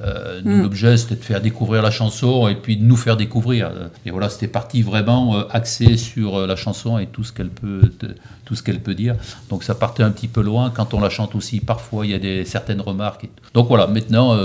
Mm. 0.00 0.62
L'objet, 0.62 0.96
c'était 0.96 1.16
de 1.16 1.24
faire 1.24 1.40
découvrir 1.40 1.82
la 1.82 1.90
chanson 1.90 2.48
et 2.48 2.54
puis 2.54 2.76
de 2.76 2.84
nous 2.84 2.96
faire 2.96 3.16
découvrir. 3.16 3.70
Et 4.04 4.10
voilà, 4.10 4.28
c'était 4.28 4.48
parti 4.48 4.82
vraiment 4.82 5.48
axé 5.48 5.96
sur 5.96 6.46
la 6.46 6.56
chanson 6.56 6.98
et 6.98 7.06
tout 7.06 7.24
ce 7.24 7.32
qu'elle 7.32 7.50
peut, 7.50 7.92
tout 8.44 8.54
ce 8.54 8.62
qu'elle 8.62 8.80
peut 8.80 8.94
dire. 8.94 9.14
Donc 9.48 9.62
ça 9.62 9.74
partait 9.74 10.02
un 10.02 10.10
petit 10.10 10.28
peu 10.28 10.42
loin. 10.42 10.70
Quand 10.70 10.92
on 10.92 11.00
la 11.00 11.10
chante 11.10 11.34
aussi, 11.34 11.60
parfois 11.60 12.04
il 12.04 12.12
y 12.12 12.14
a 12.14 12.18
des, 12.18 12.44
certaines 12.44 12.80
remarques. 12.80 13.28
Donc 13.54 13.68
voilà, 13.68 13.86
maintenant, 13.86 14.36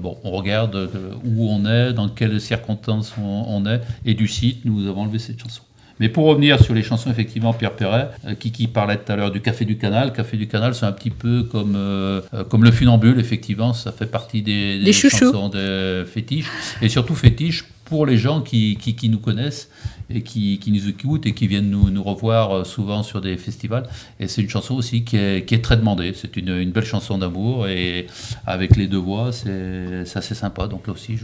bon, 0.00 0.15
on 0.24 0.30
regarde 0.30 0.74
euh, 0.76 1.12
où 1.24 1.50
on 1.50 1.64
est, 1.66 1.92
dans 1.92 2.08
quelles 2.08 2.40
circonstances 2.40 3.14
on, 3.18 3.64
est, 3.66 3.80
et 4.04 4.14
du 4.14 4.28
site, 4.28 4.64
nous 4.64 4.86
avons 4.88 5.02
enlevé 5.02 5.18
cette 5.18 5.40
chanson. 5.40 5.62
Mais 5.98 6.10
pour 6.10 6.26
revenir 6.26 6.62
sur 6.62 6.74
les 6.74 6.82
chansons, 6.82 7.10
effectivement, 7.10 7.54
Pierre 7.54 7.72
Perret, 7.72 8.10
euh, 8.26 8.34
qui, 8.34 8.66
parlait 8.66 8.98
tout 8.98 9.10
à 9.10 9.16
l'heure 9.16 9.30
du 9.30 9.40
Café 9.40 9.64
du 9.64 9.78
Canal. 9.78 10.12
Café 10.12 10.36
du 10.36 10.46
Canal, 10.46 10.74
c'est 10.74 10.84
un 10.84 10.92
petit 10.92 11.10
peu 11.10 11.44
comme, 11.44 11.74
euh, 11.74 12.20
comme 12.50 12.64
le 12.64 12.70
funambule, 12.70 13.18
effectivement, 13.18 13.72
ça 13.72 13.92
fait 13.92 14.06
partie 14.06 14.42
des, 14.42 14.78
des, 14.78 14.92
chansons 14.92 15.48
de 15.48 16.04
fétiches, 16.04 16.50
et 16.82 16.88
surtout 16.88 17.14
fétiches 17.14 17.64
pour 17.86 18.04
les 18.04 18.18
gens 18.18 18.42
qui, 18.42 18.76
qui, 18.76 19.08
nous 19.08 19.18
connaissent 19.18 19.70
et 20.10 20.22
qui, 20.22 20.58
qui, 20.58 20.70
nous 20.72 20.88
écoutent 20.88 21.26
et 21.26 21.32
qui 21.32 21.46
viennent 21.46 21.70
nous, 21.70 21.90
nous, 21.90 22.02
revoir 22.02 22.66
souvent 22.66 23.02
sur 23.02 23.20
des 23.20 23.36
festivals. 23.36 23.88
Et 24.20 24.28
c'est 24.28 24.42
une 24.42 24.48
chanson 24.50 24.74
aussi 24.74 25.04
qui 25.04 25.16
est, 25.16 25.64
très 25.64 25.76
demandée. 25.76 26.12
C'est 26.14 26.36
une, 26.36 26.50
une, 26.50 26.72
belle 26.72 26.84
chanson 26.84 27.16
d'amour 27.16 27.68
et 27.68 28.06
avec 28.46 28.76
les 28.76 28.88
deux 28.88 28.98
voix, 28.98 29.32
c'est 29.32 30.04
assez 30.14 30.34
sympa. 30.34 30.66
Donc 30.68 30.86
là 30.86 30.92
aussi, 30.92 31.16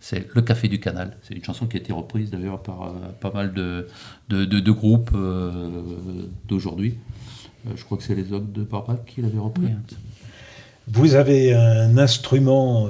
c'est 0.00 0.34
Le 0.34 0.42
Café 0.42 0.68
du 0.68 0.78
Canal. 0.78 1.16
C'est 1.22 1.34
une 1.34 1.44
chanson 1.44 1.66
qui 1.66 1.76
a 1.76 1.80
été 1.80 1.92
reprise 1.92 2.30
d'ailleurs 2.30 2.62
par 2.62 2.84
euh, 2.84 2.92
pas 3.20 3.32
mal 3.32 3.52
de, 3.52 3.88
de, 4.28 4.70
groupes 4.70 5.10
euh, 5.14 5.82
d'aujourd'hui. 6.46 6.98
Euh, 7.66 7.72
je 7.74 7.84
crois 7.84 7.98
que 7.98 8.04
c'est 8.04 8.14
les 8.14 8.32
hommes 8.32 8.52
de 8.52 8.62
Barbac 8.62 9.04
qui 9.06 9.22
l'avaient 9.22 9.38
repris. 9.38 9.66
Hein. 9.66 9.82
Vous 10.86 11.14
avez 11.14 11.52
un 11.54 11.98
instrument 11.98 12.88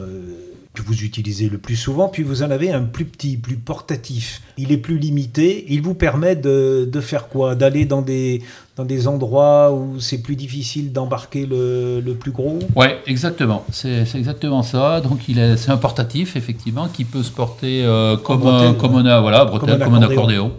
que 0.83 0.87
vous 0.87 1.03
utilisez 1.03 1.49
le 1.49 1.59
plus 1.59 1.77
souvent, 1.77 2.09
puis 2.09 2.23
vous 2.23 2.43
en 2.43 2.51
avez 2.51 2.71
un 2.71 2.83
plus 2.83 3.05
petit, 3.05 3.37
plus 3.37 3.57
portatif. 3.57 4.43
Il 4.57 4.73
est 4.73 4.77
plus 4.79 4.99
limité, 4.99 5.64
il 5.69 5.83
vous 5.83 5.95
permet 5.95 6.37
de, 6.37 6.88
de 6.91 7.01
faire 7.01 7.29
quoi? 7.29 7.55
D'aller 7.55 7.85
dans 7.85 8.03
des, 8.03 8.43
dans 8.77 8.85
des 8.85 9.09
endroits 9.09 9.73
où 9.73 10.01
c'est 10.01 10.23
plus 10.23 10.37
difficile 10.37 10.93
d'embarquer 10.93 11.47
le, 11.47 12.01
le, 12.01 12.14
plus 12.14 12.31
gros? 12.31 12.59
Oui, 12.77 12.87
exactement. 13.07 13.64
C'est 13.71 14.07
exactement 14.14 14.62
ça. 14.62 15.01
Donc 15.01 15.21
c'est 15.27 15.71
un 15.71 15.77
portatif, 15.77 16.37
effectivement, 16.37 16.88
qui 16.88 17.05
peut 17.05 17.23
se 17.23 17.33
porter 17.33 17.85
euh, 17.85 18.17
comme, 18.17 18.47
un, 18.47 18.75
comme, 18.75 18.95
un, 18.97 19.21
voilà, 19.21 19.45
bretelle, 19.45 19.81
comme, 19.81 19.95
un 19.95 20.03
accordéon. 20.03 20.53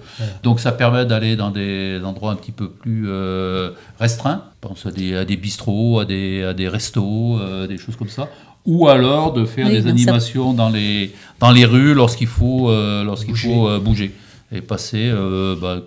Donc 0.43 0.59
ça 0.59 0.71
permet 0.71 1.05
d'aller 1.05 1.35
dans 1.35 1.49
des 1.49 1.99
endroits 2.03 2.31
un 2.31 2.35
petit 2.35 2.51
peu 2.51 2.69
plus 2.69 3.05
euh, 3.07 3.71
restreints. 3.99 4.43
Je 4.61 4.67
pense 4.67 4.85
à 4.85 4.91
des, 4.91 5.15
à 5.15 5.23
des 5.23 5.37
bistrots, 5.37 5.99
à 5.99 6.05
des, 6.05 6.43
à 6.43 6.53
des 6.53 6.67
restos, 6.67 7.37
euh, 7.39 7.67
des 7.67 7.77
choses 7.77 7.95
comme 7.95 8.09
ça 8.09 8.27
ou 8.69 8.87
alors 8.87 9.33
de 9.33 9.45
faire 9.45 9.67
des 9.67 9.87
animations 9.87 10.53
dans 10.53 10.69
les, 10.69 11.11
dans 11.39 11.51
les 11.51 11.65
rues 11.65 11.95
lorsqu'il 11.95 12.27
faut, 12.27 12.69
euh, 12.69 13.03
lorsqu'il 13.03 13.35
faut 13.35 13.67
euh, 13.67 13.79
bouger 13.79 14.13
et 14.51 14.61
passer. 14.61 15.09
Euh, 15.11 15.55
bah, 15.59 15.81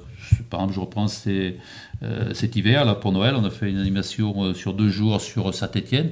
par 0.50 0.60
exemple, 0.60 0.74
je 0.74 0.80
reprends 0.80 1.06
cet 1.06 2.56
hiver 2.56 2.84
là 2.84 2.96
pour 2.96 3.12
Noël, 3.12 3.36
on 3.36 3.44
a 3.44 3.50
fait 3.50 3.70
une 3.70 3.78
animation 3.78 4.52
sur 4.54 4.74
deux 4.74 4.88
jours 4.88 5.20
sur 5.20 5.54
Saint-Étienne 5.54 6.10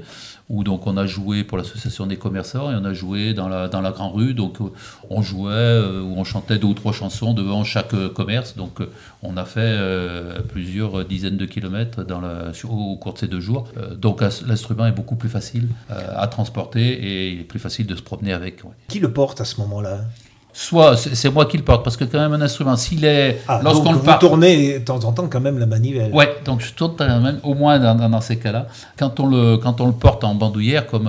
où 0.51 0.65
donc 0.65 0.87
on 0.87 0.97
a 0.97 1.07
joué 1.07 1.45
pour 1.45 1.57
l'association 1.57 2.07
des 2.07 2.17
commerçants 2.17 2.71
et 2.73 2.75
on 2.75 2.85
a 2.85 2.93
joué 2.93 3.35
dans 3.35 3.49
la, 3.49 3.69
dans 3.69 3.81
la 3.81 3.93
grande 3.93 4.15
rue. 4.15 4.35
Donc 4.35 4.61
euh, 4.61 4.65
on 5.09 5.23
jouait 5.23 5.53
euh, 5.53 6.03
ou 6.03 6.15
on 6.17 6.25
chantait 6.25 6.59
deux 6.59 6.67
ou 6.67 6.75
trois 6.75 6.93
chansons 6.93 7.33
devant 7.33 7.63
chaque 7.63 7.95
euh, 7.95 8.09
commerce. 8.09 8.57
Donc 8.57 8.81
on 9.23 9.37
a 9.37 9.45
fait 9.45 9.79
plusieurs 10.49 11.05
dizaines 11.05 11.37
de 11.37 11.47
kilomètres 11.47 12.05
au 12.65 12.97
cours 12.97 13.15
de 13.15 13.19
ces 13.19 13.29
deux 13.29 13.41
jours. 13.41 13.69
donc 13.97 14.21
l'instrument 14.21 14.87
est 14.87 14.93
beaucoup 14.93 15.15
plus 15.15 15.29
facile 15.29 15.69
à 15.89 16.27
transporter 16.27 16.81
et 16.81 17.31
il 17.31 17.41
est 17.41 17.45
plus 17.45 17.61
facile 17.61 17.87
de 17.87 17.95
se 17.95 18.03
promener 18.03 18.33
avec. 18.33 18.63
Qui 18.89 18.99
le 18.99 19.13
porte 19.13 19.41
à 19.41 19.45
ce 19.45 19.61
moment-là? 19.61 20.01
Soit 20.53 20.97
c'est 20.97 21.31
moi 21.31 21.47
qui 21.47 21.57
le 21.57 21.63
porte, 21.63 21.85
parce 21.85 21.97
que 21.97 22.05
quand 22.05 22.19
même 22.19 22.33
un 22.33 22.41
instrument, 22.41 22.77
s'il 22.77 23.05
est... 23.05 23.41
Ah, 23.47 23.61
lorsqu'on 23.63 23.93
le 23.93 23.99
vous 23.99 24.13
tournez 24.19 24.81
de 24.81 24.85
temps 24.85 25.05
en 25.05 25.13
temps 25.13 25.29
quand 25.29 25.41
même 25.41 25.59
la 25.59 25.67
manivelle. 25.67 26.13
Ouais, 26.13 26.37
donc 26.45 26.61
je 26.61 26.73
tourne 26.73 26.95
quand 26.97 27.07
même, 27.21 27.39
au 27.43 27.55
moins 27.55 27.79
dans, 27.79 28.09
dans, 28.09 28.21
ces 28.21 28.37
cas-là. 28.37 28.67
Quand, 28.99 29.21
on 29.21 29.27
le, 29.27 29.57
quand 29.59 29.81
on 29.81 29.87
le 29.87 29.93
porte 29.93 30.25
en 30.25 30.35
bandoulière 30.35 30.87
comme, 30.87 31.09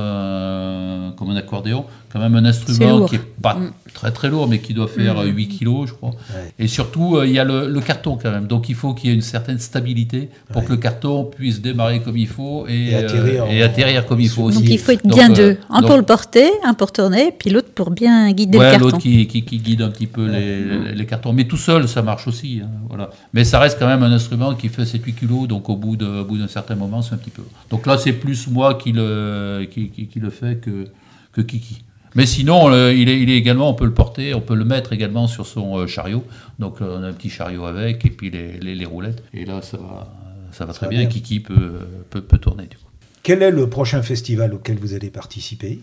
comme 1.18 1.30
un 1.30 1.36
accordéon, 1.36 1.86
quand 2.12 2.20
même 2.20 2.36
un 2.36 2.46
instrument 2.46 3.06
qui 3.06 3.16
est 3.16 3.20
pas 3.42 3.56
Mm. 3.56 3.72
très 3.94 4.12
très 4.12 4.30
lourd, 4.30 4.48
mais 4.48 4.60
qui 4.60 4.74
doit 4.74 4.88
faire 4.88 5.20
euh, 5.20 5.26
8 5.26 5.48
kilos, 5.48 5.90
je 5.90 5.94
crois. 5.94 6.12
Et 6.60 6.68
surtout, 6.68 7.18
euh, 7.18 7.26
il 7.28 7.34
y 7.34 7.40
a 7.40 7.44
le, 7.44 7.68
le 7.70 7.80
carton 7.82 8.18
quand 8.22 8.32
même. 8.32 8.48
Donc 8.48 8.70
il 8.70 8.76
faut 8.76 8.94
qu'il 8.94 9.10
y 9.10 9.14
ait 9.14 9.16
une 9.16 9.22
certaine 9.22 9.60
stabilité 9.60 10.30
pour 10.52 10.62
Ouais. 10.62 10.68
que 10.68 10.72
le 10.74 10.78
carton 10.78 11.26
puisse 11.26 11.62
démarrer 11.62 12.02
comme 12.02 12.18
il 12.18 12.28
faut 12.28 12.66
et, 12.68 12.90
Et 12.92 12.96
atterrir 12.96 13.44
euh, 13.44 13.48
et 13.52 13.64
atterrir 13.64 14.06
comme 14.06 14.20
il 14.20 14.30
faut 14.30 14.44
aussi. 14.44 14.60
Donc 14.60 14.70
il 14.70 14.78
faut 14.80 14.92
être 14.92 15.04
Donc, 15.04 15.14
bien 15.14 15.32
euh, 15.32 15.36
deux. 15.36 15.58
Un 15.70 15.80
donc- 15.82 15.88
pour 15.90 15.98
le 15.98 16.04
porter, 16.04 16.50
un 16.64 16.74
pour 16.74 16.92
tourner, 16.92 17.32
puis 17.38 17.50
l'autre 17.50 17.70
pour 17.74 17.92
bien 17.92 18.32
guider 18.32 18.58
Ouais, 18.58 18.66
le 18.66 18.72
carton. 18.72 18.86
l'autre 18.86 18.98
qui, 19.00 19.28
qui, 19.28 19.44
qui 19.44 19.58
guide 19.58 19.82
un 19.82 19.90
petit 19.90 20.08
peu 20.08 20.26
les, 20.28 20.64
les- 20.64 20.94
les 20.96 21.06
cartons. 21.06 21.34
Mais 21.34 21.46
tout 21.46 21.58
seul, 21.58 21.88
ça 21.88 22.02
marche 22.02 22.28
aussi. 22.28 22.62
hein, 22.64 22.70
voilà. 22.88 23.10
Mais 23.34 23.44
ça 23.44 23.60
reste 23.60 23.78
quand 23.80 23.88
même 23.88 24.04
un 24.04 24.12
instrument 24.12 24.54
qui 24.56 24.70
fait 24.70 24.84
7-8 24.86 25.14
kilos, 25.16 25.48
donc 25.48 25.70
au 25.70 25.76
bout 25.76 25.96
de- 25.96 26.06
au 26.22 26.26
bout 26.26 26.38
d'un 26.38 26.48
certain 26.48 26.76
moment, 26.76 27.02
c'est 27.02 27.14
un 27.14 27.18
petit 27.18 27.30
peu. 27.30 27.44
Donc 27.70 27.86
là, 27.88 27.98
c'est 27.98 28.14
plus 28.14 28.48
moi 28.48 28.76
qui 28.76 28.92
le, 28.92 29.66
qui, 29.72 29.90
qui- 29.90 30.08
qui 30.08 30.20
le 30.20 30.30
fait 30.30 30.60
que, 30.62 30.86
que 31.34 31.42
Kiki. 31.42 31.84
Mais 32.16 32.26
sinon, 32.26 32.68
le- 32.70 32.94
il, 32.94 33.08
est, 33.10 33.20
il 33.22 33.30
est 33.30 33.38
également, 33.38 33.70
on 33.70 33.74
peut 33.74 33.86
le 33.86 33.94
porter, 33.94 34.34
on 34.34 34.42
peut 34.42 34.56
le 34.56 34.66
mettre 34.66 34.92
également 34.94 35.28
sur 35.28 35.46
son 35.46 35.78
euh, 35.78 35.88
chariot. 35.88 36.24
Donc 36.60 36.82
euh, 36.82 36.98
on 37.00 37.04
a 37.04 37.08
un 37.08 37.14
petit 37.14 37.30
chariot 37.30 37.66
avec, 37.66 38.06
et 38.06 38.10
puis 38.10 38.30
les, 38.30 38.54
les- 38.60 38.76
les 38.76 38.86
roulettes. 38.86 39.24
Et 39.34 39.46
là, 39.46 39.62
ça 39.62 39.78
va, 39.78 40.14
ça 40.52 40.66
va 40.66 40.74
très 40.74 40.88
va 40.88 40.90
bien. 40.90 41.00
bien. 41.02 41.08
Kiki 41.10 41.40
peut, 41.40 41.80
peut, 42.10 42.22
peut 42.22 42.38
tourner. 42.38 42.64
Du 42.64 42.78
coup. 42.78 42.84
Quel 43.24 43.42
est 43.44 43.52
le 43.52 43.70
prochain 43.70 44.02
festival 44.02 44.54
auquel 44.54 44.78
vous 44.78 44.94
allez 44.94 45.10
participer? 45.10 45.80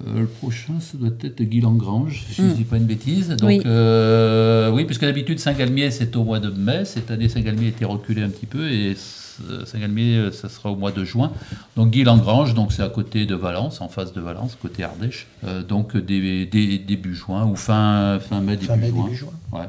Euh, 0.00 0.20
le 0.20 0.26
prochain, 0.26 0.80
ça 0.80 0.96
doit 0.96 1.10
être 1.22 1.42
Guy 1.42 1.60
Langrange, 1.60 2.24
si 2.26 2.34
je 2.36 2.42
ne 2.42 2.48
Mm. 2.48 2.54
dis 2.54 2.64
pas 2.64 2.76
une 2.78 2.84
bêtise. 2.86 3.28
Donc, 3.28 3.48
Oui. 3.48 3.60
euh, 3.66 4.70
oui, 4.70 4.84
puisque 4.86 5.02
d'habitude, 5.04 5.38
Saint-Galmier, 5.38 5.90
c'est 5.90 6.16
au 6.16 6.24
mois 6.24 6.40
de 6.40 6.48
mai. 6.50 6.84
Cette 6.86 7.10
année, 7.10 7.28
Saint-Galmier 7.28 7.66
a 7.66 7.68
été 7.68 7.84
reculé 7.84 8.22
un 8.22 8.30
petit 8.30 8.46
peu 8.46 8.70
et 8.70 8.94
Saint-Galmier, 9.66 10.16
euh, 10.16 10.30
ça 10.32 10.48
sera 10.48 10.70
au 10.70 10.76
mois 10.76 10.92
de 10.92 11.04
juin. 11.04 11.30
Donc, 11.76 11.90
Guy 11.90 12.04
Langrange, 12.04 12.54
donc 12.54 12.72
c'est 12.72 12.82
à 12.82 12.88
côté 12.88 13.26
de 13.26 13.34
Valence, 13.34 13.80
en 13.82 13.88
face 13.88 14.14
de 14.14 14.20
Valence, 14.22 14.56
côté 14.60 14.82
Ardèche. 14.82 15.26
Euh, 15.44 15.62
donc, 15.62 15.94
dé- 15.96 16.46
dé- 16.46 16.78
début 16.78 17.14
juin 17.14 17.44
ou 17.46 17.54
fin, 17.54 18.18
fin 18.20 18.40
mai, 18.40 18.52
début 18.56 18.66
Fin 18.68 18.76
mai, 18.76 18.88
juin. 18.88 19.04
début 19.04 19.16
juin. 19.16 19.32
Ouais. 19.52 19.66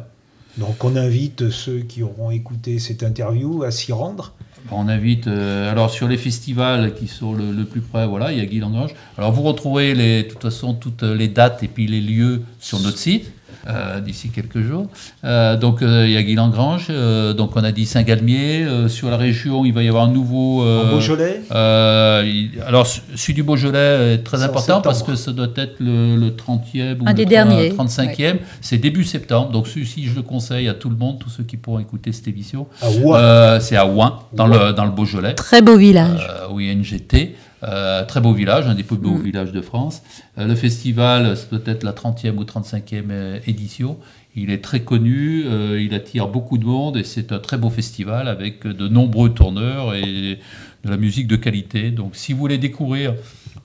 Donc 0.57 0.83
on 0.83 0.95
invite 0.95 1.49
ceux 1.49 1.79
qui 1.79 2.03
auront 2.03 2.29
écouté 2.29 2.77
cette 2.77 3.01
interview 3.01 3.63
à 3.63 3.71
s'y 3.71 3.91
rendre. 3.91 4.33
On 4.71 4.88
invite, 4.88 5.28
euh, 5.28 5.71
alors 5.71 5.89
sur 5.89 6.08
les 6.08 6.17
festivals 6.17 6.93
qui 6.95 7.08
sont 7.08 7.34
le, 7.34 7.63
plus 7.65 7.82
près, 7.82 8.08
voilà, 8.08 8.32
il 8.32 8.38
y 8.38 8.41
a 8.41 8.45
Guy 8.45 8.60
Langrange. 8.60 8.91
Alors 9.17 9.32
vous 9.32 9.43
retrouverez 9.43 9.93
les, 9.93 10.23
de 10.23 10.30
toute 10.30 10.41
façon 10.41 10.73
toutes 10.73 11.04
les 11.04 11.28
dates 11.28 11.63
et 11.63 11.67
puis 11.67 11.88
les 11.88 12.02
lieux 12.02 12.41
sur 12.60 12.80
notre 12.80 12.97
site 12.97 13.32
euh, 13.67 13.99
d'ici 13.99 14.30
quelques 14.30 14.62
jours. 14.62 14.88
Euh, 15.23 15.56
donc 15.58 15.82
euh, 15.82 16.06
il 16.06 16.12
y 16.13 16.17
a 16.17 16.23
Guy 16.23 16.36
Langrange, 16.36 16.88
euh, 16.89 17.34
donc 17.34 17.56
on 17.56 17.63
a 17.63 17.71
dit 17.71 17.86
Saint-Galmier. 17.86 18.63
Euh, 18.63 18.88
sur 18.89 19.10
la 19.10 19.17
région, 19.17 19.65
il 19.65 19.73
va 19.73 19.84
y 19.84 19.88
avoir 19.88 20.06
un 20.06 20.12
nouveau. 20.12 20.63
euh, 20.63 20.84
En 20.88 20.91
Beaujolais? 20.91 21.41
euh, 21.52 22.23
il- 22.26 22.62
alors, 22.67 22.88
celui 22.88 23.34
du 23.34 23.43
Beaujolais 23.43 24.13
est 24.15 24.23
très 24.23 24.43
important 24.43 24.82
parce 24.82 25.04
que 25.04 25.15
ça 25.15 25.32
doit 25.32 25.47
être 25.56 25.76
le, 25.80 26.15
le 26.15 26.30
30e 26.32 27.02
ou 27.02 27.04
Un 27.06 27.10
le 27.12 27.13
des 27.13 27.23
30 27.26 27.30
derniers, 27.30 27.69
35e. 27.71 28.38
C'est 28.62 28.78
début 28.78 29.04
septembre. 29.04 29.52
Donc, 29.52 29.67
celui-ci, 29.67 30.06
je 30.06 30.15
le 30.15 30.21
conseille 30.21 30.67
à 30.67 30.73
tout 30.73 30.89
le 30.89 30.95
monde, 30.95 31.19
tous 31.19 31.30
ceux 31.30 31.43
qui 31.43 31.58
pourront 31.58 31.80
écouter 31.80 32.12
cette 32.12 32.28
émission. 32.28 32.67
à 32.82 32.89
Ouin. 32.89 33.17
Euh, 33.19 33.60
c'est 33.60 33.76
à 33.76 33.86
Ouin, 33.86 34.19
dans, 34.34 34.49
Ouin. 34.49 34.67
Le, 34.67 34.73
dans 34.73 34.86
le 34.86 34.91
Beaujolais, 34.91 35.34
Très 35.36 35.62
beau 35.62 35.78
village. 35.78 36.28
euh, 36.30 36.47
où 36.52 36.60
il 36.60 36.67
y 36.67 36.69
a 36.69 36.73
une 36.73 36.84
GT. 36.84 37.36
Euh, 37.63 38.04
très 38.06 38.19
beau 38.21 38.34
village, 38.34 38.67
un 38.67 38.76
des 38.76 38.84
plus 38.84 38.97
beaux 38.97 39.15
Mm. 39.17 39.21
villages 39.23 39.52
de 39.52 39.62
France. 39.62 40.02
Euh, 40.38 40.47
le 40.47 40.56
festival, 40.56 41.38
c'est 41.38 41.49
peut-être 41.49 41.84
la 41.84 41.93
30e 41.93 42.38
ou 42.38 42.43
35e 42.43 43.06
euh, 43.12 43.39
édition. 43.47 43.97
Il 44.36 44.49
est 44.52 44.63
très 44.63 44.82
connu, 44.82 45.43
euh, 45.45 45.80
il 45.82 45.93
attire 45.93 46.28
beaucoup 46.28 46.58
de 46.58 46.65
monde 46.65 46.97
et 46.97 47.04
c'est 47.04 47.32
un 47.32 47.39
très 47.39 47.58
beau 47.58 47.69
festival 47.69 48.28
avec 48.28 48.65
de 48.67 48.88
nombreux 48.88 49.30
tourneurs 49.30 49.93
et 49.95 50.39
de 50.84 50.89
la 50.89 50.97
musique 50.97 51.28
de 51.28 51.36
qualité. 51.36 51.91
Donc 51.91 52.15
si 52.15 52.34
vous 52.34 52.39
voulez 52.39 52.58
découvrir 52.58 53.13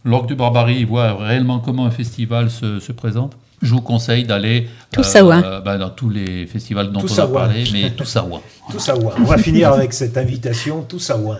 l'Orgue 0.04 0.28
de 0.28 0.34
Barbarie 0.34 0.82
et 0.82 0.84
voir 0.84 1.18
réellement 1.20 1.58
comment 1.58 1.86
un 1.86 1.90
festival 1.90 2.50
se, 2.50 2.80
se 2.80 2.92
présente, 2.92 3.32
je 3.62 3.72
vous 3.74 3.80
conseille 3.80 4.24
d'aller 4.24 4.68
Tous 4.92 5.16
à 5.16 5.24
Ouin. 5.24 5.60
bah, 5.64 5.78
dans 5.78 5.90
tous 5.90 6.10
les 6.10 6.46
festivals 6.46 6.92
dont 6.92 7.00
on 7.02 7.18
a 7.18 7.26
parlé, 7.26 7.64
mais 7.72 7.90
tous 7.90 8.14
à 8.16 8.22
Ouin. 8.24 8.40
Tous 8.70 8.88
à 8.90 8.96
Ouin. 8.96 9.12
On 9.18 9.24
va 9.24 9.38
finir 9.38 9.72
avec 9.72 9.92
cette 9.92 10.16
invitation, 10.16 10.82
tous 10.88 11.10
à 11.10 11.16
Ouin. 11.16 11.38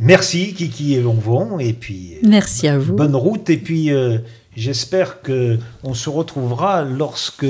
Merci 0.00 0.54
Kiki 0.54 0.94
et 0.94 1.00
Lonvon, 1.02 1.58
et 1.58 1.72
puis 1.72 2.14
euh, 2.14 2.28
Merci 2.28 2.68
à 2.68 2.78
vous. 2.78 2.94
bonne 2.94 3.16
route, 3.16 3.50
et 3.50 3.56
puis 3.56 3.90
euh, 3.90 4.18
j'espère 4.56 5.22
que 5.22 5.58
on 5.82 5.94
se 5.94 6.08
retrouvera 6.08 6.82
lorsque 6.84 7.46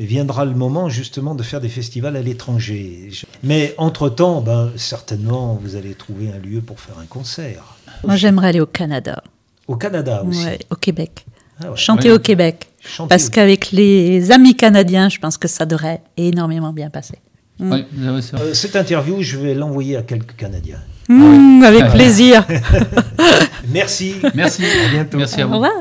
viendra 0.00 0.44
le 0.44 0.54
moment 0.54 0.88
justement 0.88 1.34
de 1.34 1.42
faire 1.42 1.60
des 1.60 1.68
festivals 1.68 2.16
à 2.16 2.22
l'étranger. 2.22 3.10
Mais 3.44 3.74
entre-temps, 3.78 4.40
ben, 4.40 4.70
certainement, 4.76 5.58
vous 5.62 5.76
allez 5.76 5.94
trouver 5.94 6.30
un 6.32 6.38
lieu 6.38 6.60
pour 6.60 6.80
faire 6.80 6.98
un 6.98 7.06
concert. 7.06 7.76
Moi, 8.04 8.16
j'aimerais 8.16 8.48
aller 8.48 8.60
au 8.60 8.66
Canada, 8.66 9.22
Au 9.68 9.76
Canada 9.76 10.24
aussi. 10.26 10.44
Ouais, 10.44 10.58
au 10.70 10.74
Québec. 10.74 11.24
Ah 11.62 11.70
ouais. 11.70 11.76
Chanter 11.76 12.08
Ouais. 12.08 12.16
au 12.16 12.18
Québec. 12.18 12.66
Chanter 12.84 13.08
Parce 13.10 13.28
au- 13.28 13.30
qu'avec 13.30 13.70
les 13.70 14.32
amis 14.32 14.56
canadiens, 14.56 15.08
je 15.08 15.18
pense 15.20 15.38
que 15.38 15.46
ça 15.46 15.64
devrait 15.66 16.02
énormément 16.16 16.72
bien 16.72 16.90
passer. 16.90 17.18
Oui. 17.60 17.84
Euh, 18.00 18.20
cette 18.54 18.74
interview, 18.74 19.22
je 19.22 19.36
vais 19.38 19.54
l'envoyer 19.54 19.96
à 19.96 20.02
quelques 20.02 20.34
Canadiens. 20.34 20.80
Mmh, 21.18 21.64
avec 21.64 21.82
ouais. 21.84 21.90
plaisir. 21.90 22.46
Merci. 23.72 24.16
Merci. 24.34 24.64
À 24.64 24.88
bientôt. 24.90 25.18
Merci 25.18 25.40
à 25.40 25.44
Au 25.44 25.48
vous. 25.48 25.54
revoir. 25.54 25.72